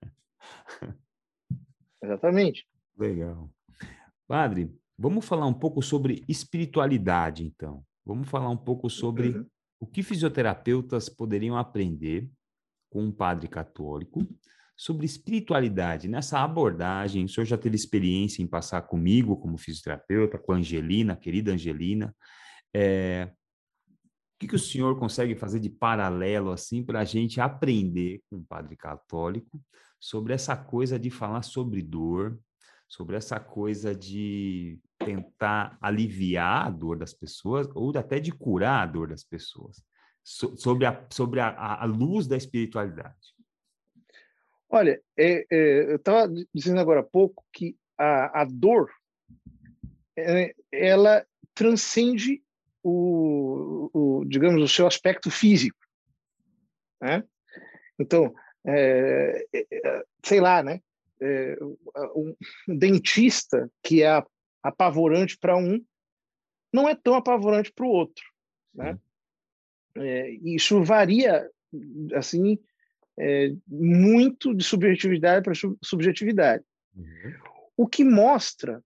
Exatamente. 2.03 2.69
Legal. 2.99 3.51
Padre, 4.29 4.71
vamos 4.99 5.25
falar 5.27 5.47
um 5.47 5.55
pouco 5.55 5.83
sobre 5.83 6.25
espiritualidade, 6.29 7.45
então. 7.45 7.85
Vamos 8.05 8.29
falar 8.29 8.49
um 8.51 8.57
pouco 8.57 8.89
sobre 8.89 9.31
uhum. 9.31 9.47
o 9.81 9.87
que 9.87 10.03
fisioterapeutas 10.03 11.09
poderiam 11.09 11.57
aprender 11.57 12.29
com 12.89 13.05
um 13.05 13.13
padre 13.13 13.49
católico 13.49 14.27
sobre 14.77 15.07
espiritualidade. 15.07 16.07
Nessa 16.07 16.41
abordagem, 16.41 17.25
o 17.25 17.29
senhor 17.29 17.47
já 17.47 17.57
teve 17.57 17.77
experiência 17.77 18.43
em 18.43 18.47
passar 18.47 18.83
comigo 18.83 19.37
como 19.37 19.57
fisioterapeuta, 19.57 20.39
com 20.39 20.53
a 20.53 20.57
Angelina, 20.57 21.17
querida 21.17 21.53
Angelina. 21.53 22.15
É, 22.75 23.33
o 24.37 24.39
que, 24.39 24.49
que 24.49 24.55
o 24.55 24.59
senhor 24.59 24.99
consegue 24.99 25.35
fazer 25.35 25.61
de 25.61 25.71
paralelo 25.71 26.53
assim 26.53 26.85
para 26.85 27.01
a 27.01 27.05
gente 27.05 27.41
aprender 27.41 28.21
com 28.29 28.37
o 28.37 28.45
padre 28.45 28.77
católico 28.77 29.61
sobre 29.99 30.35
essa 30.35 30.55
coisa 30.55 30.99
de 30.99 31.09
falar 31.09 31.41
sobre 31.41 31.81
dor, 31.81 32.39
sobre 32.89 33.17
essa 33.17 33.39
coisa 33.41 33.95
de 33.95 34.79
tentar 34.99 35.77
aliviar 35.81 36.67
a 36.67 36.71
dor 36.71 36.97
das 36.97 37.13
pessoas 37.13 37.69
ou 37.75 37.97
até 37.97 38.19
de 38.19 38.33
curar 38.33 38.83
a 38.83 38.87
dor 38.87 39.09
das 39.09 39.25
pessoas, 39.25 39.83
so, 40.23 40.57
sobre, 40.57 40.87
a, 40.87 41.07
sobre 41.11 41.41
a, 41.41 41.49
a 41.83 41.85
luz 41.85 42.27
da 42.27 42.37
espiritualidade? 42.37 43.35
Olha, 44.69 45.01
é, 45.17 45.47
é, 45.51 45.93
eu 45.93 45.97
estava 45.97 46.33
dizendo 46.53 46.81
agora 46.81 47.01
há 47.01 47.05
pouco 47.05 47.45
que 47.53 47.77
a, 47.97 48.43
a 48.43 48.45
dor 48.45 48.91
é, 50.17 50.55
ela 50.73 51.25
transcende 51.55 52.43
o, 52.83 53.91
o, 53.93 54.25
digamos, 54.25 54.63
o 54.63 54.69
seu 54.69 54.87
aspecto 54.87 55.31
físico, 55.31 55.79
né? 57.01 57.25
Então, 57.99 58.35
é, 58.67 59.47
é, 59.53 59.67
é, 59.73 60.05
sei 60.25 60.41
lá, 60.41 60.63
né? 60.63 60.81
Um 62.15 62.35
dentista 62.77 63.71
que 63.83 64.03
é 64.03 64.23
apavorante 64.63 65.39
para 65.39 65.57
um 65.57 65.85
não 66.73 66.89
é 66.89 66.95
tão 66.95 67.15
apavorante 67.15 67.73
para 67.73 67.87
o 67.87 67.91
outro, 67.91 68.25
né? 68.75 68.99
isso 70.43 70.83
varia 70.83 71.51
assim 72.15 72.59
é, 73.19 73.51
muito 73.67 74.55
de 74.55 74.65
subjetividade 74.65 75.43
para 75.43 75.55
subjetividade. 75.83 76.65
Uhum. 76.95 77.35
O 77.77 77.87
que 77.87 78.05
mostra 78.05 78.83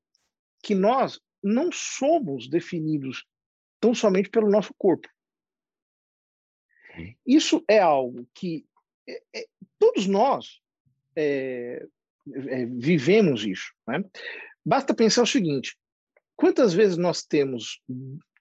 que 0.62 0.74
nós 0.74 1.20
não 1.42 1.70
somos 1.72 2.48
definidos 2.48 3.24
tão 3.80 3.94
somente 3.94 4.28
pelo 4.28 4.50
nosso 4.50 4.74
corpo. 4.74 5.08
Uhum. 6.96 7.14
Isso 7.26 7.64
é 7.66 7.78
algo 7.78 8.28
que 8.34 8.64
é, 9.08 9.22
é, 9.34 9.46
todos 9.78 10.06
nós 10.06 10.60
é, 12.32 12.66
vivemos 12.66 13.44
isso. 13.44 13.72
Né? 13.86 14.04
Basta 14.64 14.94
pensar 14.94 15.22
o 15.22 15.26
seguinte: 15.26 15.76
quantas 16.36 16.72
vezes 16.72 16.96
nós 16.96 17.22
temos 17.22 17.80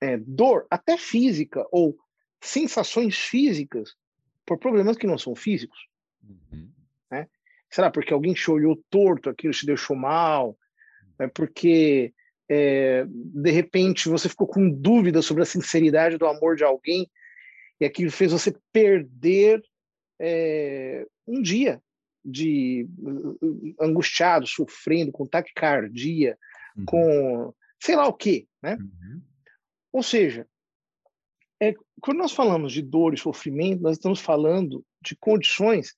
é, 0.02 0.18
dor, 0.18 0.66
até 0.70 0.98
física, 0.98 1.66
ou 1.72 1.98
sensações 2.42 3.18
físicas, 3.18 3.96
por 4.46 4.58
problemas 4.58 4.98
que 4.98 5.08
não 5.08 5.18
são 5.18 5.36
físicos. 5.36 5.78
Uhum. 6.24 6.70
Né? 7.12 7.28
Será 7.70 7.92
porque 7.92 8.14
alguém 8.14 8.34
te 8.34 8.50
olhou 8.50 8.82
torto, 8.90 9.30
aquilo 9.30 9.54
te 9.54 9.66
deixou 9.66 9.96
mal? 9.96 10.58
É 11.20 11.28
porque, 11.28 12.14
é, 12.50 13.06
de 13.08 13.52
repente, 13.52 14.08
você 14.08 14.30
ficou 14.30 14.48
com 14.48 14.70
dúvida 14.70 15.22
sobre 15.22 15.44
a 15.44 15.46
sinceridade 15.46 16.18
do 16.18 16.26
amor 16.26 16.56
de 16.56 16.64
alguém 16.64 17.10
e 17.80 17.86
aquilo 17.86 18.12
fez 18.12 18.32
você 18.32 18.56
perder 18.72 19.62
é, 20.20 21.06
um 21.28 21.42
dia 21.42 21.82
de 22.30 22.88
angustiado, 23.80 24.46
sofrendo, 24.48 25.12
com 25.12 25.26
taquicardia, 25.26 26.38
uhum. 26.78 26.86
com 26.86 27.54
sei 27.82 27.96
lá 27.96 28.08
o 28.08 28.14
quê, 28.14 28.48
né? 28.62 28.76
Uhum. 28.76 29.22
Ou 29.92 30.04
seja, 30.04 30.48
é, 31.62 31.74
quando 32.02 32.18
nós 32.18 32.32
falamos 32.32 32.72
de 32.72 32.82
dor 32.82 33.14
e 33.14 33.18
sofrimento, 33.18 33.82
nós 33.82 33.98
estamos 33.98 34.20
falando 34.20 34.86
de 35.02 35.16
condições 35.16 35.96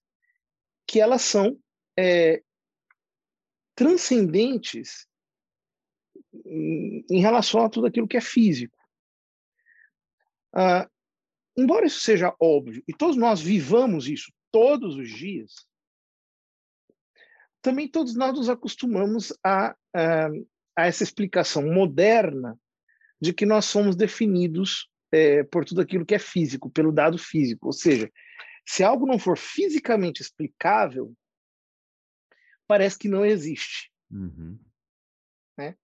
que 0.87 0.99
elas 0.99 1.21
são 1.21 1.57
é, 1.97 2.41
transcendentes 3.75 5.07
em 6.43 7.19
relação 7.19 7.63
a 7.63 7.69
tudo 7.69 7.87
aquilo 7.87 8.07
que 8.07 8.17
é 8.17 8.21
físico. 8.21 8.77
Ah, 10.53 10.89
embora 11.57 11.85
isso 11.85 12.01
seja 12.01 12.35
óbvio, 12.39 12.83
e 12.87 12.93
todos 12.93 13.15
nós 13.15 13.41
vivamos 13.41 14.07
isso 14.07 14.31
todos 14.51 14.95
os 14.95 15.09
dias, 15.09 15.53
também 17.61 17.87
todos 17.87 18.15
nós 18.15 18.33
nos 18.33 18.49
acostumamos 18.49 19.31
a, 19.43 19.75
a, 19.93 20.27
a 20.75 20.85
essa 20.87 21.03
explicação 21.03 21.63
moderna 21.63 22.57
de 23.21 23.33
que 23.33 23.45
nós 23.45 23.65
somos 23.65 23.95
definidos 23.95 24.89
é, 25.11 25.43
por 25.43 25.63
tudo 25.63 25.81
aquilo 25.81 26.05
que 26.05 26.15
é 26.15 26.19
físico, 26.19 26.71
pelo 26.71 26.91
dado 26.91 27.17
físico. 27.17 27.67
Ou 27.67 27.73
seja, 27.73 28.11
se 28.65 28.83
algo 28.83 29.05
não 29.05 29.19
for 29.19 29.37
fisicamente 29.37 30.21
explicável, 30.21 31.13
parece 32.67 32.97
que 32.97 33.07
não 33.07 33.25
existe. 33.25 33.91
Uhum. 34.09 34.57
Né? 35.57 35.75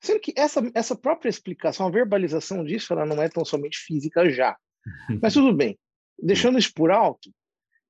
Sendo 0.00 0.20
que 0.20 0.32
essa, 0.36 0.60
essa 0.74 0.96
própria 0.96 1.28
explicação, 1.28 1.86
a 1.86 1.90
verbalização 1.90 2.64
disso, 2.64 2.92
ela 2.92 3.06
não 3.06 3.22
é 3.22 3.28
tão 3.28 3.44
somente 3.44 3.78
física 3.78 4.28
já. 4.30 4.56
Mas 5.22 5.34
tudo 5.34 5.54
bem. 5.54 5.78
Deixando 6.18 6.58
isso 6.58 6.72
por 6.74 6.90
alto, 6.90 7.32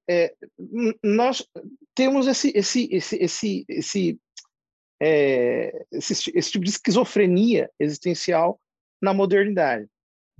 é, 0.08 0.34
nós 1.02 1.46
temos 1.94 2.26
esse, 2.26 2.52
esse, 2.54 2.88
esse, 2.92 3.16
esse, 3.16 3.64
esse, 3.68 4.20
é, 5.00 5.86
esse, 5.92 6.32
esse 6.34 6.50
tipo 6.50 6.64
de 6.64 6.70
esquizofrenia 6.70 7.70
existencial 7.78 8.60
na 9.00 9.14
modernidade. 9.14 9.88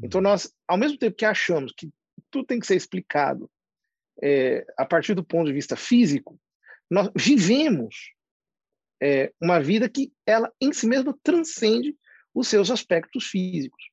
Então, 0.03 0.19
uhum. 0.19 0.25
nós, 0.25 0.53
ao 0.67 0.77
mesmo 0.77 0.99
tempo 0.99 1.17
que 1.17 1.25
achamos 1.25 1.73
que 1.73 1.91
tudo 2.31 2.47
tem 2.47 2.59
que 2.59 2.67
ser 2.67 2.77
explicado 2.77 3.51
é, 4.23 4.67
a 4.77 4.85
partir 4.85 5.15
do 5.15 5.25
ponto 5.25 5.47
de 5.47 5.53
vista 5.53 5.77
físico, 5.77 6.39
nós 6.91 7.11
vivemos 7.15 8.13
é, 9.03 9.33
uma 9.41 9.61
vida 9.61 9.89
que 9.89 10.13
ela 10.27 10.53
em 10.61 10.73
si 10.73 10.87
mesma 10.87 11.17
transcende 11.23 11.97
os 12.35 12.49
seus 12.49 12.71
aspectos 12.71 13.27
físicos. 13.27 13.91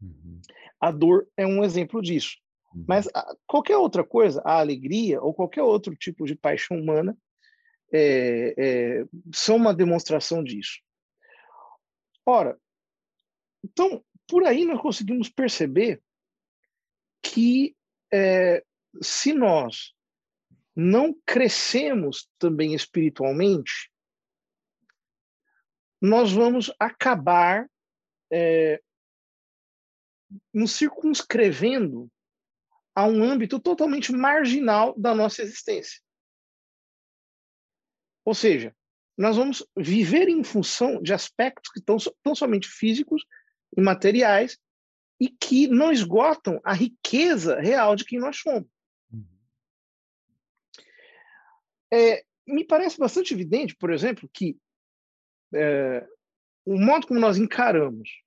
Uhum. 0.00 0.40
A 0.80 0.90
dor 0.90 1.26
é 1.36 1.46
um 1.46 1.64
exemplo 1.64 2.00
disso. 2.00 2.36
Uhum. 2.74 2.84
Mas 2.86 3.08
a, 3.14 3.36
qualquer 3.46 3.76
outra 3.76 4.04
coisa, 4.04 4.42
a 4.44 4.58
alegria 4.58 5.20
ou 5.20 5.34
qualquer 5.34 5.62
outro 5.62 5.94
tipo 5.96 6.26
de 6.26 6.34
paixão 6.34 6.78
humana 6.78 7.16
é, 7.92 8.54
é, 8.58 9.04
são 9.32 9.56
uma 9.56 9.74
demonstração 9.74 10.42
disso. 10.42 10.80
Ora, 12.24 12.58
então, 13.64 14.04
por 14.26 14.44
aí 14.44 14.64
nós 14.64 14.80
conseguimos 14.80 15.28
perceber 15.28 16.02
que 17.22 17.74
é, 18.12 18.62
se 19.00 19.32
nós 19.32 19.94
não 20.76 21.14
crescemos 21.26 22.28
também 22.38 22.74
espiritualmente, 22.74 23.90
nós 26.00 26.30
vamos 26.30 26.72
acabar 26.78 27.68
é, 28.30 28.80
nos 30.52 30.72
circunscrevendo 30.72 32.10
a 32.98 33.06
um 33.06 33.22
âmbito 33.22 33.60
totalmente 33.60 34.10
marginal 34.10 34.92
da 34.98 35.14
nossa 35.14 35.40
existência. 35.40 36.00
Ou 38.24 38.34
seja, 38.34 38.74
nós 39.16 39.36
vamos 39.36 39.64
viver 39.76 40.28
em 40.28 40.42
função 40.42 41.00
de 41.00 41.12
aspectos 41.12 41.70
que 41.70 41.78
estão 41.78 41.96
tão 42.24 42.34
somente 42.34 42.66
físicos 42.66 43.24
e 43.76 43.80
materiais 43.80 44.58
e 45.20 45.28
que 45.28 45.68
não 45.68 45.92
esgotam 45.92 46.60
a 46.64 46.72
riqueza 46.72 47.60
real 47.60 47.94
de 47.94 48.04
quem 48.04 48.18
nós 48.18 48.36
somos. 48.36 48.68
Uhum. 49.12 49.24
É, 51.94 52.24
me 52.48 52.66
parece 52.66 52.98
bastante 52.98 53.32
evidente, 53.32 53.76
por 53.76 53.92
exemplo, 53.92 54.28
que 54.34 54.58
é, 55.54 56.04
o 56.64 56.76
modo 56.76 57.06
como 57.06 57.20
nós 57.20 57.38
encaramos 57.38 58.24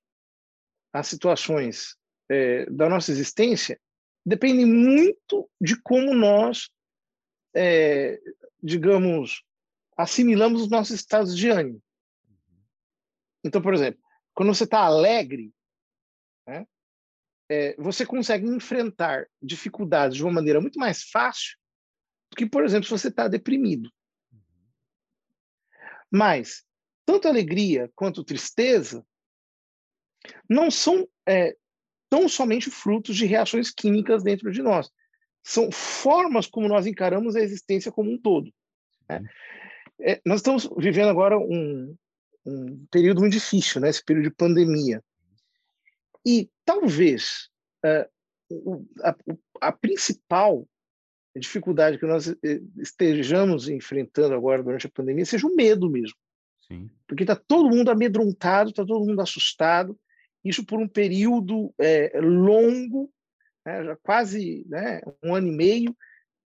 as 0.94 1.08
situações 1.08 1.94
é, 2.30 2.64
da 2.70 2.88
nossa 2.88 3.10
existência 3.10 3.78
depende 4.24 4.64
muito 4.64 5.50
de 5.60 5.80
como 5.80 6.14
nós, 6.14 6.70
é, 7.54 8.20
digamos, 8.62 9.42
assimilamos 9.96 10.62
os 10.62 10.70
nossos 10.70 10.94
estados 10.94 11.36
de 11.36 11.48
ânimo. 11.48 11.82
Então, 13.44 13.60
por 13.60 13.74
exemplo, 13.74 14.00
quando 14.34 14.54
você 14.54 14.64
está 14.64 14.80
alegre, 14.80 15.52
né, 16.46 16.66
é, 17.50 17.74
você 17.76 18.06
consegue 18.06 18.46
enfrentar 18.46 19.28
dificuldades 19.42 20.16
de 20.16 20.22
uma 20.22 20.32
maneira 20.32 20.60
muito 20.60 20.78
mais 20.78 21.02
fácil 21.02 21.58
do 22.30 22.36
que, 22.36 22.46
por 22.46 22.64
exemplo, 22.64 22.84
se 22.84 22.90
você 22.90 23.08
está 23.08 23.28
deprimido. 23.28 23.92
Mas 26.10 26.64
tanto 27.04 27.28
alegria 27.28 27.90
quanto 27.94 28.24
tristeza 28.24 29.04
não 30.48 30.70
são 30.70 31.08
é, 31.26 31.56
tão 32.12 32.28
somente 32.28 32.70
frutos 32.70 33.16
de 33.16 33.24
reações 33.24 33.70
químicas 33.70 34.22
dentro 34.22 34.52
de 34.52 34.62
nós. 34.62 34.90
São 35.42 35.72
formas 35.72 36.46
como 36.46 36.68
nós 36.68 36.86
encaramos 36.86 37.34
a 37.34 37.40
existência 37.40 37.90
como 37.90 38.12
um 38.12 38.20
todo. 38.20 38.52
Né? 39.08 39.22
É, 39.98 40.20
nós 40.26 40.40
estamos 40.40 40.68
vivendo 40.76 41.08
agora 41.08 41.38
um, 41.38 41.96
um 42.44 42.86
período 42.90 43.20
muito 43.20 43.32
difícil, 43.32 43.80
né? 43.80 43.88
esse 43.88 44.04
período 44.04 44.24
de 44.24 44.34
pandemia. 44.34 45.02
E 46.26 46.50
talvez 46.66 47.48
uh, 47.82 48.86
a, 49.02 49.16
a, 49.62 49.72
principal 49.72 50.68
dificuldade 51.34 51.98
que 51.98 52.04
nós 52.04 52.28
eh, 52.28 52.60
estejamos 52.76 53.70
enfrentando 53.70 54.34
agora 54.34 54.62
durante 54.62 54.86
a 54.86 54.90
pandemia 54.90 55.24
seja 55.24 55.46
o 55.46 55.56
medo 55.56 55.88
mesmo. 55.88 56.18
Sim. 56.68 56.90
Porque 57.08 57.22
está 57.22 57.34
todo 57.34 57.74
mundo 57.74 57.90
amedrontado, 57.90 58.68
está 58.68 58.84
todo 58.84 59.06
mundo 59.06 59.22
assustado, 59.22 59.98
isso 60.44 60.64
por 60.64 60.78
um 60.78 60.88
período 60.88 61.72
é, 61.78 62.20
longo, 62.20 63.12
né, 63.64 63.84
já 63.84 63.96
quase 63.96 64.64
né, 64.68 65.00
um 65.22 65.34
ano 65.34 65.48
e 65.48 65.52
meio, 65.52 65.96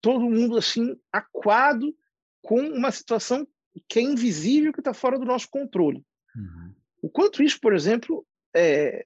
todo 0.01 0.29
mundo 0.29 0.57
assim 0.57 0.95
aquado 1.11 1.95
com 2.41 2.59
uma 2.61 2.91
situação 2.91 3.47
que 3.87 3.99
é 3.99 4.01
invisível, 4.01 4.73
que 4.73 4.79
está 4.79 4.93
fora 4.93 5.17
do 5.17 5.25
nosso 5.25 5.49
controle. 5.49 6.03
Uhum. 6.35 6.73
O 7.01 7.09
quanto 7.09 7.43
isso, 7.43 7.59
por 7.59 7.73
exemplo, 7.73 8.25
é, 8.55 9.05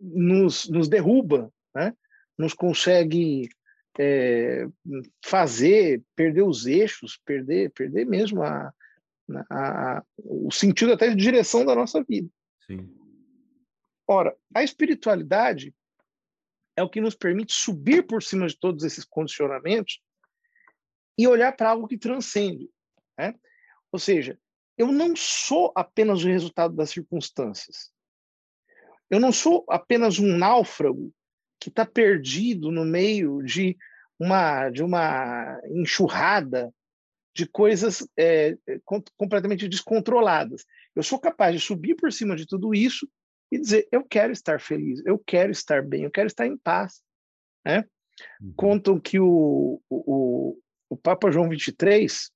nos, 0.00 0.68
nos 0.68 0.88
derruba, 0.88 1.52
né? 1.74 1.94
nos 2.38 2.54
consegue 2.54 3.48
é, 3.98 4.66
fazer 5.24 6.02
perder 6.14 6.42
os 6.42 6.66
eixos, 6.66 7.18
perder, 7.24 7.70
perder 7.72 8.06
mesmo 8.06 8.42
a, 8.42 8.72
a, 9.50 9.98
a, 9.98 10.04
o 10.18 10.50
sentido 10.50 10.92
até 10.92 11.08
de 11.08 11.16
direção 11.16 11.64
da 11.64 11.74
nossa 11.74 12.02
vida. 12.02 12.28
Sim. 12.66 12.94
Ora, 14.06 14.36
a 14.54 14.62
espiritualidade 14.62 15.74
é 16.76 16.82
o 16.82 16.88
que 16.88 17.00
nos 17.00 17.14
permite 17.14 17.52
subir 17.52 18.06
por 18.06 18.22
cima 18.22 18.46
de 18.46 18.56
todos 18.56 18.84
esses 18.84 19.04
condicionamentos 19.04 20.00
e 21.18 21.26
olhar 21.26 21.52
para 21.56 21.70
algo 21.70 21.88
que 21.88 21.98
transcende. 21.98 22.70
Né? 23.18 23.34
Ou 23.90 23.98
seja, 23.98 24.38
eu 24.76 24.92
não 24.92 25.16
sou 25.16 25.72
apenas 25.74 26.22
o 26.22 26.28
resultado 26.28 26.74
das 26.74 26.90
circunstâncias. 26.90 27.90
Eu 29.08 29.18
não 29.18 29.32
sou 29.32 29.64
apenas 29.68 30.18
um 30.18 30.36
náufrago 30.36 31.12
que 31.58 31.70
está 31.70 31.86
perdido 31.86 32.70
no 32.70 32.84
meio 32.84 33.42
de 33.42 33.76
uma 34.18 34.70
de 34.70 34.82
uma 34.82 35.60
enxurrada 35.70 36.72
de 37.34 37.46
coisas 37.46 38.06
é, 38.16 38.56
completamente 39.16 39.68
descontroladas. 39.68 40.64
Eu 40.94 41.02
sou 41.02 41.18
capaz 41.18 41.54
de 41.54 41.60
subir 41.60 41.94
por 41.94 42.12
cima 42.12 42.34
de 42.34 42.46
tudo 42.46 42.74
isso 42.74 43.08
e 43.50 43.58
dizer: 43.58 43.88
eu 43.90 44.04
quero 44.04 44.32
estar 44.32 44.60
feliz, 44.60 45.04
eu 45.04 45.18
quero 45.18 45.50
estar 45.50 45.82
bem, 45.82 46.04
eu 46.04 46.10
quero 46.10 46.26
estar 46.26 46.46
em 46.46 46.56
paz. 46.56 47.02
Né? 47.64 47.84
Uhum. 48.40 48.52
Contam 48.56 49.00
que 49.00 49.18
o, 49.20 49.80
o, 49.88 50.58
o 50.88 50.96
Papa 50.96 51.30
João 51.30 51.48
23, 51.48 52.30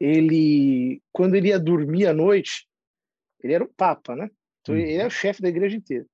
ele, 0.00 1.02
quando 1.12 1.34
ele 1.34 1.48
ia 1.48 1.58
dormir 1.58 2.06
à 2.06 2.12
noite, 2.12 2.66
ele 3.42 3.52
era 3.52 3.64
o 3.64 3.72
Papa, 3.74 4.16
né? 4.16 4.30
Então, 4.60 4.76
ele 4.76 4.94
é 4.94 5.06
o 5.06 5.10
chefe 5.10 5.42
da 5.42 5.48
igreja 5.48 5.76
inteira. 5.76 6.06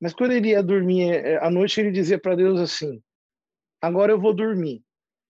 Mas 0.00 0.14
quando 0.14 0.32
ele 0.32 0.48
ia 0.48 0.62
dormir 0.62 1.12
eh, 1.12 1.38
à 1.44 1.50
noite, 1.50 1.78
ele 1.80 1.92
dizia 1.92 2.18
para 2.18 2.34
Deus 2.34 2.58
assim: 2.58 3.02
Agora 3.80 4.12
eu 4.12 4.20
vou 4.20 4.34
dormir, 4.34 4.82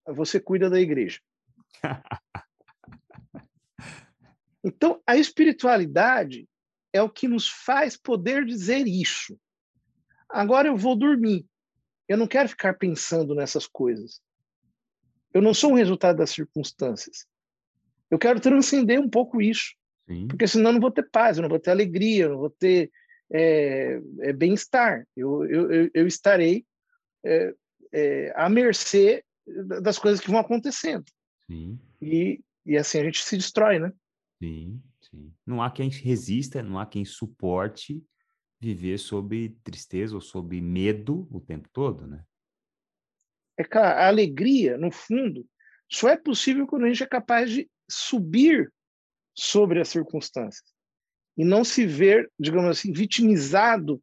você 0.07 0.39
cuida 0.41 0.71
da 0.71 0.81
igreja. 0.81 1.21
então, 4.65 5.03
a 5.07 5.17
espiritualidade 5.17 6.49
é 6.93 7.03
o 7.03 7.09
que 7.09 7.27
nos 7.27 7.49
faz 7.49 7.97
poder 7.97 8.45
dizer 8.45 8.87
isso. 8.87 9.39
Agora 10.29 10.69
eu 10.69 10.77
vou 10.77 10.97
dormir. 10.97 11.47
Eu 12.09 12.17
não 12.17 12.27
quero 12.27 12.49
ficar 12.49 12.75
pensando 12.75 13.35
nessas 13.35 13.67
coisas. 13.67 14.21
Eu 15.33 15.41
não 15.41 15.55
sou 15.55 15.73
um 15.73 15.77
resultado 15.77 16.19
das 16.19 16.31
circunstâncias. 16.31 17.27
Eu 18.11 18.19
quero 18.19 18.41
transcender 18.41 19.01
um 19.01 19.09
pouco 19.09 19.41
isso. 19.41 19.75
Sim. 20.07 20.29
Porque 20.29 20.47
senão 20.47 20.71
eu 20.71 20.75
não 20.75 20.81
vou 20.81 20.91
ter 20.91 21.09
paz, 21.11 21.37
eu 21.37 21.43
não 21.43 21.49
vou 21.49 21.59
ter 21.59 21.71
alegria, 21.71 22.25
eu 22.25 22.31
não 22.31 22.39
vou 22.39 22.51
ter 22.51 22.91
é, 23.33 24.01
é 24.21 24.33
bem-estar. 24.33 25.07
Eu, 25.17 25.45
eu, 25.47 25.91
eu, 25.95 26.07
estarei 26.07 26.67
é, 27.25 27.55
é, 27.93 28.33
à 28.37 28.49
mercê 28.51 29.25
das 29.81 29.99
coisas 29.99 30.21
que 30.21 30.31
vão 30.31 30.41
acontecendo. 30.41 31.05
Sim. 31.47 31.79
E, 32.01 32.41
e 32.67 32.77
assim 32.77 32.99
a 32.99 33.05
gente 33.05 33.23
se 33.23 33.37
destrói, 33.37 33.79
né? 33.79 33.93
Sim, 34.43 34.83
sim. 35.13 35.33
Não 35.47 35.63
há 35.63 35.71
quem 35.71 35.89
resista, 35.91 36.63
não 36.63 36.79
há 36.79 36.87
quem 36.87 37.05
suporte 37.05 38.03
viver 38.61 38.99
sob 38.99 39.51
tristeza 39.63 40.15
ou 40.15 40.21
sob 40.21 40.61
medo 40.61 41.29
o 41.31 41.41
tempo 41.41 41.69
todo, 41.73 42.07
né? 42.07 42.25
É 43.59 43.65
claro, 43.65 43.99
a 43.99 44.07
alegria, 44.09 44.79
no 44.79 44.91
fundo, 44.91 45.47
só 45.91 46.09
é 46.09 46.17
possível 46.17 46.67
quando 46.67 46.85
a 46.85 46.89
gente 46.89 47.03
é 47.03 47.07
capaz 47.07 47.51
de 47.51 47.71
subir 47.91 48.73
sobre 49.35 49.81
as 49.81 49.89
circunstâncias 49.89 50.73
e 51.37 51.45
não 51.45 51.65
se 51.65 51.87
ver, 51.87 52.31
digamos 52.39 52.71
assim, 52.71 52.93
vitimizado 52.93 54.03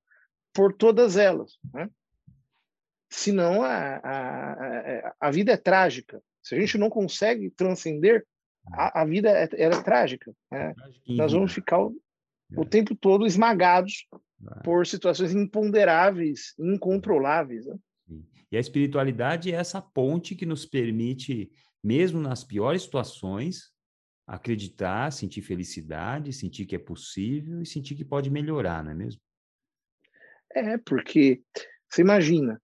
por 0.53 0.74
todas 0.74 1.18
elas. 1.18 1.57
Né? 1.74 1.89
Senão 3.10 3.64
a, 3.64 3.97
a, 3.97 5.16
a 5.20 5.32
vida 5.32 5.51
é 5.51 5.57
trágica. 5.57 6.22
Se 6.43 6.55
a 6.55 6.60
gente 6.60 6.78
não 6.78 6.89
consegue 6.89 7.49
transcender 7.51 8.26
a, 8.68 9.01
a 9.01 9.05
vida 9.05 9.30
é, 9.30 9.49
é 9.53 9.70
trágica. 9.82 10.34
Né? 10.51 10.74
Nós 11.07 11.34
vamos 11.34 11.53
ficar 11.53 11.80
o, 11.80 11.95
o 12.55 12.66
tempo 12.66 12.95
todo 12.95 13.26
esmagados 13.26 14.07
por 14.64 14.86
situações 14.88 15.34
imponderáveis, 15.34 16.53
incontroláveis. 16.57 17.66
Né? 17.66 17.78
E 18.51 18.57
a 18.57 18.60
espiritualidade 18.60 19.51
é 19.51 19.55
essa 19.55 19.82
ponte 19.82 20.36
que 20.36 20.45
nos 20.45 20.66
permite, 20.66 21.51
mesmo 21.84 22.20
nas 22.20 22.43
piores 22.43 22.84
situações, 22.84 23.72
acreditar, 24.26 25.12
sentir 25.12 25.41
felicidade, 25.41 26.34
sentir 26.34 26.66
que 26.66 26.76
é 26.76 26.80
possível 26.80 27.62
e 27.62 27.66
sentir 27.66 27.95
que 27.95 28.05
pode 28.05 28.30
melhorar, 28.30 28.84
não 28.84 28.91
é 28.91 28.95
mesmo? 28.95 29.20
É, 30.53 30.78
porque 30.78 31.41
você 31.89 32.01
imagina, 32.01 32.62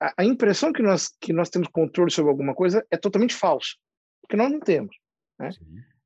a, 0.00 0.14
a 0.18 0.24
impressão 0.24 0.72
que 0.72 0.82
nós, 0.82 1.08
que 1.20 1.32
nós 1.32 1.48
temos 1.48 1.68
controle 1.68 2.10
sobre 2.10 2.30
alguma 2.30 2.54
coisa 2.54 2.84
é 2.90 2.96
totalmente 2.96 3.34
falsa, 3.34 3.70
porque 4.20 4.36
nós 4.36 4.50
não 4.50 4.60
temos. 4.60 4.96
Né? 5.38 5.50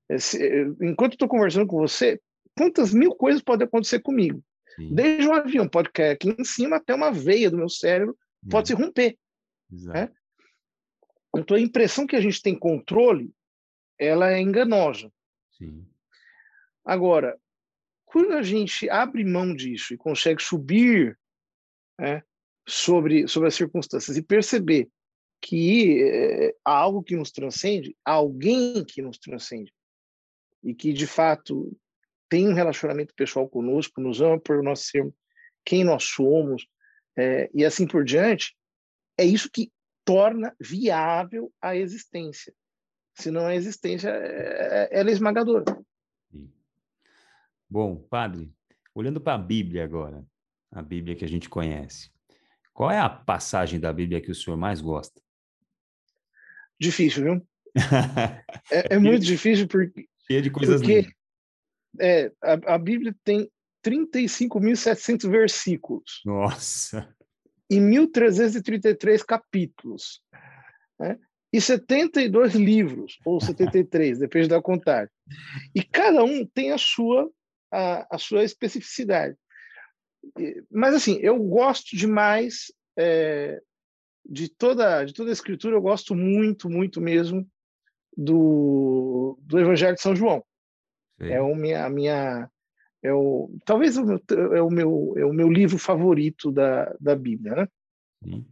Esse, 0.09 0.39
enquanto 0.81 1.13
estou 1.13 1.29
conversando 1.29 1.67
com 1.67 1.79
você, 1.79 2.21
quantas 2.57 2.93
mil 2.93 3.15
coisas 3.15 3.43
podem 3.43 3.67
acontecer 3.67 4.01
comigo? 4.01 4.43
Sim. 4.75 4.95
Desde 4.95 5.29
um 5.29 5.35
avião 5.35 5.69
pode 5.69 5.91
cair 5.91 6.11
aqui 6.11 6.35
em 6.37 6.45
cima 6.45 6.77
até 6.77 6.95
uma 6.95 7.13
veia 7.13 7.51
do 7.51 7.57
meu 7.57 7.69
cérebro 7.69 8.17
pode 8.49 8.69
se 8.69 8.75
romper. 8.75 9.19
Né? 9.71 10.11
Então 11.37 11.57
a 11.57 11.61
impressão 11.61 12.07
que 12.07 12.17
a 12.17 12.21
gente 12.21 12.43
tem 12.43 12.59
controle, 12.59 13.33
ela 13.99 14.33
é 14.33 14.41
enganosa. 14.41 15.13
Sim. 15.53 15.87
Agora, 16.85 17.39
quando 18.05 18.33
a 18.33 18.43
gente 18.43 18.89
abre 18.89 19.25
mão 19.25 19.55
disso 19.55 19.95
e 19.95 19.99
consegue 19.99 20.43
subir 20.43 21.19
né, 21.99 22.23
sobre, 22.67 23.29
sobre 23.29 23.49
as 23.49 23.55
circunstâncias 23.55 24.17
e 24.17 24.23
perceber 24.23 24.89
que 25.41 26.03
é, 26.03 26.55
há 26.65 26.73
algo 26.73 27.03
que 27.03 27.17
nos 27.17 27.31
transcende, 27.31 27.97
há 28.05 28.13
alguém 28.13 28.85
que 28.85 29.01
nos 29.01 29.19
transcende, 29.19 29.73
e 30.63 30.75
que 30.75 30.93
de 30.93 31.07
fato 31.07 31.77
tem 32.29 32.49
um 32.49 32.55
relacionamento 32.55 33.15
pessoal 33.15 33.49
conosco, 33.49 34.01
nos 34.01 34.21
ama 34.21 34.39
por 34.39 34.63
nós 34.63 34.87
sermos 34.87 35.15
quem 35.65 35.85
nós 35.85 36.05
somos, 36.05 36.67
é, 37.17 37.51
e 37.53 37.65
assim 37.65 37.87
por 37.87 38.05
diante, 38.05 38.57
é 39.19 39.25
isso 39.25 39.51
que 39.51 39.73
torna 40.05 40.55
viável 40.61 41.53
a 41.61 41.77
existência. 41.77 42.55
Senão 43.15 43.47
a 43.47 43.55
existência 43.55 44.09
é, 44.09 44.89
ela 44.91 45.11
é 45.11 45.13
esmagadora. 45.13 45.65
Bom, 47.69 47.97
padre, 47.97 48.53
olhando 48.95 49.21
para 49.21 49.35
a 49.35 49.39
Bíblia 49.39 49.85
agora, 49.85 50.25
a 50.71 50.83
Bíblia 50.83 51.15
que 51.15 51.25
a 51.25 51.29
gente 51.29 51.49
conhece, 51.49 52.11
qual 52.73 52.91
é 52.91 52.99
a 52.99 53.09
passagem 53.09 53.79
da 53.79 53.93
Bíblia 53.93 54.21
que 54.21 54.31
o 54.31 54.35
senhor 54.35 54.57
mais 54.57 54.81
gosta? 54.81 55.21
Difícil, 56.81 57.23
viu? 57.23 57.47
é, 58.73 58.95
é, 58.95 58.99
muito 58.99 59.25
difícil 59.25 59.69
porque. 59.69 60.09
Cheia 60.27 60.41
de 60.41 60.51
coisas 60.51 60.81
porque, 60.81 61.03
lindas. 61.03 61.13
É, 62.01 62.33
a, 62.43 62.75
a 62.75 62.79
Bíblia 62.79 63.15
tem 63.23 63.51
35.700 63.85 65.29
versículos. 65.31 66.23
Nossa! 66.25 67.15
E 67.69 67.77
1.333 67.77 69.25
capítulos. 69.25 70.23
Né? 70.99 71.19
E 71.53 71.61
72 71.61 72.55
livros, 72.55 73.19
ou 73.25 73.41
73, 73.41 74.19
depende 74.21 74.49
da 74.49 74.63
contagem. 74.63 75.13
E 75.75 75.83
cada 75.83 76.25
um 76.25 76.47
tem 76.47 76.73
a 76.73 76.79
sua, 76.79 77.31
a, 77.71 78.17
a 78.17 78.19
sua 78.19 78.43
especificidade. 78.43 79.37
Mas, 80.71 80.95
assim, 80.95 81.19
eu 81.21 81.39
gosto 81.39 81.97
demais 81.97 82.73
é, 82.97 83.61
de, 84.31 84.49
toda, 84.49 85.05
de 85.05 85.13
toda 85.13 85.31
a 85.31 85.33
escritura, 85.33 85.75
eu 85.75 85.83
gosto 85.83 86.15
muito, 86.15 86.71
muito 86.71 87.01
mesmo 87.01 87.45
do, 88.17 89.37
do 89.43 89.59
Evangelho 89.59 89.97
de 89.97 90.01
São 90.01 90.15
João. 90.15 90.45
Sim. 91.21 91.31
É 91.33 91.43
o 91.43 91.55
minha, 91.55 91.85
a 91.85 91.91
minha 91.91 92.51
é 93.03 93.13
o 93.13 93.51
talvez 93.65 93.97
o 93.97 94.05
meu, 94.05 94.21
é 94.55 94.63
o 94.63 94.71
meu 94.71 95.15
é 95.17 95.25
o 95.25 95.33
meu 95.33 95.51
livro 95.51 95.79
favorito 95.79 96.53
da, 96.53 96.95
da 97.01 97.17
Bíblia, 97.17 97.55
né? 97.55 97.69
Sim. 98.23 98.47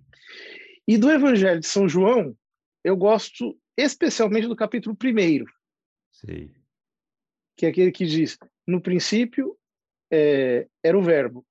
E 0.86 0.98
do 0.98 1.10
Evangelho 1.10 1.60
de 1.60 1.66
São 1.66 1.88
João 1.88 2.36
eu 2.82 2.96
gosto 2.96 3.58
especialmente 3.76 4.48
do 4.48 4.56
capítulo 4.56 4.96
primeiro, 4.96 5.46
Sim. 6.10 6.50
que 7.56 7.66
é 7.66 7.68
aquele 7.68 7.92
que 7.92 8.04
diz: 8.04 8.36
no 8.66 8.80
princípio 8.80 9.56
é, 10.10 10.66
era 10.82 10.98
o 10.98 11.02
Verbo 11.02 11.46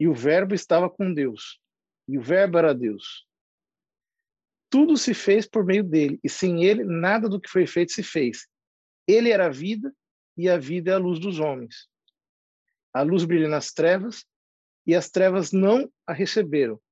e 0.00 0.08
o 0.08 0.14
Verbo 0.14 0.54
estava 0.54 0.88
com 0.88 1.12
Deus 1.12 1.60
e 2.08 2.16
o 2.16 2.22
Verbo 2.22 2.58
era 2.58 2.74
Deus. 2.74 3.26
Tudo 4.74 4.96
se 4.96 5.14
fez 5.14 5.46
por 5.46 5.64
meio 5.64 5.84
dele 5.84 6.18
e 6.24 6.28
sem 6.28 6.64
ele 6.64 6.82
nada 6.82 7.28
do 7.28 7.40
que 7.40 7.48
foi 7.48 7.64
feito 7.64 7.92
se 7.92 8.02
fez. 8.02 8.48
Ele 9.06 9.30
era 9.30 9.46
a 9.46 9.48
vida 9.48 9.94
e 10.36 10.48
a 10.48 10.58
vida 10.58 10.90
é 10.90 10.94
a 10.94 10.98
luz 10.98 11.20
dos 11.20 11.38
homens. 11.38 11.88
A 12.92 13.02
luz 13.02 13.24
brilha 13.24 13.46
nas 13.48 13.72
trevas 13.72 14.26
e 14.84 14.92
as 14.92 15.08
trevas 15.08 15.52
não 15.52 15.88
a 16.04 16.12
receberam. 16.12 16.82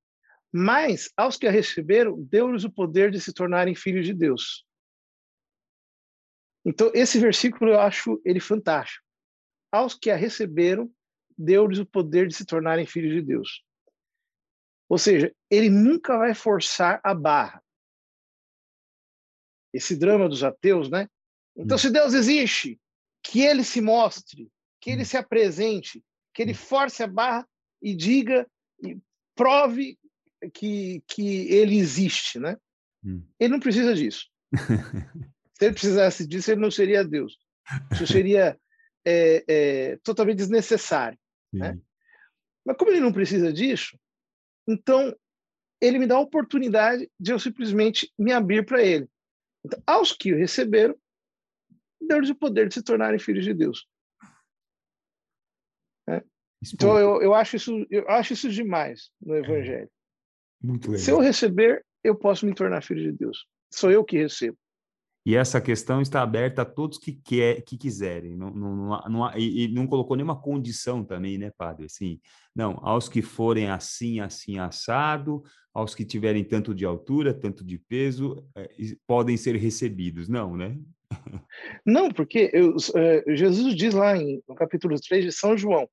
Mas 0.52 1.10
aos 1.16 1.36
que 1.36 1.44
a 1.44 1.50
receberam, 1.50 2.22
deu-lhes 2.22 2.62
o 2.62 2.70
poder 2.70 3.10
de 3.10 3.20
se 3.20 3.32
tornarem 3.32 3.74
filhos 3.74 4.06
de 4.06 4.14
Deus. 4.14 4.64
Então, 6.64 6.88
esse 6.94 7.18
versículo 7.18 7.72
eu 7.72 7.80
acho 7.80 8.22
ele 8.24 8.38
fantástico. 8.38 9.04
Aos 9.72 9.96
que 9.96 10.08
a 10.08 10.14
receberam, 10.14 10.88
deu-lhes 11.36 11.80
o 11.80 11.86
poder 11.86 12.28
de 12.28 12.34
se 12.36 12.46
tornarem 12.46 12.86
filhos 12.86 13.12
de 13.12 13.22
Deus. 13.22 13.64
Ou 14.88 14.98
seja, 14.98 15.34
ele 15.50 15.68
nunca 15.68 16.16
vai 16.16 16.32
forçar 16.32 17.00
a 17.02 17.12
barra. 17.12 17.60
Esse 19.72 19.96
drama 19.96 20.28
dos 20.28 20.42
ateus, 20.42 20.90
né? 20.90 21.08
Então, 21.56 21.76
hum. 21.76 21.78
se 21.78 21.90
Deus 21.90 22.14
existe, 22.14 22.78
que 23.22 23.40
ele 23.40 23.64
se 23.64 23.80
mostre, 23.80 24.50
que 24.80 24.90
ele 24.90 25.02
hum. 25.02 25.06
se 25.06 25.16
apresente, 25.16 26.02
que 26.34 26.42
ele 26.42 26.52
hum. 26.52 26.56
force 26.56 27.02
a 27.02 27.06
barra 27.06 27.46
e 27.80 27.94
diga 27.94 28.46
e 28.82 28.98
prove 29.34 29.98
que, 30.54 31.02
que 31.06 31.46
ele 31.52 31.76
existe, 31.76 32.38
né? 32.38 32.56
Hum. 33.04 33.22
Ele 33.38 33.52
não 33.52 33.60
precisa 33.60 33.94
disso. 33.94 34.26
Se 35.58 35.66
ele 35.66 35.74
precisasse 35.74 36.26
disso, 36.26 36.50
ele 36.50 36.60
não 36.60 36.70
seria 36.70 37.04
Deus. 37.04 37.38
Isso 37.92 38.06
seria 38.06 38.58
é, 39.04 39.44
é, 39.46 39.96
totalmente 39.98 40.38
desnecessário. 40.38 41.18
Né? 41.52 41.78
Mas 42.64 42.76
como 42.76 42.90
ele 42.90 43.00
não 43.00 43.12
precisa 43.12 43.52
disso, 43.52 43.96
então 44.66 45.14
ele 45.80 45.98
me 45.98 46.06
dá 46.06 46.16
a 46.16 46.20
oportunidade 46.20 47.10
de 47.18 47.32
eu 47.32 47.38
simplesmente 47.38 48.12
me 48.18 48.32
abrir 48.32 48.64
para 48.64 48.82
ele. 48.82 49.08
Então, 49.64 49.82
aos 49.86 50.12
que 50.12 50.32
o 50.32 50.36
receberam, 50.36 50.96
deu-lhes 52.00 52.30
o 52.30 52.34
poder 52.34 52.68
de 52.68 52.74
se 52.74 52.82
tornarem 52.82 53.18
filhos 53.18 53.44
de 53.44 53.54
Deus. 53.54 53.86
É. 56.08 56.22
Então 56.72 56.98
eu, 56.98 57.22
eu, 57.22 57.34
acho 57.34 57.56
isso, 57.56 57.86
eu 57.90 58.08
acho 58.08 58.32
isso 58.32 58.48
demais 58.50 59.10
no 59.20 59.36
Evangelho. 59.36 59.90
Muito 60.62 60.90
legal. 60.90 61.04
Se 61.04 61.10
eu 61.10 61.18
receber, 61.18 61.84
eu 62.02 62.16
posso 62.16 62.46
me 62.46 62.54
tornar 62.54 62.82
filho 62.82 63.02
de 63.02 63.12
Deus. 63.12 63.46
Sou 63.72 63.90
eu 63.90 64.04
que 64.04 64.18
recebo. 64.18 64.56
E 65.24 65.36
essa 65.36 65.60
questão 65.60 66.02
está 66.02 66.20
aberta 66.20 66.62
a 66.62 66.64
todos 66.64 66.98
que, 66.98 67.12
quer, 67.12 67.62
que 67.62 67.76
quiserem. 67.76 68.36
Não, 68.36 68.50
não, 68.50 68.76
não, 68.76 69.02
não, 69.08 69.38
e, 69.38 69.68
não 69.68 69.86
colocou 69.86 70.16
nenhuma 70.16 70.40
condição 70.40 71.04
também, 71.04 71.38
né, 71.38 71.52
padre? 71.56 71.86
Assim, 71.86 72.20
não, 72.54 72.78
aos 72.82 73.08
que 73.08 73.22
forem 73.22 73.70
assim, 73.70 74.18
assim, 74.18 74.58
assado, 74.58 75.42
aos 75.72 75.94
que 75.94 76.04
tiverem 76.04 76.42
tanto 76.42 76.74
de 76.74 76.84
altura, 76.84 77.32
tanto 77.32 77.64
de 77.64 77.78
peso, 77.78 78.44
é, 78.56 78.68
podem 79.06 79.36
ser 79.36 79.54
recebidos. 79.56 80.28
Não, 80.28 80.56
né? 80.56 80.76
Não, 81.86 82.10
porque 82.10 82.50
eu, 82.52 82.74
é, 82.96 83.36
Jesus 83.36 83.76
diz 83.76 83.94
lá 83.94 84.16
em, 84.16 84.42
no 84.48 84.54
capítulo 84.54 84.98
3 84.98 85.24
de 85.24 85.32
São 85.32 85.56
João, 85.56 85.88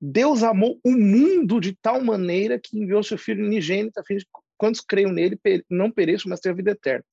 Deus 0.00 0.42
amou 0.42 0.78
o 0.84 0.90
mundo 0.90 1.58
de 1.60 1.74
tal 1.80 2.02
maneira 2.04 2.60
que 2.62 2.78
enviou 2.78 3.02
seu 3.02 3.16
Filho 3.16 3.46
unigênito, 3.46 3.98
a 3.98 4.04
fim 4.04 4.16
de 4.16 4.26
quantos 4.58 4.80
creiam 4.80 5.12
nele 5.12 5.38
não 5.70 5.90
pereçam, 5.90 6.28
mas 6.28 6.40
tenham 6.40 6.52
a 6.52 6.56
vida 6.56 6.72
eterna. 6.72 7.04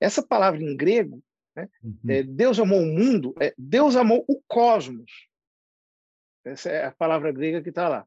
Essa 0.00 0.22
palavra 0.22 0.62
em 0.62 0.76
grego, 0.76 1.22
né, 1.56 1.68
uhum. 1.82 1.98
é, 2.08 2.22
Deus 2.22 2.58
amou 2.58 2.80
o 2.80 2.86
mundo, 2.86 3.34
é, 3.40 3.54
Deus 3.56 3.96
amou 3.96 4.24
o 4.28 4.40
cosmos. 4.46 5.28
Essa 6.44 6.70
é 6.70 6.86
a 6.86 6.92
palavra 6.92 7.32
grega 7.32 7.62
que 7.62 7.68
está 7.68 7.88
lá. 7.88 8.06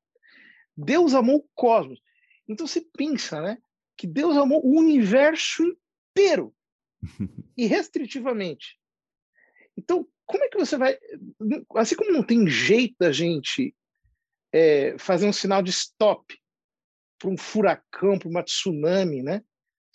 Deus 0.75 1.13
amou 1.13 1.37
o 1.37 1.49
cosmos. 1.53 2.01
Então 2.47 2.67
se 2.67 2.81
pensa, 2.81 3.41
né, 3.41 3.57
que 3.97 4.07
Deus 4.07 4.35
amou 4.35 4.65
o 4.65 4.77
universo 4.77 5.63
inteiro 6.11 6.53
irrestritivamente. 7.57 8.79
Então, 9.77 10.07
como 10.25 10.43
é 10.43 10.49
que 10.49 10.57
você 10.57 10.77
vai. 10.77 10.97
Assim 11.75 11.95
como 11.95 12.11
não 12.11 12.23
tem 12.23 12.47
jeito 12.47 12.95
da 12.99 13.11
gente 13.11 13.75
é, 14.51 14.97
fazer 14.97 15.27
um 15.27 15.33
sinal 15.33 15.61
de 15.61 15.69
stop 15.69 16.39
para 17.19 17.29
um 17.29 17.37
furacão, 17.37 18.17
para 18.17 18.29
uma 18.29 18.43
tsunami, 18.43 19.21
né? 19.21 19.43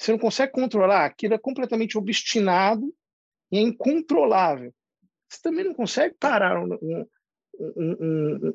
Você 0.01 0.12
não 0.12 0.18
consegue 0.18 0.53
controlar, 0.53 1.05
aquilo 1.05 1.34
é 1.34 1.38
completamente 1.38 1.98
obstinado 1.98 2.90
e 3.53 3.59
é 3.59 3.61
incontrolável. 3.61 4.74
Você 5.28 5.42
também 5.42 5.62
não 5.62 5.74
consegue 5.74 6.14
parar 6.18 6.59
um, 6.59 6.72
um, 6.80 7.07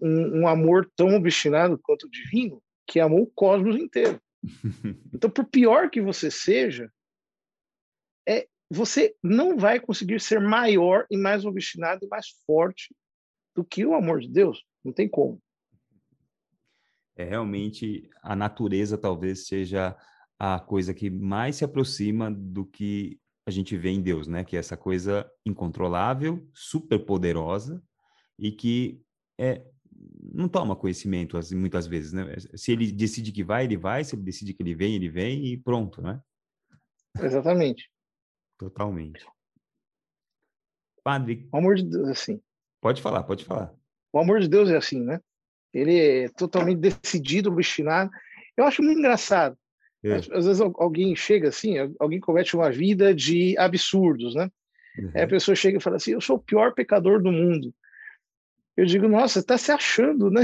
um, 0.02 0.42
um 0.42 0.48
amor 0.48 0.92
tão 0.96 1.16
obstinado 1.16 1.78
quanto 1.78 2.08
o 2.08 2.10
divino, 2.10 2.64
que 2.88 3.00
amou 3.00 3.22
o 3.22 3.28
cosmos 3.28 3.78
inteiro. 3.78 4.20
Então, 5.14 5.30
por 5.30 5.46
pior 5.46 5.90
que 5.90 6.02
você 6.02 6.30
seja, 6.30 6.92
é 8.28 8.48
você 8.70 9.16
não 9.24 9.56
vai 9.56 9.80
conseguir 9.80 10.20
ser 10.20 10.42
maior 10.42 11.06
e 11.10 11.16
mais 11.16 11.46
obstinado 11.46 12.04
e 12.06 12.10
mais 12.10 12.28
forte 12.46 12.94
do 13.56 13.64
que 13.64 13.86
o 13.86 13.94
amor 13.94 14.20
de 14.20 14.30
Deus. 14.30 14.66
Não 14.84 14.92
tem 14.92 15.08
como. 15.08 15.42
É 17.16 17.24
realmente 17.24 18.10
a 18.22 18.36
natureza 18.36 18.98
talvez 18.98 19.48
seja 19.48 19.96
a 20.40 20.60
coisa 20.60 20.94
que 20.94 21.10
mais 21.10 21.58
se 21.58 21.66
aproxima 21.66 22.32
do 22.32 22.66
que 22.66 23.20
a 23.46 23.52
gente 23.52 23.78
vê 23.78 23.90
em 23.90 24.02
Deus, 24.02 24.28
né? 24.28 24.44
Que 24.44 24.56
é 24.56 24.60
essa 24.60 24.76
coisa 24.76 25.30
incontrolável, 25.46 26.48
super 26.54 27.00
poderosa 27.06 27.82
e 28.38 28.52
que 28.52 29.02
é 29.40 29.64
não 30.34 30.50
toma 30.50 30.76
conhecimento 30.76 31.40
muitas 31.54 31.88
vezes, 31.88 32.12
né? 32.12 32.36
Se 32.56 32.72
ele 32.72 32.92
decide 32.92 33.32
que 33.32 33.44
vai, 33.44 33.64
ele 33.64 33.78
vai. 33.78 34.04
Se 34.04 34.16
ele 34.16 34.24
decide 34.24 34.54
que 34.54 34.62
ele 34.62 34.76
vem, 34.76 34.96
ele 34.96 35.10
vem 35.10 35.46
e 35.46 35.58
pronto, 35.58 36.02
né? 36.02 36.20
Exatamente. 37.20 37.90
Totalmente. 38.58 39.26
Padre. 41.04 41.48
O 41.52 41.58
amor 41.58 41.76
de 41.76 41.84
Deus 41.84 42.08
é 42.08 42.12
assim. 42.12 42.42
Pode 42.82 43.02
falar, 43.02 43.24
pode 43.24 43.46
falar. 43.46 43.74
O 44.12 44.20
amor 44.20 44.40
de 44.40 44.48
Deus 44.48 44.70
é 44.70 44.78
assim, 44.78 45.02
né? 45.02 45.20
Ele 45.74 45.98
é 45.98 46.30
totalmente 46.30 46.80
decidido, 46.80 47.52
obstinado. 47.52 48.10
Eu 48.58 48.66
acho 48.66 48.82
muito 48.82 49.00
engraçado. 49.00 49.58
É. 50.06 50.14
Às, 50.14 50.30
às, 50.30 50.46
vezes 50.46 50.62
alguém 50.62 51.16
chega 51.16 51.50
assim, 51.50 51.76
alguém 52.00 52.20
comete 52.20 52.56
uma 52.56 52.70
vida 52.70 53.14
de 53.14 53.58
absurdos, 53.58 54.36
né? 54.36 54.52
Uhum. 55.00 55.12
Aí 55.16 55.24
a 55.24 55.28
pessoa 55.28 55.56
chega 55.56 55.80
e 55.80 55.82
fala 55.82 55.96
assim: 55.96 56.12
Eu 56.12 56.22
sou 56.22 56.36
o 56.36 56.42
pior 56.42 56.74
pecador 56.76 57.22
do 57.22 57.32
mundo. 57.32 57.74
Eu 58.78 58.86
digo, 58.86 59.08
nossa, 59.08 59.40
está 59.40 59.58
se 59.58 59.72
achando, 59.72 60.30
né? 60.30 60.44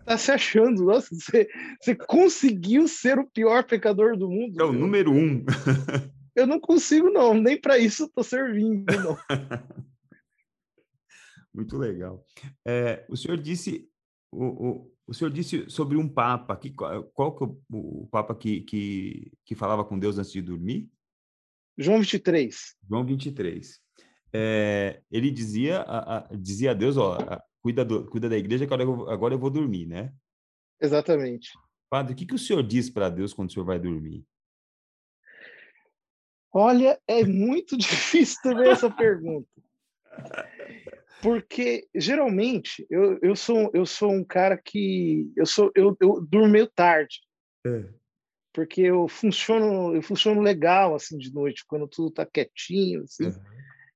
Está 0.00 0.16
se 0.16 0.30
achando, 0.30 0.84
nossa, 0.84 1.12
você, 1.12 1.48
você 1.80 1.94
conseguiu 1.96 2.86
ser 2.86 3.18
o 3.18 3.26
pior 3.26 3.64
pecador 3.64 4.16
do 4.16 4.30
mundo. 4.30 4.60
É 4.60 4.64
o 4.64 4.72
número 4.72 5.12
um. 5.12 5.44
eu 6.34 6.46
não 6.46 6.60
consigo, 6.60 7.10
não, 7.10 7.34
nem 7.34 7.60
para 7.60 7.76
isso 7.76 8.04
estou 8.04 8.22
servindo, 8.22 8.84
não. 8.86 9.18
Muito 11.52 11.76
legal. 11.76 12.24
É, 12.64 13.04
o 13.08 13.16
senhor 13.16 13.38
disse 13.38 13.88
o, 14.36 14.68
o, 14.68 14.92
o 15.08 15.14
senhor 15.14 15.30
disse 15.30 15.68
sobre 15.70 15.96
um 15.96 16.08
papa. 16.08 16.56
Que, 16.56 16.70
qual 16.70 17.36
que 17.36 17.44
é 17.44 17.46
o, 17.46 17.58
o 17.70 18.08
papa 18.08 18.34
que, 18.34 18.60
que, 18.62 19.32
que 19.44 19.54
falava 19.54 19.84
com 19.84 19.98
Deus 19.98 20.18
antes 20.18 20.32
de 20.32 20.42
dormir? 20.42 20.88
João 21.78 22.00
23. 22.00 22.76
João 22.88 23.04
23 23.04 23.80
é, 24.38 25.00
ele 25.10 25.30
dizia 25.30 25.80
a, 25.80 26.18
a, 26.18 26.28
dizia 26.36 26.72
a 26.72 26.74
Deus, 26.74 26.96
ó, 26.96 27.18
cuida, 27.60 27.84
do, 27.84 28.06
cuida 28.06 28.28
da 28.28 28.36
igreja, 28.36 28.66
que 28.66 28.74
agora 28.74 28.82
eu, 28.82 29.10
agora 29.10 29.34
eu 29.34 29.38
vou 29.38 29.48
dormir, 29.48 29.86
né? 29.86 30.12
Exatamente. 30.80 31.50
Padre, 31.88 32.12
o 32.12 32.16
que, 32.16 32.26
que 32.26 32.34
o 32.34 32.38
senhor 32.38 32.62
diz 32.62 32.90
para 32.90 33.08
Deus 33.08 33.32
quando 33.32 33.48
o 33.48 33.52
senhor 33.52 33.64
vai 33.64 33.78
dormir? 33.78 34.24
Olha, 36.52 37.00
é 37.06 37.24
muito 37.24 37.76
difícil 37.78 38.38
também 38.42 38.68
essa 38.68 38.90
pergunta. 38.90 39.48
Porque 41.22 41.86
geralmente 41.94 42.86
eu, 42.90 43.18
eu 43.22 43.34
sou 43.34 43.70
eu 43.72 43.86
sou 43.86 44.12
um 44.12 44.24
cara 44.24 44.56
que 44.56 45.30
eu 45.36 45.46
sou 45.46 45.70
eu, 45.74 45.96
eu 46.00 46.20
durmo 46.20 46.48
meio 46.48 46.66
tarde. 46.68 47.20
É. 47.66 47.88
Porque 48.52 48.82
eu 48.82 49.08
funciono 49.08 49.94
eu 49.94 50.02
funciono 50.02 50.40
legal 50.40 50.94
assim 50.94 51.16
de 51.16 51.32
noite 51.32 51.64
quando 51.66 51.88
tudo 51.88 52.10
tá 52.10 52.26
quietinho 52.26 53.02
assim. 53.02 53.26
Uhum. 53.26 53.42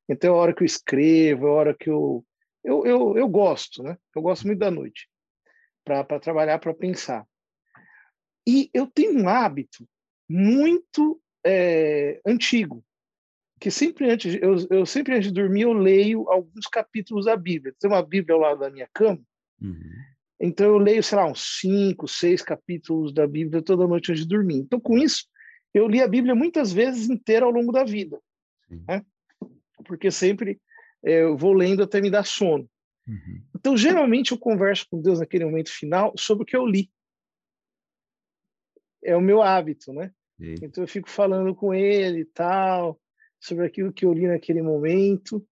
Então 0.09 0.35
é 0.35 0.37
a 0.37 0.41
hora 0.41 0.55
que 0.55 0.63
eu 0.63 0.67
escrevo, 0.67 1.47
é 1.47 1.51
a 1.51 1.53
hora 1.53 1.77
que 1.79 1.89
eu. 1.89 2.27
Eu, 2.63 2.85
eu, 2.85 3.17
eu 3.17 3.29
gosto, 3.29 3.83
né? 3.83 3.97
Eu 4.15 4.21
gosto 4.21 4.47
muito 4.47 4.59
da 4.59 4.71
noite 4.71 5.09
para 5.85 6.21
trabalhar, 6.21 6.59
para 6.59 6.75
pensar. 6.75 7.27
E 8.47 8.69
eu 8.75 8.87
tenho 8.87 9.19
um 9.19 9.29
hábito 9.29 9.89
muito 10.29 11.21
é, 11.45 12.21
antigo, 12.27 12.85
que 13.61 13.71
sempre 13.71 14.11
antes, 14.11 14.35
eu, 14.41 14.57
eu, 14.71 14.87
sempre 14.87 15.15
antes 15.15 15.29
de 15.29 15.35
dormir 15.35 15.63
eu 15.63 15.73
leio 15.73 16.29
alguns 16.31 16.67
capítulos 16.67 17.27
da 17.27 17.37
Bíblia. 17.37 17.75
Tem 17.79 17.91
uma 17.91 18.03
Bíblia 18.03 18.35
ao 18.35 18.41
lado 18.41 18.61
da 18.61 18.71
minha 18.71 18.89
cama, 18.93 19.21
uhum. 19.61 19.93
então 20.41 20.67
eu 20.67 20.79
leio, 20.79 21.03
sei 21.03 21.19
lá, 21.19 21.27
uns 21.27 21.61
cinco, 21.61 22.09
seis 22.09 22.43
capítulos 22.43 23.13
da 23.13 23.27
Bíblia 23.27 23.63
toda 23.63 23.87
noite 23.87 24.11
antes 24.11 24.25
de 24.25 24.29
dormir. 24.29 24.57
Então, 24.57 24.81
com 24.81 24.97
isso, 24.97 25.27
eu 25.75 25.87
li 25.87 26.01
a 26.01 26.09
Bíblia 26.09 26.35
muitas 26.35 26.73
vezes 26.73 27.09
inteira 27.09 27.45
ao 27.45 27.53
longo 27.53 27.71
da 27.71 27.85
vida. 27.85 28.19
Né? 28.89 29.05
porque 29.85 30.11
sempre 30.11 30.61
é, 31.03 31.23
eu 31.23 31.37
vou 31.37 31.53
lendo 31.53 31.83
até 31.83 32.01
me 32.01 32.11
dar 32.11 32.25
sono. 32.25 32.69
Uhum. 33.07 33.43
Então, 33.57 33.77
geralmente, 33.77 34.33
eu 34.33 34.39
converso 34.39 34.87
com 34.89 35.01
Deus 35.01 35.19
naquele 35.19 35.45
momento 35.45 35.71
final 35.71 36.13
sobre 36.17 36.45
o 36.45 36.47
que 36.47 36.57
eu 36.57 36.67
li. 36.67 36.91
É 39.03 39.17
o 39.17 39.21
meu 39.21 39.43
hábito, 39.43 39.93
né? 39.93 40.13
Então, 40.63 40.85
eu 40.85 40.89
fico 40.89 41.11
falando 41.11 41.55
com 41.55 41.75
ele 41.75 42.21
e 42.21 42.25
tal, 42.25 43.01
sobre 43.41 43.67
aquilo 43.67 43.93
que 43.93 44.05
eu 44.05 44.13
li 44.13 44.27
naquele 44.27 44.63
momento. 44.63 45.45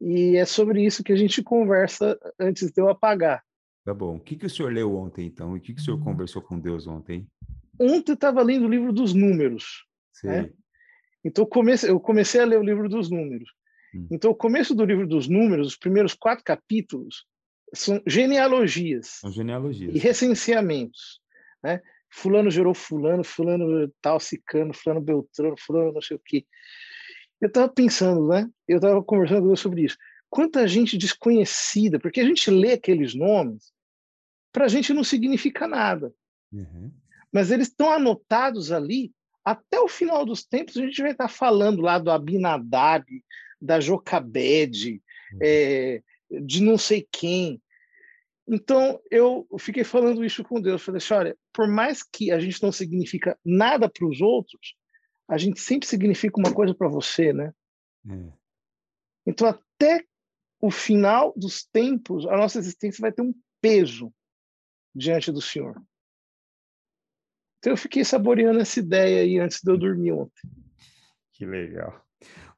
E 0.00 0.36
é 0.36 0.44
sobre 0.44 0.84
isso 0.84 1.02
que 1.02 1.12
a 1.12 1.16
gente 1.16 1.42
conversa 1.42 2.18
antes 2.38 2.70
de 2.70 2.80
eu 2.80 2.88
apagar. 2.88 3.42
Tá 3.84 3.94
bom. 3.94 4.16
O 4.16 4.20
que, 4.20 4.36
que 4.36 4.46
o 4.46 4.50
senhor 4.50 4.72
leu 4.72 4.94
ontem, 4.94 5.26
então? 5.26 5.56
E 5.56 5.58
o 5.58 5.62
que, 5.62 5.74
que 5.74 5.80
o 5.80 5.84
senhor 5.84 5.98
uhum. 5.98 6.04
conversou 6.04 6.42
com 6.42 6.58
Deus 6.58 6.86
ontem? 6.86 7.26
Ontem 7.78 8.12
eu 8.12 8.14
estava 8.14 8.42
lendo 8.42 8.66
o 8.66 8.70
livro 8.70 8.92
dos 8.92 9.14
números. 9.14 9.84
Né? 10.22 10.50
Então, 11.24 11.42
eu 11.42 11.48
comecei, 11.48 11.90
eu 11.90 12.00
comecei 12.00 12.40
a 12.40 12.44
ler 12.44 12.58
o 12.58 12.64
livro 12.64 12.88
dos 12.88 13.10
números. 13.10 13.50
Hum. 13.94 14.06
Então, 14.10 14.30
o 14.30 14.34
começo 14.34 14.74
do 14.74 14.84
livro 14.84 15.06
dos 15.06 15.28
números, 15.28 15.68
os 15.68 15.76
primeiros 15.76 16.14
quatro 16.14 16.44
capítulos, 16.44 17.26
são 17.74 18.02
genealogias, 18.06 19.06
são 19.20 19.32
genealogias. 19.32 19.94
e 19.94 19.98
recenseamentos. 19.98 21.20
Né? 21.62 21.80
Fulano 22.10 22.50
gerou 22.50 22.74
fulano, 22.74 23.24
fulano 23.24 23.90
tal, 24.00 24.20
cicano, 24.20 24.74
fulano 24.74 25.00
beltrano, 25.00 25.56
fulano 25.58 25.92
não 25.92 26.02
sei 26.02 26.16
o 26.16 26.22
quê. 26.24 26.44
Eu 27.42 27.48
estava 27.48 27.68
pensando, 27.68 28.28
né? 28.28 28.48
Eu 28.68 28.76
estava 28.76 29.02
conversando 29.02 29.54
sobre 29.56 29.82
isso. 29.82 29.98
Quanta 30.30 30.66
gente 30.68 30.96
desconhecida, 30.96 31.98
porque 31.98 32.20
a 32.20 32.24
gente 32.24 32.48
lê 32.48 32.74
aqueles 32.74 33.16
nomes, 33.16 33.72
para 34.52 34.66
a 34.66 34.68
gente 34.68 34.94
não 34.94 35.02
significa 35.02 35.66
nada. 35.66 36.14
Uhum. 36.52 36.92
Mas 37.32 37.50
eles 37.50 37.66
estão 37.66 37.90
anotados 37.90 38.70
ali, 38.70 39.12
até 39.44 39.80
o 39.80 39.88
final 39.88 40.24
dos 40.24 40.44
tempos 40.44 40.76
a 40.76 40.82
gente 40.82 41.02
vai 41.02 41.10
estar 41.10 41.26
falando 41.26 41.82
lá 41.82 41.98
do 41.98 42.12
Abinadab, 42.12 43.04
da 43.60 43.80
Jocabed, 43.80 45.02
uhum. 45.32 45.38
é, 45.42 46.00
de 46.44 46.62
não 46.62 46.78
sei 46.78 47.08
quem. 47.10 47.60
Então, 48.46 49.00
eu 49.10 49.48
fiquei 49.58 49.82
falando 49.82 50.24
isso 50.24 50.44
com 50.44 50.60
Deus. 50.60 50.82
Falei 50.82 50.98
assim, 50.98 51.14
olha, 51.14 51.36
por 51.52 51.66
mais 51.66 52.04
que 52.04 52.30
a 52.30 52.38
gente 52.38 52.62
não 52.62 52.70
significa 52.70 53.36
nada 53.44 53.88
para 53.88 54.06
os 54.06 54.20
outros, 54.20 54.76
a 55.28 55.38
gente 55.38 55.60
sempre 55.60 55.88
significa 55.88 56.38
uma 56.38 56.52
coisa 56.52 56.74
para 56.74 56.88
você, 56.88 57.32
né? 57.32 57.52
É. 58.08 58.32
Então, 59.26 59.48
até 59.48 60.04
o 60.60 60.70
final 60.70 61.32
dos 61.36 61.64
tempos, 61.64 62.26
a 62.26 62.36
nossa 62.36 62.58
existência 62.58 63.00
vai 63.00 63.12
ter 63.12 63.22
um 63.22 63.34
peso 63.60 64.12
diante 64.94 65.30
do 65.32 65.40
Senhor. 65.40 65.80
Então, 67.58 67.72
eu 67.72 67.76
fiquei 67.76 68.04
saboreando 68.04 68.60
essa 68.60 68.80
ideia 68.80 69.22
aí 69.22 69.38
antes 69.38 69.60
de 69.62 69.70
eu 69.70 69.78
dormir 69.78 70.12
ontem. 70.12 70.42
Que 71.32 71.46
legal. 71.46 72.04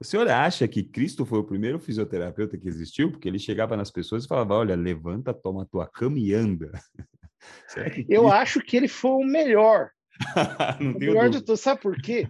O 0.00 0.04
senhor 0.04 0.28
acha 0.28 0.68
que 0.68 0.82
Cristo 0.82 1.24
foi 1.24 1.38
o 1.38 1.44
primeiro 1.44 1.78
fisioterapeuta 1.78 2.58
que 2.58 2.68
existiu? 2.68 3.10
Porque 3.10 3.28
ele 3.28 3.38
chegava 3.38 3.76
nas 3.76 3.90
pessoas 3.90 4.24
e 4.24 4.28
falava: 4.28 4.54
Olha, 4.54 4.74
levanta, 4.74 5.32
toma 5.32 5.62
a 5.62 5.66
tua 5.66 5.86
cama 5.86 6.18
e 6.18 6.34
anda. 6.34 6.70
Eu 8.08 8.30
acho 8.30 8.60
que 8.60 8.76
ele 8.76 8.88
foi 8.88 9.10
o 9.10 9.24
melhor. 9.24 9.90
o 10.80 10.98
melhor 10.98 11.28
de 11.28 11.40
tudo. 11.40 11.56
Sabe 11.56 11.80
por 11.80 11.96
quê? 12.00 12.28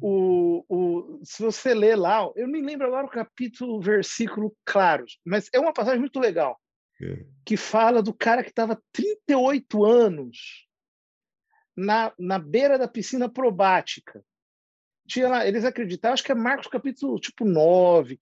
O, 0.00 0.64
o, 0.68 1.20
se 1.24 1.42
você 1.42 1.74
ler 1.74 1.96
lá, 1.96 2.28
eu 2.34 2.48
me 2.48 2.60
lembro 2.60 2.86
agora 2.86 3.06
o 3.06 3.10
capítulo, 3.10 3.80
versículo 3.80 4.54
claro, 4.64 5.04
mas 5.24 5.48
é 5.52 5.58
uma 5.58 5.72
passagem 5.72 6.00
muito 6.00 6.18
legal. 6.18 6.60
É. 7.00 7.24
Que 7.44 7.56
fala 7.56 8.02
do 8.02 8.14
cara 8.14 8.42
que 8.42 8.50
estava 8.50 8.80
38 8.92 9.84
anos 9.84 10.66
na, 11.76 12.12
na 12.18 12.38
beira 12.38 12.78
da 12.78 12.86
piscina 12.86 13.28
probática 13.28 14.24
tinha 15.06 15.28
lá, 15.28 15.46
eles 15.46 15.64
acreditavam, 15.64 16.14
acho 16.14 16.24
que 16.24 16.32
é 16.32 16.34
Marcos 16.34 16.66
capítulo 16.66 17.18
tipo 17.18 17.44
9, 17.44 18.18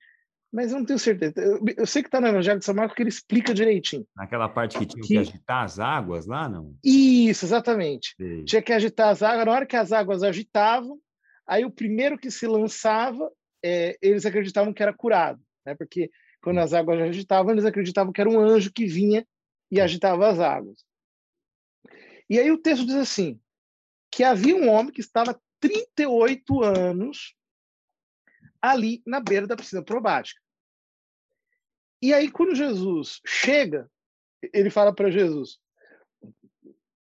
mas 0.52 0.72
eu 0.72 0.78
não 0.78 0.84
tenho 0.84 0.98
certeza. 0.98 1.32
Eu, 1.36 1.60
eu 1.76 1.86
sei 1.86 2.02
que 2.02 2.08
está 2.08 2.20
no 2.20 2.26
Evangelho 2.26 2.58
de 2.58 2.64
São 2.64 2.74
Marcos 2.74 2.94
que 2.94 3.02
ele 3.02 3.08
explica 3.08 3.54
direitinho. 3.54 4.06
Naquela 4.14 4.48
parte 4.48 4.78
que 4.78 4.86
tinha 4.86 5.02
que, 5.02 5.08
que 5.08 5.18
agitar 5.18 5.64
as 5.64 5.78
águas 5.78 6.26
lá, 6.26 6.48
não? 6.48 6.76
Isso, 6.84 7.44
exatamente. 7.44 8.14
Sim. 8.16 8.44
Tinha 8.44 8.62
que 8.62 8.72
agitar 8.72 9.08
as 9.08 9.22
águas. 9.22 9.46
Na 9.46 9.52
hora 9.52 9.66
que 9.66 9.76
as 9.76 9.92
águas 9.92 10.22
agitavam, 10.22 10.98
aí 11.46 11.64
o 11.64 11.70
primeiro 11.70 12.18
que 12.18 12.30
se 12.30 12.46
lançava, 12.46 13.30
é, 13.64 13.96
eles 14.00 14.26
acreditavam 14.26 14.72
que 14.72 14.82
era 14.82 14.92
curado, 14.92 15.42
né? 15.64 15.74
Porque 15.74 16.10
quando 16.42 16.58
as 16.58 16.72
águas 16.72 17.00
agitavam, 17.00 17.52
eles 17.52 17.64
acreditavam 17.64 18.12
que 18.12 18.20
era 18.20 18.30
um 18.30 18.40
anjo 18.40 18.72
que 18.72 18.86
vinha 18.86 19.26
e 19.70 19.80
agitava 19.80 20.28
as 20.28 20.40
águas. 20.40 20.84
E 22.28 22.38
aí 22.38 22.50
o 22.50 22.58
texto 22.58 22.86
diz 22.86 22.96
assim, 22.96 23.40
que 24.10 24.24
havia 24.24 24.56
um 24.56 24.68
homem 24.68 24.92
que 24.92 25.00
estava 25.00 25.40
38 25.60 26.62
anos 26.62 27.34
ali 28.60 29.02
na 29.06 29.20
beira 29.20 29.46
da 29.46 29.56
piscina 29.56 29.82
probática. 29.82 30.40
E 32.00 32.12
aí, 32.12 32.30
quando 32.30 32.54
Jesus 32.54 33.20
chega, 33.24 33.88
ele 34.52 34.70
fala 34.70 34.92
para 34.92 35.10
Jesus, 35.10 35.58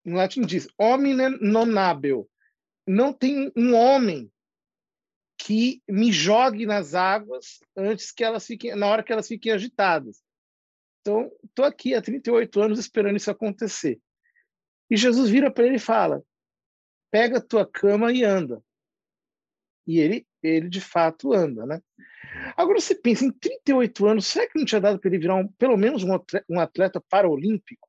no 0.04 0.16
latim 0.16 0.42
diz, 0.42 0.68
hominem 0.78 1.38
non 1.40 1.78
habeo, 1.78 2.28
não 2.86 3.12
tem 3.12 3.52
um 3.56 3.74
homem 3.74 4.30
que 5.36 5.82
me 5.88 6.12
jogue 6.12 6.66
nas 6.66 6.94
águas 6.94 7.60
antes 7.76 8.12
que 8.12 8.24
elas 8.24 8.46
fiquem, 8.46 8.74
na 8.74 8.86
hora 8.86 9.02
que 9.02 9.12
elas 9.12 9.28
fiquem 9.28 9.52
agitadas. 9.52 10.22
Então, 11.00 11.30
estou 11.44 11.64
aqui 11.64 11.94
há 11.94 12.00
38 12.00 12.60
anos 12.60 12.78
esperando 12.78 13.16
isso 13.16 13.30
acontecer. 13.30 14.00
E 14.90 14.96
Jesus 14.96 15.28
vira 15.28 15.50
para 15.50 15.66
ele 15.66 15.76
e 15.76 15.80
fala: 15.80 16.22
pega 17.10 17.38
a 17.38 17.42
tua 17.42 17.66
cama 17.66 18.12
e 18.12 18.24
anda. 18.24 18.62
E 19.86 20.00
ele, 20.00 20.26
ele 20.42 20.68
de 20.68 20.80
fato 20.80 21.32
anda, 21.32 21.66
né? 21.66 21.82
Agora 22.56 22.80
você 22.80 22.94
pensa, 22.94 23.24
em 23.24 23.30
38 23.30 24.06
anos, 24.06 24.26
será 24.26 24.48
que 24.48 24.58
não 24.58 24.64
tinha 24.64 24.80
dado 24.80 24.98
para 24.98 25.08
ele 25.08 25.18
virar 25.18 25.36
um, 25.36 25.46
pelo 25.46 25.76
menos 25.76 26.02
um 26.02 26.14
atleta, 26.14 26.46
um 26.48 26.58
atleta 26.58 27.00
paraolímpico? 27.08 27.88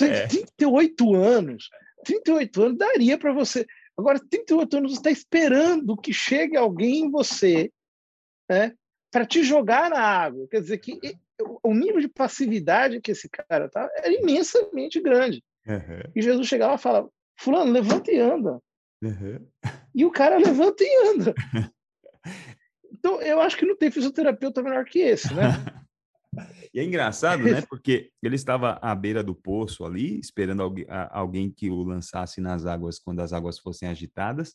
É. 0.00 0.26
38 0.26 1.14
anos, 1.14 1.68
38 2.04 2.62
anos 2.62 2.78
daria 2.78 3.18
para 3.18 3.32
você. 3.32 3.66
Agora, 3.96 4.18
38 4.18 4.76
anos, 4.76 4.92
você 4.92 4.98
está 4.98 5.10
esperando 5.10 5.96
que 5.96 6.12
chegue 6.12 6.56
alguém 6.56 7.00
em 7.00 7.10
você 7.10 7.70
né, 8.48 8.72
para 9.10 9.26
te 9.26 9.42
jogar 9.42 9.90
na 9.90 10.00
água. 10.00 10.46
Quer 10.50 10.60
dizer 10.60 10.78
que 10.78 10.98
o 11.62 11.74
nível 11.74 12.00
de 12.00 12.08
passividade 12.08 13.00
que 13.00 13.12
esse 13.12 13.28
cara 13.28 13.68
tá 13.68 13.88
é 13.96 14.12
imensamente 14.12 15.00
grande. 15.00 15.42
Uhum. 15.66 16.10
E 16.14 16.22
Jesus 16.22 16.46
chega 16.46 16.66
lá 16.66 16.74
e 16.74 16.78
fala: 16.78 17.08
Fulano, 17.38 17.72
levanta 17.72 18.10
e 18.10 18.18
anda. 18.18 18.60
Uhum. 19.02 19.46
E 19.94 20.04
o 20.04 20.10
cara 20.10 20.38
levanta 20.38 20.82
e 20.82 21.08
anda. 21.10 21.34
Então, 22.94 23.20
eu 23.20 23.40
acho 23.40 23.56
que 23.56 23.66
não 23.66 23.76
tem 23.76 23.90
fisioterapeuta 23.90 24.62
melhor 24.62 24.84
que 24.84 25.00
esse, 25.00 25.34
né? 25.34 25.42
E 26.72 26.80
é 26.80 26.84
engraçado, 26.84 27.42
né? 27.42 27.60
Porque 27.68 28.10
ele 28.22 28.36
estava 28.36 28.78
à 28.80 28.94
beira 28.94 29.22
do 29.22 29.34
poço 29.34 29.84
ali, 29.84 30.18
esperando 30.18 30.62
alguém, 30.62 30.86
alguém 31.10 31.50
que 31.50 31.68
o 31.68 31.82
lançasse 31.82 32.40
nas 32.40 32.64
águas 32.64 32.98
quando 32.98 33.20
as 33.20 33.32
águas 33.32 33.58
fossem 33.58 33.88
agitadas. 33.88 34.54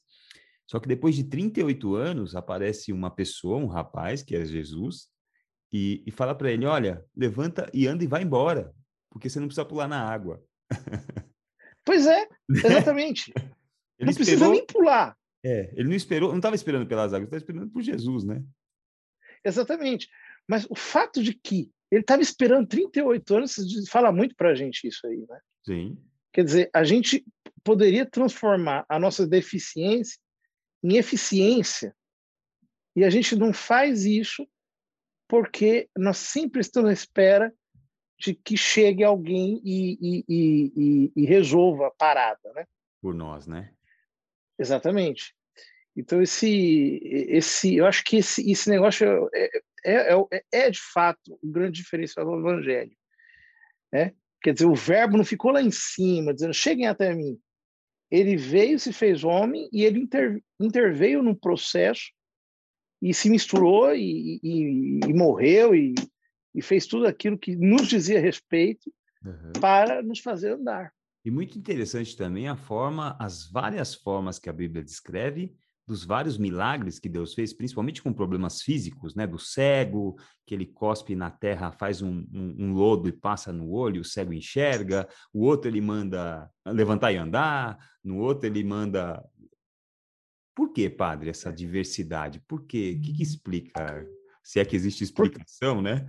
Só 0.69 0.79
que 0.79 0.87
depois 0.87 1.15
de 1.15 1.23
38 1.23 1.95
anos, 1.95 2.35
aparece 2.35 2.91
uma 2.91 3.11
pessoa, 3.11 3.57
um 3.57 3.67
rapaz, 3.67 4.23
que 4.23 4.35
é 4.35 4.43
Jesus, 4.43 5.07
e, 5.71 6.03
e 6.05 6.11
fala 6.11 6.33
para 6.33 6.51
ele: 6.51 6.65
Olha, 6.65 7.03
levanta 7.15 7.69
e 7.73 7.87
anda 7.87 8.03
e 8.03 8.07
vai 8.07 8.23
embora, 8.23 8.73
porque 9.11 9.29
você 9.29 9.39
não 9.39 9.47
precisa 9.47 9.65
pular 9.65 9.87
na 9.87 10.01
água. 10.01 10.43
Pois 11.85 12.05
é, 12.05 12.27
exatamente. 12.49 13.31
ele 13.37 13.47
não 14.01 14.09
esperou... 14.09 14.25
precisa 14.25 14.49
nem 14.49 14.65
pular. 14.65 15.17
É, 15.41 15.71
ele 15.73 15.87
não 15.87 15.95
esperou, 15.95 16.29
não 16.31 16.35
estava 16.35 16.53
esperando 16.53 16.85
pelas 16.85 17.13
águas, 17.13 17.27
estava 17.27 17.37
esperando 17.37 17.71
por 17.71 17.81
Jesus, 17.81 18.25
né? 18.25 18.43
Exatamente. 19.41 20.09
Mas 20.47 20.65
o 20.69 20.75
fato 20.75 21.21
de 21.21 21.33
que 21.33 21.71
ele 21.91 22.01
estava 22.01 22.21
esperando 22.21 22.67
38 22.67 23.35
anos 23.35 23.55
fala 23.89 24.11
muito 24.11 24.35
para 24.35 24.51
a 24.51 24.55
gente 24.55 24.87
isso 24.87 25.05
aí, 25.07 25.25
né? 25.27 25.39
Sim. 25.65 25.97
Quer 26.33 26.43
dizer, 26.43 26.69
a 26.73 26.83
gente 26.83 27.25
poderia 27.63 28.05
transformar 28.05 28.85
a 28.87 28.99
nossa 28.99 29.25
deficiência 29.25 30.19
em 30.83 30.97
eficiência 30.97 31.95
e 32.95 33.03
a 33.03 33.09
gente 33.09 33.35
não 33.35 33.53
faz 33.53 34.05
isso 34.05 34.47
porque 35.27 35.89
nós 35.97 36.17
sempre 36.17 36.61
estamos 36.61 36.89
à 36.89 36.93
espera 36.93 37.53
de 38.19 38.33
que 38.33 38.57
chegue 38.57 39.03
alguém 39.03 39.61
e, 39.63 39.97
e, 40.01 40.25
e, 40.27 41.11
e, 41.15 41.25
resolva 41.25 41.87
a 41.87 41.91
parada, 41.91 42.51
né? 42.53 42.65
Por 43.01 43.13
nós, 43.13 43.45
né? 43.45 43.71
Exatamente. 44.57 45.35
Então 45.95 46.21
esse, 46.21 46.99
esse, 47.03 47.75
eu 47.75 47.85
acho 47.85 48.03
que 48.03 48.17
esse, 48.17 48.49
esse 48.49 48.69
negócio 48.69 49.29
é, 49.33 49.61
é, 49.85 50.13
é, 50.13 50.43
é, 50.51 50.69
de 50.69 50.79
fato 50.79 51.37
o 51.41 51.51
grande 51.51 51.81
diferencial 51.81 52.25
do 52.25 52.39
Evangelho. 52.39 52.95
Né? 53.91 54.13
Quer 54.41 54.53
dizer, 54.53 54.65
o 54.65 54.75
verbo 54.75 55.17
não 55.17 55.25
ficou 55.25 55.51
lá 55.51 55.61
em 55.61 55.71
cima, 55.71 56.33
dizendo, 56.33 56.53
cheguem 56.53 56.87
até 56.87 57.13
mim. 57.13 57.39
Ele 58.09 58.37
veio, 58.37 58.79
se 58.79 58.93
fez 58.93 59.23
homem 59.23 59.69
e 59.71 59.83
ele 59.83 59.99
inter, 59.99 60.41
interveio 60.59 61.21
num 61.21 61.35
processo 61.35 62.11
e 63.01 63.13
se 63.13 63.29
misturou 63.29 63.93
e, 63.93 64.39
e, 64.41 64.99
e 65.07 65.13
morreu 65.13 65.75
e, 65.75 65.93
e, 66.55 66.61
fez 66.61 66.87
tudo 66.87 67.05
aquilo 67.05 67.37
que 67.37 67.55
nos 67.55 67.87
dizia 67.87 68.19
respeito 68.19 68.91
uhum. 69.23 69.53
para 69.59 70.01
nos 70.01 70.19
fazer 70.19 70.53
andar. 70.53 70.91
E 71.25 71.29
muito 71.29 71.57
interessante 71.57 72.15
também 72.15 72.47
a 72.47 72.55
forma, 72.55 73.17
as 73.19 73.51
várias 73.51 73.93
formas 73.93 74.39
que 74.39 74.49
a 74.49 74.53
Bíblia 74.53 74.83
descreve 74.83 75.53
dos 75.87 76.03
vários 76.03 76.37
milagres 76.37 76.99
que 76.99 77.07
Deus 77.07 77.33
fez, 77.33 77.53
principalmente 77.53 78.03
com 78.03 78.11
problemas 78.11 78.61
físicos, 78.61 79.15
né? 79.15 79.25
Do 79.25 79.39
cego, 79.39 80.17
que 80.45 80.53
ele 80.53 80.65
cospe 80.65 81.15
na 81.15 81.31
terra, 81.31 81.71
faz 81.71 82.01
um, 82.01 82.27
um, 82.33 82.55
um, 82.59 82.73
lodo 82.73 83.07
e 83.07 83.13
passa 83.13 83.53
no 83.53 83.71
olho, 83.71 84.01
o 84.01 84.05
cego 84.05 84.33
enxerga. 84.33 85.07
O 85.33 85.45
outro 85.45 85.69
ele 85.69 85.79
manda 85.79 86.51
levantar 86.65 87.13
e 87.13 87.17
andar. 87.17 87.77
No 88.03 88.17
outro 88.17 88.47
ele 88.47 88.65
manda. 88.65 89.23
Por 90.53 90.73
que, 90.73 90.89
padre, 90.89 91.29
essa 91.29 91.53
diversidade? 91.53 92.41
Por 92.41 92.65
quê? 92.65 92.97
O 92.97 93.01
que, 93.01 93.13
que 93.13 93.23
explica? 93.23 94.05
Se 94.43 94.59
é 94.59 94.65
que 94.65 94.75
existe 94.75 95.05
explicação, 95.05 95.81
né? 95.81 96.05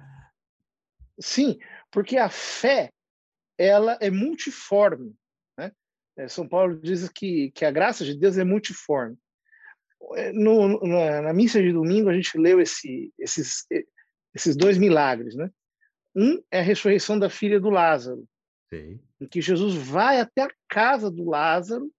Sim, 1.20 1.58
porque 1.90 2.16
a 2.16 2.28
fé 2.28 2.90
ela 3.56 3.96
é 4.00 4.10
multiforme. 4.10 5.14
Né? 5.56 5.70
É, 6.16 6.26
São 6.26 6.48
Paulo 6.48 6.80
diz 6.80 7.08
que, 7.08 7.52
que 7.52 7.64
a 7.64 7.70
graça 7.70 8.04
de 8.04 8.14
Deus 8.16 8.38
é 8.38 8.44
multiforme. 8.44 9.16
É, 10.14 10.32
no, 10.32 10.80
na, 10.86 11.22
na, 11.22 11.32
missa 11.32 11.60
de 11.60 11.72
domingo 11.72 12.08
a 12.08 12.14
gente 12.14 12.38
leu 12.38 12.60
esse, 12.60 13.12
esses, 13.18 13.66
esses 14.34 14.56
dois 14.56 14.78
milagres, 14.78 15.34
né? 15.34 15.50
Um 16.14 16.42
é 16.50 16.60
a 16.60 16.62
ressurreição 16.62 17.18
da 17.18 17.28
filha 17.28 17.60
do 17.60 17.70
Lázaro, 17.70 18.24
Sim. 18.70 19.00
em 19.20 19.26
que 19.26 19.40
Jesus 19.40 19.74
vai 19.74 20.20
até 20.20 20.42
a 20.42 20.50
casa 20.68 21.10
do 21.10 21.28
Lázaro 21.28 21.90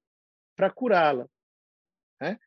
para 0.55 0.69
curá-la, 0.69 1.27
né? 2.19 2.37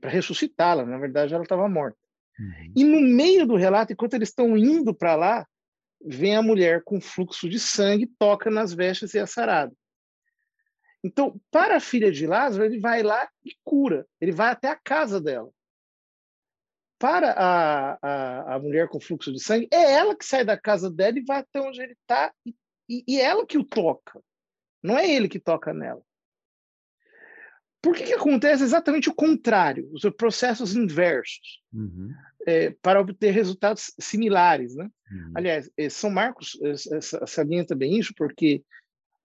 para 0.00 0.10
ressuscitá-la. 0.10 0.84
Na 0.84 0.98
verdade, 0.98 1.32
ela 1.32 1.42
estava 1.42 1.68
morta. 1.68 1.98
Uhum. 2.38 2.72
E 2.76 2.84
no 2.84 3.00
meio 3.00 3.46
do 3.46 3.56
relato, 3.56 3.92
enquanto 3.92 4.14
eles 4.14 4.28
estão 4.28 4.56
indo 4.56 4.94
para 4.94 5.14
lá, 5.14 5.46
vem 6.04 6.36
a 6.36 6.42
mulher 6.42 6.82
com 6.84 7.00
fluxo 7.00 7.48
de 7.48 7.58
sangue, 7.58 8.10
toca 8.18 8.50
nas 8.50 8.72
vestes 8.72 9.14
e 9.14 9.18
é 9.18 9.26
sarada. 9.26 9.72
Então, 11.02 11.40
para 11.50 11.76
a 11.76 11.80
filha 11.80 12.12
de 12.12 12.26
Lázaro, 12.26 12.64
ele 12.64 12.78
vai 12.78 13.02
lá 13.02 13.28
e 13.44 13.56
cura. 13.64 14.06
Ele 14.20 14.32
vai 14.32 14.52
até 14.52 14.68
a 14.68 14.76
casa 14.76 15.20
dela. 15.20 15.50
Para 16.98 17.32
a, 17.32 17.98
a, 18.00 18.54
a 18.54 18.58
mulher 18.60 18.88
com 18.88 19.00
fluxo 19.00 19.32
de 19.32 19.42
sangue, 19.42 19.68
é 19.72 19.92
ela 19.92 20.16
que 20.16 20.24
sai 20.24 20.44
da 20.44 20.56
casa 20.56 20.88
dela 20.88 21.18
e 21.18 21.24
vai 21.24 21.40
até 21.40 21.60
onde 21.60 21.82
ele 21.82 21.94
está, 21.94 22.32
e, 22.46 22.54
e, 22.88 23.04
e 23.08 23.20
ela 23.20 23.44
que 23.44 23.58
o 23.58 23.64
toca. 23.64 24.22
Não 24.80 24.96
é 24.96 25.10
ele 25.10 25.28
que 25.28 25.40
toca 25.40 25.74
nela. 25.74 26.02
Por 27.82 27.96
que, 27.96 28.04
que 28.04 28.12
acontece 28.12 28.62
exatamente 28.62 29.08
o 29.08 29.14
contrário, 29.14 29.90
os 29.92 30.08
processos 30.16 30.76
inversos, 30.76 31.60
uhum. 31.72 32.14
é, 32.46 32.70
para 32.80 33.00
obter 33.00 33.32
resultados 33.32 33.92
similares? 33.98 34.76
Né? 34.76 34.88
Uhum. 35.10 35.32
Aliás, 35.34 35.68
é, 35.76 35.88
São 35.88 36.08
Marcos 36.08 36.56
é, 36.62 37.00
salienta 37.26 37.74
bem 37.74 37.98
isso, 37.98 38.14
porque 38.16 38.62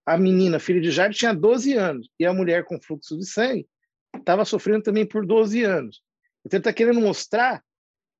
a 0.08 0.16
menina, 0.16 0.58
filha 0.58 0.80
de 0.80 0.90
Jairo, 0.90 1.12
tinha 1.12 1.34
12 1.34 1.74
anos, 1.74 2.08
e 2.18 2.24
a 2.24 2.32
mulher 2.32 2.64
com 2.64 2.80
fluxo 2.80 3.18
de 3.18 3.26
sangue 3.26 3.68
estava 4.16 4.42
sofrendo 4.42 4.82
também 4.82 5.06
por 5.06 5.26
12 5.26 5.62
anos. 5.62 6.02
Então, 6.44 6.56
ele 6.56 6.62
está 6.62 6.72
querendo 6.72 6.98
mostrar 6.98 7.62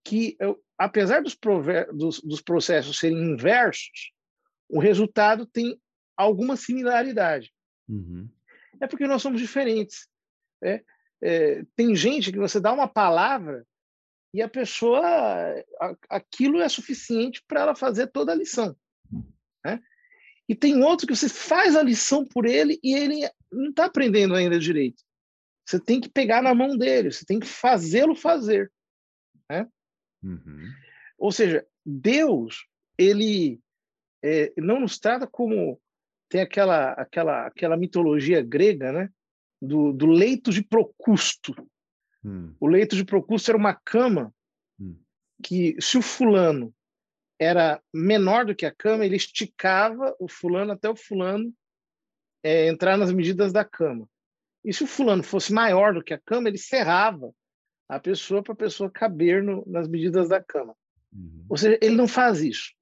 que, 0.04 0.36
apesar 0.76 1.22
dos, 1.22 1.34
dos, 1.94 2.20
dos, 2.20 2.42
processos 2.42 2.98
serem 2.98 3.16
inversos, 3.16 4.12
o 4.68 4.78
resultado 4.78 5.46
tem 5.46 5.80
alguma 6.14 6.56
similaridade. 6.56 7.54
Uhum. 7.88 8.28
É 8.78 8.86
porque 8.86 9.06
nós 9.06 9.22
somos 9.22 9.40
diferentes. 9.40 10.08
Né? 10.60 10.82
É, 11.22 11.64
tem 11.74 11.96
gente 11.96 12.30
que 12.30 12.38
você 12.38 12.60
dá 12.60 12.70
uma 12.70 12.86
palavra 12.86 13.66
e 14.34 14.42
a 14.42 14.48
pessoa, 14.48 15.02
aquilo 16.10 16.60
é 16.60 16.68
suficiente 16.68 17.42
para 17.48 17.62
ela 17.62 17.74
fazer 17.74 18.08
toda 18.08 18.32
a 18.32 18.36
lição. 18.36 18.76
Né? 19.64 19.80
E 20.48 20.54
tem 20.54 20.82
outro 20.82 21.06
que 21.06 21.14
você 21.14 21.28
faz 21.28 21.76
a 21.76 21.82
lição 21.82 22.24
por 22.24 22.46
ele 22.46 22.78
e 22.82 22.94
ele 22.94 23.28
não 23.52 23.70
está 23.70 23.84
aprendendo 23.84 24.34
ainda 24.34 24.58
direito. 24.58 25.02
Você 25.66 25.78
tem 25.78 26.00
que 26.00 26.08
pegar 26.08 26.42
na 26.42 26.54
mão 26.54 26.76
dele, 26.78 27.12
você 27.12 27.24
tem 27.26 27.38
que 27.38 27.46
fazê-lo 27.46 28.16
fazer. 28.16 28.72
Né? 29.50 29.68
Uhum. 30.22 30.72
Ou 31.18 31.30
seja, 31.30 31.66
Deus, 31.84 32.66
ele 32.96 33.60
é, 34.24 34.52
não 34.56 34.80
nos 34.80 34.98
trata 34.98 35.26
como 35.26 35.80
tem 36.28 36.40
aquela 36.40 36.92
aquela 36.92 37.46
aquela 37.46 37.76
mitologia 37.76 38.42
grega, 38.42 38.92
né? 38.92 39.10
Do, 39.60 39.92
do 39.92 40.06
leito 40.06 40.52
de 40.52 40.62
Procusto. 40.62 41.54
Hum. 42.24 42.54
O 42.60 42.66
leito 42.66 42.94
de 42.94 43.04
Procusto 43.04 43.50
era 43.50 43.58
uma 43.58 43.74
cama 43.74 44.32
hum. 44.78 44.96
que, 45.42 45.76
se 45.80 45.98
o 45.98 46.02
fulano 46.02 46.72
era 47.38 47.80
menor 47.94 48.44
do 48.44 48.54
que 48.54 48.66
a 48.66 48.74
cama, 48.74 49.04
ele 49.04 49.16
esticava 49.16 50.14
o 50.18 50.28
fulano 50.28 50.72
até 50.72 50.88
o 50.88 50.96
fulano 50.96 51.54
é, 52.42 52.68
entrar 52.68 52.96
nas 52.96 53.12
medidas 53.12 53.52
da 53.52 53.64
cama. 53.64 54.08
E 54.64 54.72
se 54.72 54.82
o 54.82 54.86
fulano 54.86 55.22
fosse 55.22 55.52
maior 55.52 55.94
do 55.94 56.02
que 56.02 56.12
a 56.12 56.18
cama, 56.18 56.48
ele 56.48 56.58
serrava 56.58 57.32
a 57.88 57.98
pessoa 57.98 58.42
para 58.42 58.52
a 58.52 58.56
pessoa 58.56 58.90
caber 58.90 59.42
no, 59.42 59.64
nas 59.66 59.88
medidas 59.88 60.28
da 60.28 60.42
cama. 60.42 60.76
Uhum. 61.12 61.46
Ou 61.48 61.56
seja, 61.56 61.78
ele 61.80 61.94
não 61.94 62.08
faz 62.08 62.40
isso. 62.40 62.72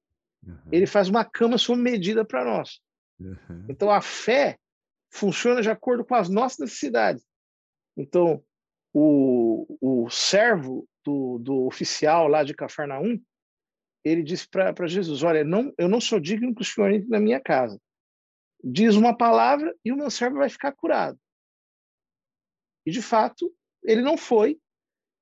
Uhum. 0.42 0.58
Ele 0.72 0.86
faz 0.86 1.08
uma 1.08 1.24
cama 1.24 1.58
sob 1.58 1.80
medida 1.80 2.24
para 2.24 2.44
nós. 2.44 2.80
Uhum. 3.20 3.66
Então 3.68 3.90
a 3.90 4.00
fé 4.00 4.58
funciona 5.10 5.62
de 5.62 5.70
acordo 5.70 6.04
com 6.04 6.14
as 6.14 6.28
nossas 6.28 6.58
necessidades. 6.58 7.24
Então, 7.96 8.42
o, 8.92 9.78
o 9.80 10.10
servo 10.10 10.88
do, 11.04 11.38
do 11.38 11.66
oficial 11.66 12.28
lá 12.28 12.42
de 12.42 12.54
Cafarnaum, 12.54 13.20
ele 14.08 14.22
disse 14.22 14.48
para 14.48 14.86
Jesus: 14.86 15.22
Olha, 15.24 15.42
não, 15.42 15.74
eu 15.76 15.88
não 15.88 16.00
sou 16.00 16.20
digno 16.20 16.54
que 16.54 16.62
o 16.62 16.64
senhor 16.64 16.92
entre 16.92 17.08
na 17.08 17.18
minha 17.18 17.40
casa. 17.40 17.80
Diz 18.62 18.94
uma 18.94 19.16
palavra 19.16 19.74
e 19.84 19.92
o 19.92 19.96
meu 19.96 20.10
servo 20.10 20.36
vai 20.36 20.48
ficar 20.48 20.72
curado. 20.72 21.18
E 22.84 22.90
de 22.90 23.02
fato, 23.02 23.52
ele 23.82 24.02
não 24.02 24.16
foi, 24.16 24.60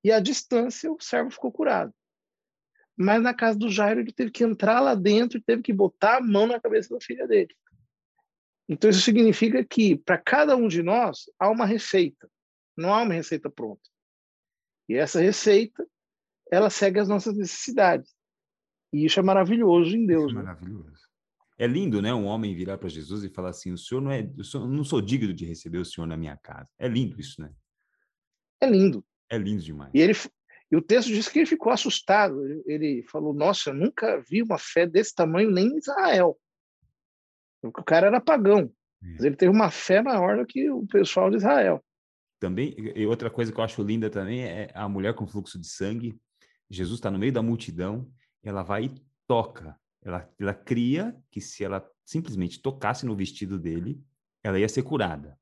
e 0.05 0.13
à 0.13 0.21
distância 0.21 0.93
o 0.93 1.01
servo 1.01 1.31
ficou 1.31 1.51
curado. 1.51 1.95
Mas 2.97 3.23
na 3.23 3.33
casa 3.33 3.59
do 3.59 3.71
Jairo, 3.71 4.01
ele 4.01 4.13
teve 4.13 4.31
que 4.31 4.45
entrar 4.45 4.81
lá 4.81 4.95
dentro 4.95 5.39
e 5.39 5.43
teve 5.43 5.63
que 5.63 5.73
botar 5.73 6.19
a 6.19 6.21
mão 6.21 6.47
na 6.47 6.61
cabeça 6.61 6.95
da 6.95 7.01
filha 7.01 7.27
dele. 7.27 7.57
Então, 8.69 8.89
isso 8.89 9.01
significa 9.01 9.65
que, 9.65 9.97
para 9.97 10.19
cada 10.19 10.57
um 10.57 10.69
de 10.69 10.83
nós, 10.83 11.25
há 11.39 11.51
uma 11.51 11.67
receita. 11.67 12.31
Não 12.77 12.93
há 12.95 13.03
uma 13.03 13.15
receita 13.15 13.51
pronta. 13.51 13.83
E 14.89 14.95
essa 14.95 15.21
receita, 15.21 15.87
ela 16.51 16.71
segue 16.71 17.01
as 17.01 17.09
nossas 17.09 17.37
necessidades. 17.37 18.15
E 18.95 19.05
isso 19.05 19.19
é 19.19 19.23
maravilhoso 19.25 19.97
em 19.97 20.07
Deus. 20.07 20.31
É 20.31 20.37
maravilhoso. 20.37 21.11
É 21.59 21.67
lindo, 21.67 22.01
né? 22.01 22.15
Um 22.15 22.27
homem 22.27 22.55
virar 22.55 22.79
para 22.79 22.89
Jesus 22.89 23.25
e 23.25 23.29
falar 23.29 23.51
assim: 23.51 23.73
o 23.73 23.79
senhor 23.79 24.01
não 24.01 24.13
é, 24.13 24.21
eu 24.21 24.69
não 24.69 24.85
sou 24.85 25.03
digno 25.03 25.35
de 25.35 25.45
receber 25.45 25.79
o 25.79 25.85
senhor 25.85 26.07
na 26.07 26.17
minha 26.17 26.37
casa. 26.37 26.69
É 26.79 26.87
lindo 26.87 27.21
isso, 27.21 27.41
né? 27.41 27.53
É 28.61 28.71
lindo. 28.71 29.05
É 29.29 29.37
lindo 29.37 29.63
demais. 29.63 29.91
E 29.93 29.99
ele, 29.99 30.13
e 30.71 30.77
o 30.77 30.83
texto 30.83 31.09
diz 31.09 31.29
que 31.29 31.41
ele 31.41 31.47
ficou 31.47 31.73
assustado. 31.73 32.41
Ele, 32.45 32.63
ele 32.67 33.03
falou: 33.11 33.35
Nossa, 33.35 33.71
eu 33.71 33.75
nunca 33.75 34.23
vi 34.31 34.43
uma 34.43 34.59
fé 34.59 34.87
desse 34.87 35.13
tamanho 35.13 35.51
nem 35.51 35.67
em 35.67 35.79
Israel. 35.79 36.39
Porque 37.61 37.81
o 37.81 37.85
cara 37.85 38.07
era 38.07 38.21
pagão. 38.21 38.71
É. 39.03 39.09
Mas 39.15 39.25
ele 39.25 39.35
teve 39.35 39.51
uma 39.51 39.73
fé 39.73 40.01
maior 40.03 40.39
do 40.39 40.47
que 40.47 40.71
o 40.71 40.87
pessoal 40.87 41.31
de 41.31 41.37
Israel. 41.37 41.85
Também, 42.39 42.77
e 42.95 43.07
outra 43.07 43.29
coisa 43.29 43.51
que 43.51 43.59
eu 43.59 43.65
acho 43.65 43.83
linda 43.83 44.09
também 44.09 44.45
é 44.45 44.71
a 44.73 44.89
mulher 44.89 45.15
com 45.15 45.27
fluxo 45.27 45.59
de 45.59 45.69
sangue. 45.69 46.17
Jesus 46.71 46.99
está 46.99 47.11
no 47.11 47.19
meio 47.19 47.33
da 47.33 47.43
multidão, 47.43 48.09
ela 48.45 48.63
vai 48.63 48.85
e 48.85 48.95
toca. 49.27 49.79
Ela, 50.03 50.31
ela 50.39 50.55
cria 50.55 51.17
que 51.31 51.41
se 51.41 51.65
ela 51.65 51.85
simplesmente 52.05 52.61
tocasse 52.61 53.07
no 53.07 53.17
vestido 53.17 53.59
dele, 53.59 54.01
ela 54.43 54.59
ia 54.59 54.69
ser 54.69 54.83
curada. 54.83 55.39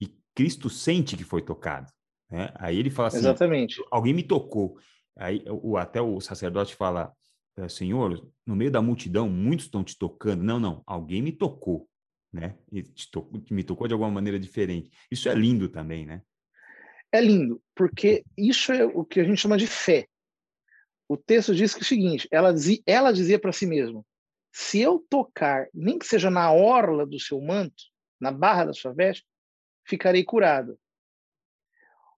E 0.00 0.06
Cristo 0.34 0.70
sente 0.70 1.16
que 1.16 1.24
foi 1.24 1.42
tocado. 1.42 1.92
Né? 2.30 2.52
Aí 2.56 2.78
ele 2.78 2.90
fala 2.90 3.08
assim: 3.08 3.18
Exatamente. 3.18 3.82
alguém 3.90 4.14
me 4.14 4.22
tocou. 4.22 4.78
Aí 5.16 5.44
o, 5.48 5.76
até 5.76 6.00
o 6.00 6.20
sacerdote 6.20 6.74
fala: 6.74 7.12
é, 7.56 7.68
Senhor, 7.68 8.30
no 8.46 8.56
meio 8.56 8.70
da 8.70 8.80
multidão, 8.80 9.28
muitos 9.28 9.66
estão 9.66 9.82
te 9.82 9.98
tocando. 9.98 10.42
Não, 10.42 10.60
não, 10.60 10.82
alguém 10.86 11.22
me 11.22 11.32
tocou, 11.32 11.88
né? 12.32 12.56
E 12.70 12.82
tocou, 13.10 13.42
me 13.50 13.64
tocou 13.64 13.86
de 13.86 13.92
alguma 13.92 14.10
maneira 14.10 14.38
diferente. 14.38 14.90
Isso 15.10 15.28
é 15.28 15.34
lindo 15.34 15.68
também, 15.68 16.06
né? 16.06 16.22
É 17.12 17.20
lindo, 17.20 17.62
porque 17.76 18.24
isso 18.36 18.72
é 18.72 18.84
o 18.84 19.04
que 19.04 19.20
a 19.20 19.24
gente 19.24 19.40
chama 19.40 19.56
de 19.56 19.68
fé. 19.68 20.08
O 21.14 21.16
texto 21.16 21.54
diz 21.54 21.72
que 21.72 21.80
é 21.80 21.82
o 21.82 21.86
seguinte: 21.86 22.28
ela 22.28 22.52
dizia, 22.52 22.82
ela 22.84 23.12
dizia 23.12 23.38
para 23.38 23.52
si 23.52 23.66
mesma: 23.66 24.04
se 24.52 24.80
eu 24.80 24.98
tocar, 25.08 25.68
nem 25.72 25.96
que 25.96 26.06
seja 26.06 26.28
na 26.28 26.52
orla 26.52 27.06
do 27.06 27.20
seu 27.20 27.40
manto, 27.40 27.84
na 28.20 28.32
barra 28.32 28.64
da 28.64 28.72
sua 28.72 28.92
veste, 28.92 29.24
ficarei 29.86 30.24
curada. 30.24 30.76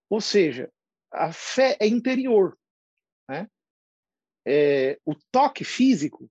Ou 0.08 0.18
seja, 0.18 0.72
a 1.12 1.30
fé 1.30 1.76
é 1.78 1.86
interior. 1.86 2.58
Né? 3.28 3.50
É, 4.46 4.98
o 5.04 5.14
toque 5.30 5.62
físico 5.62 6.30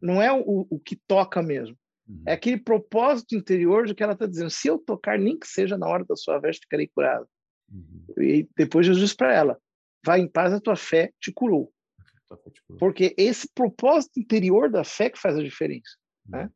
não 0.00 0.22
é 0.22 0.32
o, 0.32 0.68
o 0.70 0.78
que 0.78 0.94
toca 0.94 1.42
mesmo. 1.42 1.76
Uhum. 2.06 2.22
É 2.24 2.34
aquele 2.34 2.58
propósito 2.58 3.34
interior 3.34 3.84
de 3.84 3.96
que 3.96 4.02
ela 4.02 4.12
está 4.12 4.26
dizendo: 4.26 4.50
se 4.50 4.68
eu 4.68 4.78
tocar, 4.78 5.18
nem 5.18 5.36
que 5.36 5.48
seja 5.48 5.76
na 5.76 5.88
hora 5.88 6.04
da 6.04 6.14
sua 6.14 6.38
veste, 6.38 6.66
ficarei 6.66 6.86
curado. 6.86 7.28
Uhum. 7.68 8.04
E 8.18 8.48
depois 8.56 8.86
Jesus 8.86 9.12
para 9.12 9.34
ela: 9.34 9.60
vai 10.04 10.20
em 10.20 10.28
paz, 10.28 10.52
a 10.52 10.60
tua 10.60 10.76
fé 10.76 11.12
te 11.20 11.32
curou. 11.32 11.72
Porque 12.78 13.14
esse 13.16 13.48
propósito 13.54 14.18
interior 14.18 14.70
da 14.70 14.84
fé 14.84 15.10
que 15.10 15.18
faz 15.18 15.36
a 15.36 15.42
diferença. 15.42 15.96
Né? 16.26 16.38
Uhum. 16.38 16.44
Né? 16.44 16.52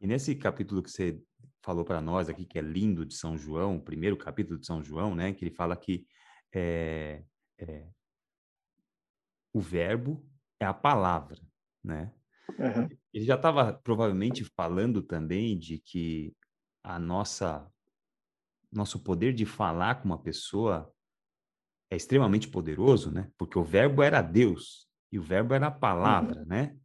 E 0.00 0.06
nesse 0.06 0.34
capítulo 0.36 0.82
que 0.82 0.90
você 0.90 1.20
falou 1.62 1.84
para 1.84 2.00
nós 2.00 2.28
aqui, 2.28 2.44
que 2.44 2.58
é 2.58 2.62
lindo 2.62 3.04
de 3.04 3.14
São 3.14 3.36
João, 3.36 3.76
o 3.76 3.82
primeiro 3.82 4.16
capítulo 4.16 4.58
de 4.58 4.66
São 4.66 4.82
João, 4.82 5.14
né, 5.14 5.32
que 5.32 5.44
ele 5.44 5.54
fala 5.54 5.76
que 5.76 6.06
é, 6.54 7.24
é, 7.58 7.88
o 9.52 9.60
verbo 9.60 10.24
é 10.60 10.64
a 10.64 10.72
palavra, 10.72 11.40
né? 11.82 12.12
Uhum. 12.58 12.88
Ele 13.12 13.24
já 13.24 13.34
estava 13.34 13.74
provavelmente 13.74 14.44
falando 14.44 15.02
também 15.02 15.58
de 15.58 15.78
que 15.78 16.34
a 16.82 16.98
nossa 16.98 17.70
nosso 18.70 19.02
poder 19.02 19.32
de 19.32 19.46
falar 19.46 19.96
com 19.96 20.06
uma 20.06 20.22
pessoa 20.22 20.92
é 21.90 21.96
extremamente 21.96 22.48
poderoso, 22.48 23.10
né? 23.10 23.28
Porque 23.38 23.58
o 23.58 23.64
verbo 23.64 24.02
era 24.02 24.20
Deus 24.22 24.86
e 25.10 25.18
o 25.18 25.22
verbo 25.22 25.54
era 25.54 25.68
a 25.68 25.70
palavra, 25.70 26.40
uhum. 26.40 26.46
né? 26.46 26.76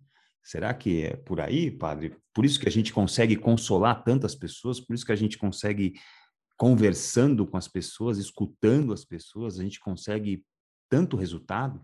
Será 0.43 0.74
que 0.74 1.04
é 1.04 1.16
por 1.16 1.39
aí, 1.39 1.72
padre? 1.72 2.16
Por 2.34 2.43
isso 2.43 2.60
que 2.60 2.68
a 2.68 2.72
gente 2.72 2.91
consegue 2.91 3.36
consolar 3.36 4.04
tantas 4.04 4.36
pessoas, 4.36 4.80
por 4.80 4.93
isso 4.93 5.06
que 5.06 5.12
a 5.12 5.18
gente 5.18 5.38
consegue, 5.38 5.93
conversando 6.58 7.47
com 7.47 7.56
as 7.56 7.68
pessoas, 7.68 8.18
escutando 8.18 8.91
as 8.91 9.06
pessoas, 9.06 9.58
a 9.58 9.64
gente 9.64 9.80
consegue 9.80 10.43
tanto 10.89 11.16
resultado? 11.16 11.82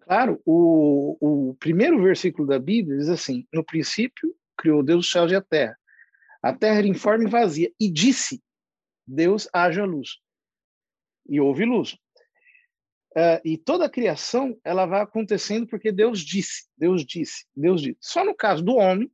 Claro, 0.00 0.40
o, 0.44 1.16
o 1.20 1.54
primeiro 1.56 2.02
versículo 2.02 2.46
da 2.46 2.58
Bíblia 2.58 2.98
diz 2.98 3.08
assim: 3.08 3.46
No 3.52 3.64
princípio 3.64 4.34
criou 4.56 4.82
Deus 4.82 5.06
os 5.06 5.10
céus 5.10 5.30
e 5.30 5.36
a 5.36 5.40
terra. 5.40 5.78
A 6.42 6.52
terra 6.52 6.78
era 6.78 6.86
informe 6.86 7.26
e 7.26 7.30
vazia, 7.30 7.72
e 7.78 7.90
disse: 7.90 8.42
Deus 9.06 9.48
haja 9.52 9.84
luz. 9.84 10.18
E 11.28 11.40
houve 11.40 11.64
luz. 11.64 11.94
Uh, 13.12 13.40
e 13.44 13.56
toda 13.56 13.86
a 13.86 13.90
criação 13.90 14.58
ela 14.62 14.86
vai 14.86 15.00
acontecendo 15.00 15.66
porque 15.66 15.90
Deus 15.90 16.20
disse, 16.20 16.68
Deus 16.76 17.04
disse, 17.04 17.46
Deus 17.56 17.82
disse. 17.82 17.98
Só 18.00 18.24
no 18.24 18.34
caso 18.34 18.62
do 18.62 18.76
homem, 18.76 19.10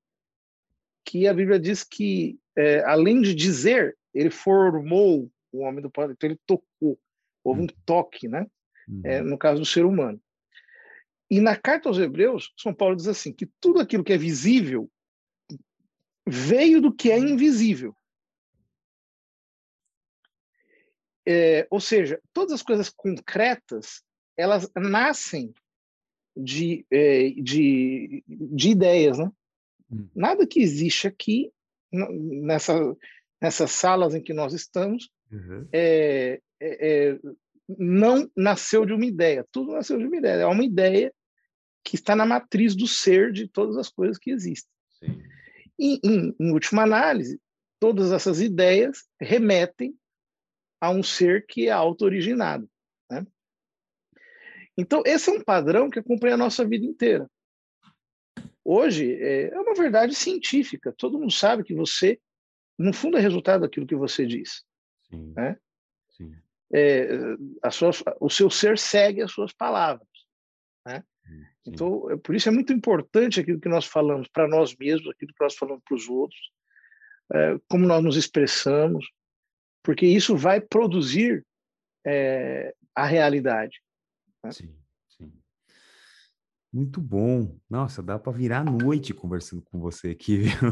que 1.05 1.29
a 1.29 1.35
Bíblia 1.35 1.59
diz 1.59 1.85
que, 1.85 2.39
é, 2.57 2.83
além 2.85 3.21
de 3.21 3.35
dizer, 3.35 3.97
ele 4.13 4.31
formou 4.31 5.31
o 5.53 5.61
homem 5.61 5.83
do 5.83 5.91
Pai, 5.91 6.07
então 6.07 6.29
ele 6.29 6.41
tocou, 6.47 6.99
houve 7.43 7.63
um 7.63 7.67
toque, 7.85 8.27
né? 8.27 8.47
Uhum. 8.89 9.03
É, 9.05 9.23
no 9.23 9.39
caso 9.39 9.61
do 9.61 9.67
ser 9.67 9.85
humano. 9.85 10.21
E 11.31 11.41
na 11.41 11.57
carta 11.57 11.89
aos 11.89 11.99
Hebreus, 11.99 12.53
São 12.57 12.75
Paulo 12.75 12.97
diz 12.97 13.07
assim: 13.07 13.33
que 13.33 13.47
tudo 13.61 13.81
aquilo 13.81 14.05
que 14.05 14.13
é 14.13 14.19
visível 14.19 14.91
veio 16.27 16.81
do 16.81 16.93
que 16.93 17.11
é 17.11 17.19
invisível. 17.19 17.95
É, 21.27 21.67
ou 21.71 21.81
seja, 21.81 22.21
todas 22.33 22.53
as 22.53 22.63
coisas 22.63 22.91
concretas 22.91 24.03
elas 24.37 24.71
nascem 24.77 25.55
de, 26.37 26.85
é, 26.91 27.31
de, 27.31 28.25
de 28.27 28.71
ideias, 28.71 29.19
né? 29.19 29.31
Hum. 29.91 30.09
Nada 30.15 30.47
que 30.47 30.61
existe 30.61 31.07
aqui 31.07 31.53
nessa, 31.93 32.75
nessas 33.41 33.71
salas 33.71 34.15
em 34.15 34.23
que 34.23 34.33
nós 34.33 34.53
estamos 34.53 35.11
uhum. 35.31 35.69
é, 35.73 36.41
é, 36.61 37.13
é, 37.13 37.19
não 37.69 38.31
nasceu 38.37 38.85
de 38.85 38.93
uma 38.93 39.07
ideia. 39.07 39.47
Tudo 39.53 39.73
nasceu 39.73 39.99
de 39.99 40.07
uma 40.07 40.17
ideia. 40.17 40.43
É 40.43 40.47
uma 40.47 40.65
ideia 40.65 41.13
que 41.85 41.97
está 41.97 42.17
na 42.17 42.27
matriz 42.27 42.75
do 42.75 42.87
ser 42.87 43.33
de 43.33 43.47
todas 43.47 43.77
as 43.77 43.89
coisas 43.89 44.19
que 44.19 44.31
existem. 44.31 44.71
E, 45.79 46.01
em, 46.03 46.35
em 46.39 46.53
última 46.53 46.83
análise, 46.83 47.41
todas 47.79 48.13
essas 48.13 48.41
ideias 48.41 49.05
remetem 49.21 49.95
a 50.81 50.91
um 50.91 51.03
ser 51.03 51.47
que 51.47 51.69
é 51.69 51.71
auto-originado. 51.71 52.69
Né? 53.11 53.27
Então, 54.77 55.03
esse 55.07 55.31
é 55.31 55.33
um 55.33 55.43
padrão 55.43 55.89
que 55.89 55.99
acompanha 55.99 56.35
a 56.35 56.39
nossa 56.39 56.67
vida 56.67 56.85
inteira. 56.85 57.31
Hoje, 58.65 59.15
é, 59.15 59.55
é 59.55 59.61
uma 59.61 59.75
verdade 59.75 60.15
científica. 60.15 60.95
Todo 60.97 61.19
mundo 61.19 61.33
sabe 61.33 61.63
que 61.63 61.75
você, 61.75 62.19
no 62.79 62.93
fundo, 62.93 63.19
é 63.19 63.21
resultado 63.21 63.61
daquilo 63.61 63.87
que 63.87 63.95
você 63.95 64.27
diz. 64.27 64.65
Sim. 65.11 65.33
Né? 65.37 65.59
Sim. 66.11 66.35
É, 66.73 67.09
a 67.63 67.71
sua, 67.71 67.91
o 68.21 68.31
seu 68.31 68.51
ser 68.51 68.79
segue 68.79 69.21
as 69.23 69.31
suas 69.31 69.53
palavras. 69.53 70.09
Né? 70.87 71.05
Sim. 71.27 71.45
Então, 71.67 72.11
é, 72.11 72.17
por 72.17 72.35
isso 72.35 72.49
é 72.49 72.53
muito 72.53 72.73
importante 72.73 73.39
aquilo 73.39 73.61
que 73.61 73.69
nós 73.69 73.85
falamos 73.85 74.29
para 74.29 74.49
nós 74.49 74.75
mesmos, 74.77 75.11
aquilo 75.11 75.33
que 75.33 75.45
nós 75.45 75.55
falamos 75.55 75.83
para 75.87 75.97
os 75.97 76.09
outros, 76.09 76.51
é, 77.33 77.59
como 77.69 77.87
nós 77.87 78.03
nos 78.03 78.17
expressamos, 78.17 79.07
porque 79.85 80.07
isso 80.07 80.35
vai 80.35 80.61
produzir 80.61 81.47
é, 82.05 82.75
a 82.95 83.05
realidade. 83.05 83.81
Né? 84.43 84.51
Sim, 84.51 84.75
sim. 85.09 85.33
Muito 86.73 87.01
bom. 87.01 87.57
Nossa, 87.69 88.03
dá 88.03 88.19
para 88.19 88.33
virar 88.33 88.65
noite 88.65 89.13
conversando 89.13 89.63
com 89.63 89.79
você 89.79 90.09
aqui, 90.11 90.39
viu? 90.49 90.71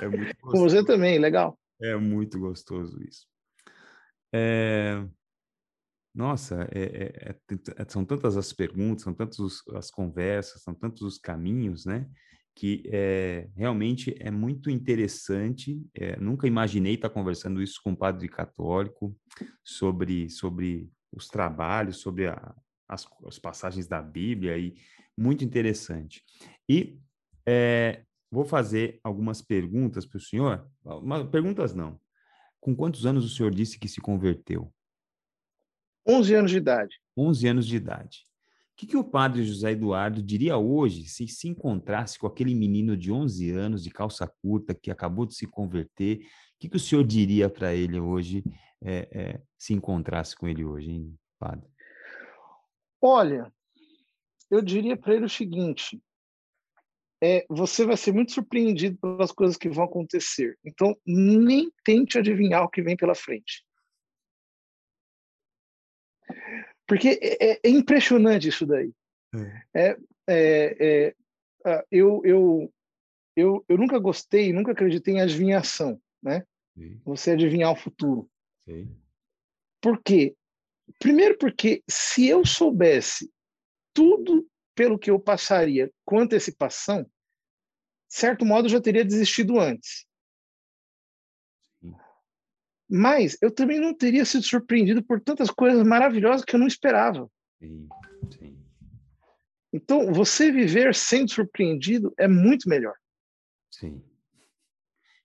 É 0.00 0.06
muito 0.06 0.36
com 0.36 0.58
você 0.58 0.84
também, 0.84 1.18
legal. 1.18 1.58
É 1.80 1.96
muito 1.96 2.38
gostoso 2.38 3.02
isso. 3.02 3.26
É... 4.32 5.02
Nossa, 6.14 6.68
é, 6.72 6.82
é, 6.82 7.30
é, 7.30 7.36
é, 7.76 7.88
são 7.88 8.04
tantas 8.04 8.36
as 8.36 8.52
perguntas, 8.52 9.04
são 9.04 9.14
tantas 9.14 9.38
as 9.74 9.90
conversas, 9.90 10.62
são 10.62 10.74
tantos 10.74 11.02
os 11.02 11.18
caminhos, 11.18 11.86
né? 11.86 12.10
Que 12.54 12.82
é, 12.86 13.48
realmente 13.54 14.14
é 14.18 14.30
muito 14.30 14.70
interessante. 14.70 15.80
É, 15.94 16.18
nunca 16.18 16.46
imaginei 16.46 16.94
estar 16.94 17.10
conversando 17.10 17.62
isso 17.62 17.80
com 17.82 17.90
um 17.90 17.96
padre 17.96 18.28
católico 18.28 19.16
sobre, 19.64 20.28
sobre 20.28 20.90
os 21.12 21.28
trabalhos, 21.28 21.98
sobre 21.98 22.26
a, 22.26 22.54
as, 22.88 23.06
as, 23.26 23.38
passagens 23.38 23.86
da 23.86 24.02
Bíblia, 24.02 24.58
e 24.58 24.74
muito 25.16 25.44
interessante. 25.44 26.22
E 26.68 26.98
é, 27.46 28.04
vou 28.30 28.44
fazer 28.44 29.00
algumas 29.02 29.40
perguntas 29.40 30.04
para 30.04 30.18
o 30.18 30.20
senhor. 30.20 30.68
Uma, 30.84 31.26
perguntas 31.26 31.74
não. 31.74 32.00
Com 32.60 32.76
quantos 32.76 33.06
anos 33.06 33.24
o 33.24 33.34
senhor 33.34 33.54
disse 33.54 33.78
que 33.78 33.88
se 33.88 34.00
converteu? 34.00 34.72
11 36.06 36.34
anos 36.34 36.50
de 36.50 36.56
idade. 36.58 37.00
11 37.16 37.48
anos 37.48 37.66
de 37.66 37.76
idade 37.76 38.29
que, 38.80 38.86
que 38.86 38.96
o 38.96 39.04
padre 39.04 39.44
José 39.44 39.72
Eduardo 39.72 40.22
diria 40.22 40.56
hoje 40.56 41.04
se 41.04 41.28
se 41.28 41.46
encontrasse 41.46 42.18
com 42.18 42.26
aquele 42.26 42.54
menino 42.54 42.96
de 42.96 43.12
11 43.12 43.50
anos, 43.50 43.84
de 43.84 43.90
calça 43.90 44.26
curta, 44.40 44.74
que 44.74 44.90
acabou 44.90 45.26
de 45.26 45.34
se 45.34 45.46
converter? 45.46 46.20
O 46.20 46.58
que, 46.58 46.68
que 46.70 46.76
o 46.76 46.80
senhor 46.80 47.04
diria 47.04 47.50
para 47.50 47.74
ele 47.74 48.00
hoje, 48.00 48.42
é, 48.82 49.08
é, 49.12 49.42
se 49.58 49.74
encontrasse 49.74 50.34
com 50.34 50.48
ele 50.48 50.64
hoje, 50.64 50.92
hein, 50.92 51.14
padre? 51.38 51.68
Olha, 53.02 53.52
eu 54.50 54.62
diria 54.62 54.96
para 54.96 55.14
ele 55.14 55.26
o 55.26 55.30
seguinte: 55.30 56.02
é, 57.22 57.44
você 57.50 57.84
vai 57.84 57.98
ser 57.98 58.12
muito 58.12 58.32
surpreendido 58.32 58.96
pelas 58.96 59.30
coisas 59.30 59.58
que 59.58 59.68
vão 59.68 59.84
acontecer. 59.84 60.58
Então, 60.64 60.96
nem 61.04 61.70
tente 61.84 62.18
adivinhar 62.18 62.64
o 62.64 62.70
que 62.70 62.80
vem 62.80 62.96
pela 62.96 63.14
frente. 63.14 63.62
Porque 66.90 67.20
é, 67.22 67.52
é, 67.52 67.60
é 67.62 67.68
impressionante 67.70 68.48
isso 68.48 68.66
daí. 68.66 68.92
É. 69.72 69.96
é, 70.26 70.76
é 70.80 71.14
ah, 71.64 71.84
eu, 71.88 72.20
eu, 72.24 72.74
eu, 73.36 73.64
eu 73.68 73.78
nunca 73.78 73.96
gostei, 74.00 74.52
nunca 74.52 74.72
acreditei 74.72 75.14
em 75.14 75.20
adivinhação, 75.20 76.02
né? 76.20 76.44
Sim. 76.76 77.00
Você 77.04 77.30
adivinhar 77.30 77.70
o 77.70 77.76
futuro. 77.76 78.28
Sim. 78.64 78.92
Por 79.80 80.02
quê? 80.02 80.34
Primeiro 80.98 81.38
porque 81.38 81.80
se 81.88 82.26
eu 82.26 82.44
soubesse 82.44 83.30
tudo 83.94 84.44
pelo 84.74 84.98
que 84.98 85.12
eu 85.12 85.20
passaria 85.20 85.92
com 86.04 86.18
antecipação, 86.18 87.04
de 87.04 87.08
certo 88.08 88.44
modo 88.44 88.66
eu 88.66 88.70
já 88.70 88.80
teria 88.80 89.04
desistido 89.04 89.60
antes. 89.60 90.06
Mas 92.90 93.38
eu 93.40 93.52
também 93.52 93.78
não 93.78 93.94
teria 93.94 94.24
sido 94.24 94.42
surpreendido 94.42 95.00
por 95.00 95.20
tantas 95.20 95.48
coisas 95.48 95.86
maravilhosas 95.86 96.44
que 96.44 96.56
eu 96.56 96.58
não 96.58 96.66
esperava. 96.66 97.30
Sim, 97.62 97.88
sim. 98.36 98.58
Então, 99.72 100.12
você 100.12 100.50
viver 100.50 100.92
sendo 100.94 101.30
surpreendido 101.30 102.12
é 102.18 102.26
muito 102.26 102.68
melhor. 102.68 102.94
Sim. 103.70 104.02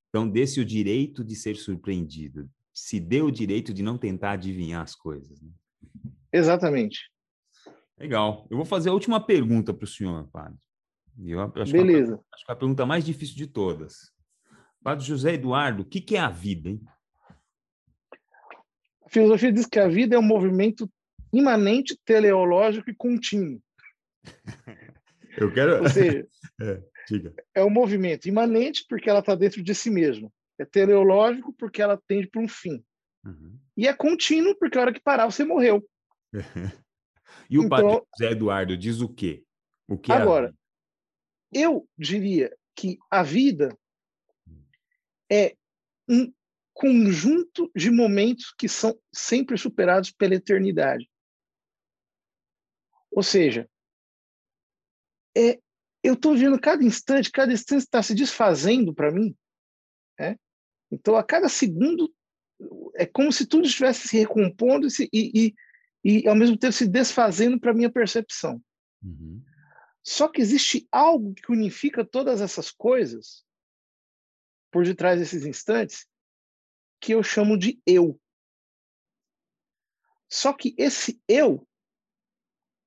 Então, 0.09 0.29
desse 0.29 0.59
o 0.59 0.65
direito 0.65 1.23
de 1.23 1.35
ser 1.35 1.55
surpreendido. 1.55 2.47
Se 2.71 2.99
dê 2.99 3.21
o 3.21 3.31
direito 3.31 3.73
de 3.73 3.81
não 3.81 3.97
tentar 3.97 4.33
adivinhar 4.33 4.83
as 4.83 4.93
coisas. 4.93 5.41
Né? 5.41 5.49
Exatamente. 6.31 7.09
Legal. 7.97 8.45
Eu 8.51 8.57
vou 8.57 8.65
fazer 8.65 8.89
a 8.89 8.93
última 8.93 9.25
pergunta 9.25 9.73
para 9.73 9.85
o 9.85 9.87
senhor, 9.87 10.29
padre. 10.29 10.59
Eu 11.17 11.41
acho 11.41 11.71
Beleza. 11.71 12.17
Que 12.17 12.21
é 12.21 12.25
acho 12.33 12.45
que 12.45 12.51
é 12.51 12.53
a 12.53 12.57
pergunta 12.57 12.85
mais 12.85 13.03
difícil 13.03 13.35
de 13.35 13.47
todas. 13.47 14.13
Padre 14.83 15.05
José 15.05 15.33
Eduardo, 15.33 15.81
o 15.81 15.85
que, 15.85 15.99
que 15.99 16.15
é 16.15 16.19
a 16.19 16.29
vida, 16.29 16.69
hein? 16.69 16.81
A 19.05 19.09
filosofia 19.09 19.51
diz 19.51 19.65
que 19.65 19.79
a 19.79 19.87
vida 19.87 20.15
é 20.15 20.19
um 20.19 20.23
movimento 20.23 20.89
imanente, 21.31 21.97
teleológico 22.03 22.89
e 22.89 22.95
contínuo. 22.95 23.61
Eu 25.37 25.53
quero. 25.53 25.83
Ou 25.83 25.89
seja, 25.89 26.27
é, 26.61 26.81
é 27.55 27.63
um 27.63 27.69
movimento 27.69 28.27
imanente 28.27 28.85
porque 28.87 29.09
ela 29.09 29.19
está 29.19 29.35
dentro 29.35 29.61
de 29.61 29.75
si 29.75 29.89
mesma. 29.89 30.31
É 30.57 30.65
teleológico 30.65 31.53
porque 31.53 31.81
ela 31.81 32.01
tende 32.07 32.27
para 32.27 32.41
um 32.41 32.47
fim. 32.47 32.83
Uhum. 33.25 33.59
E 33.75 33.87
é 33.87 33.93
contínuo 33.93 34.55
porque 34.55 34.77
a 34.77 34.81
hora 34.81 34.93
que 34.93 35.01
parar 35.01 35.29
você 35.29 35.43
morreu. 35.43 35.85
e 37.49 37.57
o 37.57 37.63
então, 37.63 37.69
padre 37.69 38.01
José 38.17 38.31
Eduardo 38.31 38.77
diz 38.77 39.01
o 39.01 39.09
quê? 39.09 39.43
O 39.87 39.97
que 39.97 40.11
é 40.11 40.15
agora, 40.15 40.55
é 41.53 41.59
eu 41.59 41.87
diria 41.97 42.55
que 42.75 42.97
a 43.09 43.21
vida 43.23 43.75
é 45.31 45.55
um 46.07 46.31
conjunto 46.75 47.71
de 47.73 47.89
momentos 47.89 48.53
que 48.57 48.67
são 48.67 48.99
sempre 49.11 49.57
superados 49.57 50.11
pela 50.11 50.35
eternidade. 50.35 51.09
Ou 53.09 53.23
seja, 53.23 53.67
é, 55.35 55.57
eu 56.03 56.15
estou 56.15 56.35
vendo 56.35 56.59
cada 56.59 56.83
instante, 56.83 57.31
cada 57.31 57.53
instante 57.53 57.83
está 57.83 58.03
se 58.03 58.13
desfazendo 58.13 58.93
para 58.93 59.09
mim. 59.09 59.33
É? 60.19 60.37
Então, 60.91 61.15
a 61.15 61.23
cada 61.23 61.47
segundo, 61.47 62.13
é 62.95 63.05
como 63.05 63.31
se 63.31 63.45
tudo 63.45 63.65
estivesse 63.65 64.09
se 64.09 64.17
recompondo 64.17 64.85
e, 64.99 65.07
e, 65.13 65.55
e 66.03 66.27
ao 66.27 66.35
mesmo 66.35 66.57
tempo, 66.57 66.73
se 66.73 66.87
desfazendo 66.87 67.57
para 67.57 67.71
a 67.71 67.73
minha 67.73 67.91
percepção. 67.91 68.61
Uhum. 69.01 69.41
Só 70.03 70.27
que 70.27 70.41
existe 70.41 70.85
algo 70.91 71.33
que 71.33 71.53
unifica 71.53 72.03
todas 72.03 72.41
essas 72.41 72.69
coisas 72.69 73.45
por 74.69 74.83
detrás 74.83 75.17
desses 75.17 75.45
instantes, 75.45 76.05
que 77.05 77.11
eu 77.11 77.21
chamo 77.21 77.55
de 77.55 77.79
eu. 77.85 78.19
Só 80.27 80.51
que 80.51 80.73
esse 80.75 81.21
eu, 81.27 81.67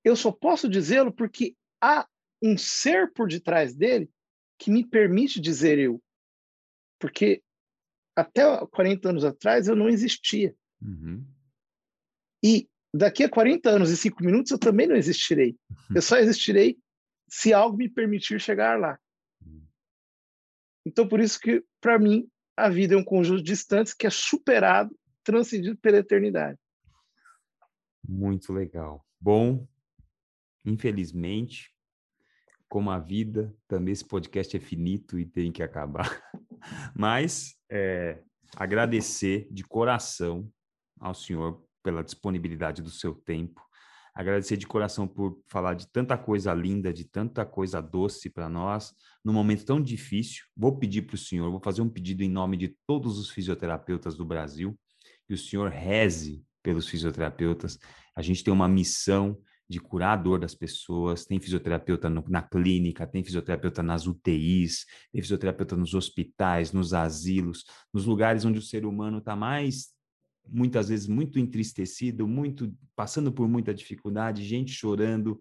eu 0.05 0.17
só 0.17 0.33
posso 0.33 0.69
dizê-lo 0.69 1.13
porque 1.13 1.57
há 1.81 2.05
um 2.43 2.59
ser 2.59 3.13
por 3.13 3.29
detrás 3.29 3.77
dele 3.77 4.11
que 4.59 4.73
me 4.73 4.85
permite 4.85 5.41
dizer 5.41 5.79
eu. 5.79 6.03
Porque 6.99 7.45
até 8.17 8.43
40 8.67 9.09
anos 9.09 9.25
atrás 9.25 9.69
eu 9.69 9.77
não 9.77 9.89
existia. 9.89 10.53
Uhum. 10.83 11.25
E 12.43 12.69
daqui 12.93 13.23
a 13.23 13.31
40 13.31 13.71
anos 13.71 13.91
e 13.91 13.97
5 13.97 14.21
minutos 14.25 14.51
eu 14.51 14.59
também 14.59 14.89
não 14.89 14.97
existirei. 14.97 15.57
Uhum. 15.71 15.95
Eu 15.95 16.03
só 16.03 16.17
existirei 16.17 16.77
se 17.29 17.53
algo 17.53 17.77
me 17.77 17.89
permitir 17.89 18.41
chegar 18.41 18.81
lá. 18.81 18.99
Uhum. 19.41 19.65
Então, 20.85 21.07
por 21.07 21.21
isso 21.21 21.39
que, 21.39 21.65
para 21.81 22.01
mim, 22.01 22.29
a 22.59 22.69
vida 22.69 22.95
é 22.95 22.97
um 22.99 23.05
conjunto 23.05 23.43
de 23.43 23.53
instantes 23.53 23.95
que 23.95 24.07
é 24.07 24.11
superado, 24.11 24.95
transcendido 25.23 25.77
pela 25.77 25.99
eternidade. 25.99 26.59
Muito 28.07 28.53
legal. 28.53 29.05
Bom, 29.21 29.67
infelizmente, 30.65 31.73
como 32.69 32.91
a 32.91 32.99
vida, 32.99 33.55
também 33.67 33.93
esse 33.93 34.05
podcast 34.05 34.57
é 34.57 34.61
finito 34.61 35.19
e 35.19 35.25
tem 35.25 35.53
que 35.53 35.63
acabar. 35.63 36.21
Mas 36.95 37.57
é, 37.71 38.23
agradecer 38.57 39.47
de 39.51 39.63
coração 39.63 40.51
ao 40.99 41.15
senhor 41.15 41.65
pela 41.83 42.03
disponibilidade 42.03 42.83
do 42.83 42.91
seu 42.91 43.15
tempo 43.15 43.63
agradecer 44.19 44.57
de 44.57 44.67
coração 44.67 45.07
por 45.07 45.41
falar 45.47 45.75
de 45.75 45.87
tanta 45.87 46.19
coisa 46.19 46.53
linda, 46.53 46.93
de 46.93 47.05
tanta 47.05 47.47
coisa 47.47 47.81
doce 47.81 48.29
para 48.29 48.49
nós, 48.49 48.93
num 49.25 49.33
momento 49.33 49.65
tão 49.65 49.81
difícil. 49.81 50.45
Vou 50.57 50.77
pedir 50.77 51.03
para 51.03 51.15
o 51.15 51.19
senhor, 51.19 51.49
vou 51.53 51.61
fazer 51.63 51.83
um 51.83 51.89
pedido 51.89 52.25
em 52.25 52.29
nome 52.29 52.57
de 52.57 52.77
todos 52.85 53.17
os 53.17 53.31
fisioterapeutas 53.31 54.17
do 54.17 54.25
Brasil, 54.25 54.77
que 55.25 55.35
o 55.35 55.39
senhor 55.39 55.71
reze 55.71 56.45
pelos 56.65 56.89
fisioterapeutas. 56.89 57.79
A 58.13 58.21
gente 58.21 58.43
tem 58.43 58.53
uma 58.53 58.67
missão 58.67 59.39
de 59.71 59.79
curar 59.79 60.15
a 60.15 60.21
dor 60.21 60.41
das 60.41 60.55
pessoas, 60.55 61.25
tem 61.25 61.39
fisioterapeuta 61.39 62.11
no, 62.11 62.25
na 62.29 62.43
clínica, 62.43 63.07
tem 63.07 63.23
fisioterapeuta 63.23 63.85
nas 63.85 64.09
UTIs, 64.09 64.85
tem 65.13 65.23
fisioterapeuta 65.23 65.77
nos 65.77 65.95
hospitais, 65.95 66.73
nos 66.73 66.93
asilos, 66.93 67.65
nos 67.95 68.05
lugares 68.05 68.45
onde 68.45 68.59
o 68.59 68.63
ser 68.63 68.85
humano 68.85 69.19
está 69.19 69.37
mais 69.37 69.97
muitas 70.51 70.89
vezes 70.89 71.07
muito 71.07 71.39
entristecido, 71.39 72.27
muito 72.27 72.73
passando 72.97 73.33
por 73.33 73.49
muita 73.49 73.75
dificuldade, 73.75 74.45
gente 74.45 74.73
chorando. 74.73 75.41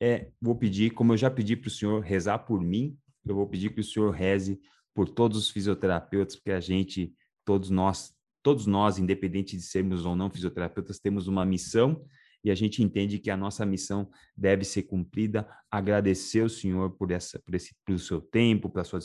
É, 0.00 0.30
vou 0.40 0.54
pedir, 0.54 0.90
como 0.90 1.12
eu 1.12 1.16
já 1.16 1.30
pedi 1.30 1.56
para 1.56 1.68
o 1.68 1.70
senhor 1.70 2.02
rezar 2.02 2.38
por 2.40 2.60
mim, 2.60 2.96
eu 3.24 3.34
vou 3.34 3.46
pedir 3.46 3.74
que 3.74 3.80
o 3.80 3.84
senhor 3.84 4.10
reze 4.10 4.60
por 4.94 5.08
todos 5.08 5.38
os 5.38 5.50
fisioterapeutas, 5.50 6.36
porque 6.36 6.52
a 6.52 6.60
gente, 6.60 7.12
todos 7.44 7.70
nós, 7.70 8.14
todos 8.42 8.66
nós, 8.66 8.98
independente 8.98 9.56
de 9.56 9.62
sermos 9.62 10.06
ou 10.06 10.14
não 10.14 10.30
fisioterapeutas, 10.30 10.98
temos 10.98 11.28
uma 11.28 11.44
missão 11.44 12.04
e 12.46 12.50
a 12.50 12.54
gente 12.54 12.80
entende 12.80 13.18
que 13.18 13.28
a 13.28 13.36
nossa 13.36 13.66
missão 13.66 14.08
deve 14.36 14.62
ser 14.62 14.84
cumprida. 14.84 15.48
Agradecer 15.68 16.42
o 16.42 16.48
Senhor 16.48 16.92
por 16.92 17.10
essa, 17.10 17.40
por 17.40 17.56
esse, 17.56 17.74
pelo 17.84 17.98
seu 17.98 18.20
tempo, 18.20 18.70
pela 18.70 18.84
sua 18.84 19.00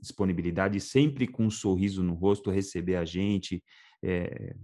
disponibilidade, 0.00 0.80
sempre 0.80 1.28
com 1.28 1.44
um 1.44 1.50
sorriso 1.50 2.02
no 2.02 2.14
rosto 2.14 2.50
receber 2.50 2.96
a 2.96 3.04
gente, 3.04 3.62
é, 4.02 4.56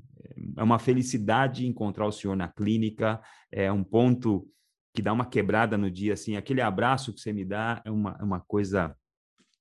é 0.57 0.63
uma 0.65 0.81
felicidade 0.81 1.65
encontrar 1.65 2.07
o 2.07 2.11
senhor 2.11 2.35
na 2.35 2.49
clínica, 2.49 3.23
é 3.53 3.71
um 3.71 3.85
ponto 3.85 4.51
que 4.93 5.01
dá 5.01 5.13
uma 5.13 5.25
quebrada 5.25 5.79
no 5.79 5.89
dia, 5.89 6.15
assim, 6.15 6.35
aquele 6.35 6.61
abraço 6.61 7.15
que 7.15 7.21
você 7.21 7.33
me 7.33 7.45
dá 7.45 7.81
é 7.85 7.91
uma, 7.91 8.17
é 8.19 8.25
uma 8.25 8.41
coisa 8.41 8.97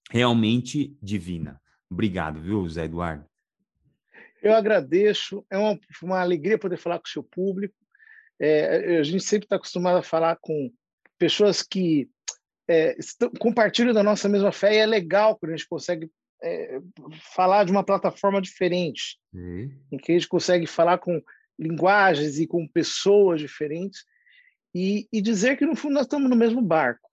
realmente 0.10 0.98
divina. 1.00 1.62
Obrigado, 1.92 2.42
viu, 2.42 2.68
Zé 2.68 2.86
Eduardo? 2.86 3.24
Eu 4.42 4.56
agradeço, 4.56 5.46
é 5.48 5.60
uma, 5.60 5.80
uma 6.02 6.20
alegria 6.20 6.58
poder 6.58 6.78
falar 6.78 6.98
com 6.98 7.06
o 7.06 7.10
seu 7.10 7.22
público. 7.22 7.76
É, 8.39 8.97
a 8.97 9.03
gente 9.03 9.23
sempre 9.23 9.45
está 9.45 9.55
acostumado 9.55 9.97
a 9.97 10.03
falar 10.03 10.38
com 10.41 10.72
pessoas 11.18 11.64
que 11.64 12.09
é, 12.68 12.95
compartilham 13.39 13.93
da 13.93 14.03
nossa 14.03 14.27
mesma 14.27 14.51
fé 14.51 14.76
e 14.76 14.77
é 14.77 14.85
legal 14.85 15.35
quando 15.35 15.53
a 15.53 15.55
gente 15.55 15.68
consegue 15.68 16.11
é, 16.43 16.80
falar 17.34 17.64
de 17.64 17.72
uma 17.72 17.84
plataforma 17.84 18.41
diferente, 18.41 19.18
uhum. 19.34 19.72
em 19.91 19.97
que 19.97 20.11
a 20.11 20.15
gente 20.15 20.27
consegue 20.27 20.68
falar 20.68 20.99
com 20.99 21.22
linguagens 21.57 22.39
e 22.39 22.45
com 22.45 22.68
pessoas 22.68 23.39
diferentes 23.41 24.03
e, 24.76 25.07
e 25.11 25.22
dizer 25.22 25.57
que 25.57 25.65
no 25.65 25.76
fundo 25.76 25.95
nós 25.95 26.03
estamos 26.03 26.30
no 26.30 26.35
mesmo 26.35 26.61
barco. 26.61 27.07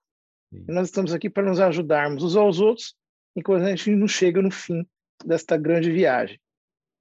E 0.53 0.71
nós 0.71 0.87
estamos 0.87 1.13
aqui 1.13 1.29
para 1.29 1.43
nos 1.43 1.59
ajudarmos 1.59 2.23
uns 2.23 2.35
aos 2.35 2.59
outros 2.59 2.95
enquanto 3.35 3.63
a 3.63 3.69
gente 3.69 3.91
não 3.91 4.07
chega 4.07 4.41
no 4.41 4.51
fim 4.51 4.85
desta 5.25 5.57
grande 5.57 5.91
viagem. 5.91 6.39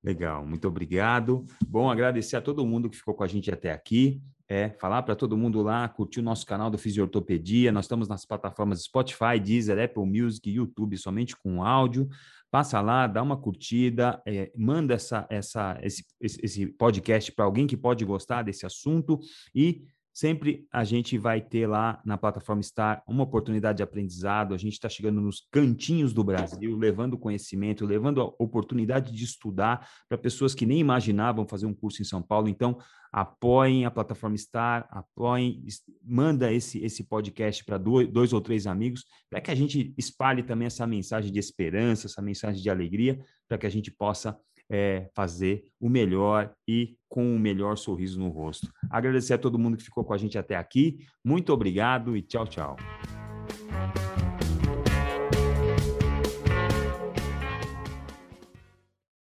Legal, 0.05 0.45
muito 0.47 0.69
obrigado. 0.69 1.47
Bom, 1.67 1.91
agradecer 1.91 2.37
a 2.37 2.43
todo 2.43 2.67
mundo 2.67 2.91
que 2.91 2.97
ficou 2.97 3.15
com 3.15 3.25
a 3.25 3.27
gente 3.27 3.51
até 3.51 3.73
aqui. 3.73 4.21
É, 4.47 4.69
falar 4.69 5.03
para 5.03 5.17
todo 5.17 5.35
mundo 5.35 5.63
lá, 5.63 5.89
curtir 5.89 6.21
o 6.21 6.23
nosso 6.23 6.45
canal 6.45 6.69
do 6.69 6.77
Fisiortopedia. 6.77 7.73
Nós 7.73 7.87
estamos 7.87 8.07
nas 8.07 8.27
plataformas 8.27 8.83
Spotify, 8.83 9.41
Deezer, 9.43 9.83
Apple 9.83 10.05
Music, 10.05 10.51
YouTube, 10.51 10.99
somente 10.99 11.35
com 11.35 11.65
áudio. 11.65 12.07
Passa 12.51 12.83
lá, 12.83 13.07
dá 13.07 13.23
uma 13.23 13.39
curtida, 13.39 14.21
é, 14.27 14.53
manda 14.55 14.93
essa, 14.93 15.27
essa, 15.31 15.81
esse, 15.83 16.05
esse 16.21 16.67
podcast 16.67 17.33
para 17.33 17.47
alguém 17.47 17.67
que 17.67 17.77
pode 17.77 18.05
gostar 18.05 18.43
desse 18.43 18.67
assunto 18.67 19.19
e 19.55 19.87
Sempre 20.15 20.65
a 20.73 20.85
gente 20.85 21.19
vai 21.19 21.41
ter 21.41 21.67
lá 21.67 22.01
na 22.05 22.17
plataforma 22.17 22.63
Star 22.63 23.03
uma 23.05 23.25
oportunidade 23.25 23.79
de 23.79 23.83
aprendizado. 23.83 24.55
A 24.55 24.57
gente 24.57 24.75
está 24.75 24.89
chegando 24.89 25.21
nos 25.21 25.45
cantinhos 25.51 26.13
do 26.13 26.23
Brasil, 26.23 26.77
levando 26.77 27.19
conhecimento, 27.19 27.85
levando 27.85 28.21
a 28.21 28.27
oportunidade 28.39 29.13
de 29.13 29.25
estudar 29.25 29.91
para 30.09 30.17
pessoas 30.17 30.55
que 30.55 30.65
nem 30.65 30.79
imaginavam 30.79 31.49
fazer 31.49 31.67
um 31.67 31.75
curso 31.75 32.01
em 32.01 32.05
São 32.05 32.23
Paulo. 32.23 32.49
Então, 32.49 32.79
apoiem 33.13 33.87
a 33.87 33.91
plataforma 33.91 34.37
Star, 34.37 34.87
apoiem, 34.89 35.65
manda 36.01 36.53
esse, 36.53 36.79
esse 36.85 37.03
podcast 37.03 37.65
para 37.65 37.77
dois, 37.77 38.07
dois 38.07 38.33
ou 38.33 38.41
três 38.41 38.69
amigos, 38.69 39.05
para 39.29 39.41
que 39.41 39.51
a 39.51 39.55
gente 39.57 39.93
espalhe 39.99 40.45
também 40.45 40.67
essa 40.67 40.87
mensagem 40.87 41.33
de 41.33 41.41
esperança, 41.41 42.07
essa 42.07 42.23
mensagem 42.23 42.63
de 42.63 42.71
alegria, 42.71 43.19
para 43.49 43.59
que 43.59 43.67
a 43.67 43.71
gente 43.71 43.91
possa 43.91 44.39
é, 44.71 45.09
fazer 45.15 45.65
o 45.81 45.89
melhor 45.89 46.53
e 46.67 46.97
com 47.09 47.35
o 47.35 47.39
melhor 47.39 47.77
sorriso 47.77 48.19
no 48.19 48.29
rosto. 48.29 48.69
Agradecer 48.91 49.35
a 49.35 49.39
todo 49.39 49.59
mundo 49.59 49.77
que 49.77 49.85
ficou 49.85 50.05
com 50.05 50.13
a 50.13 50.19
gente 50.19 50.37
até 50.37 50.57
aqui. 50.57 50.99
Muito 51.25 51.53
obrigado 51.53 52.17
e 52.17 52.23
tchau, 52.23 52.47
tchau. 52.47 52.77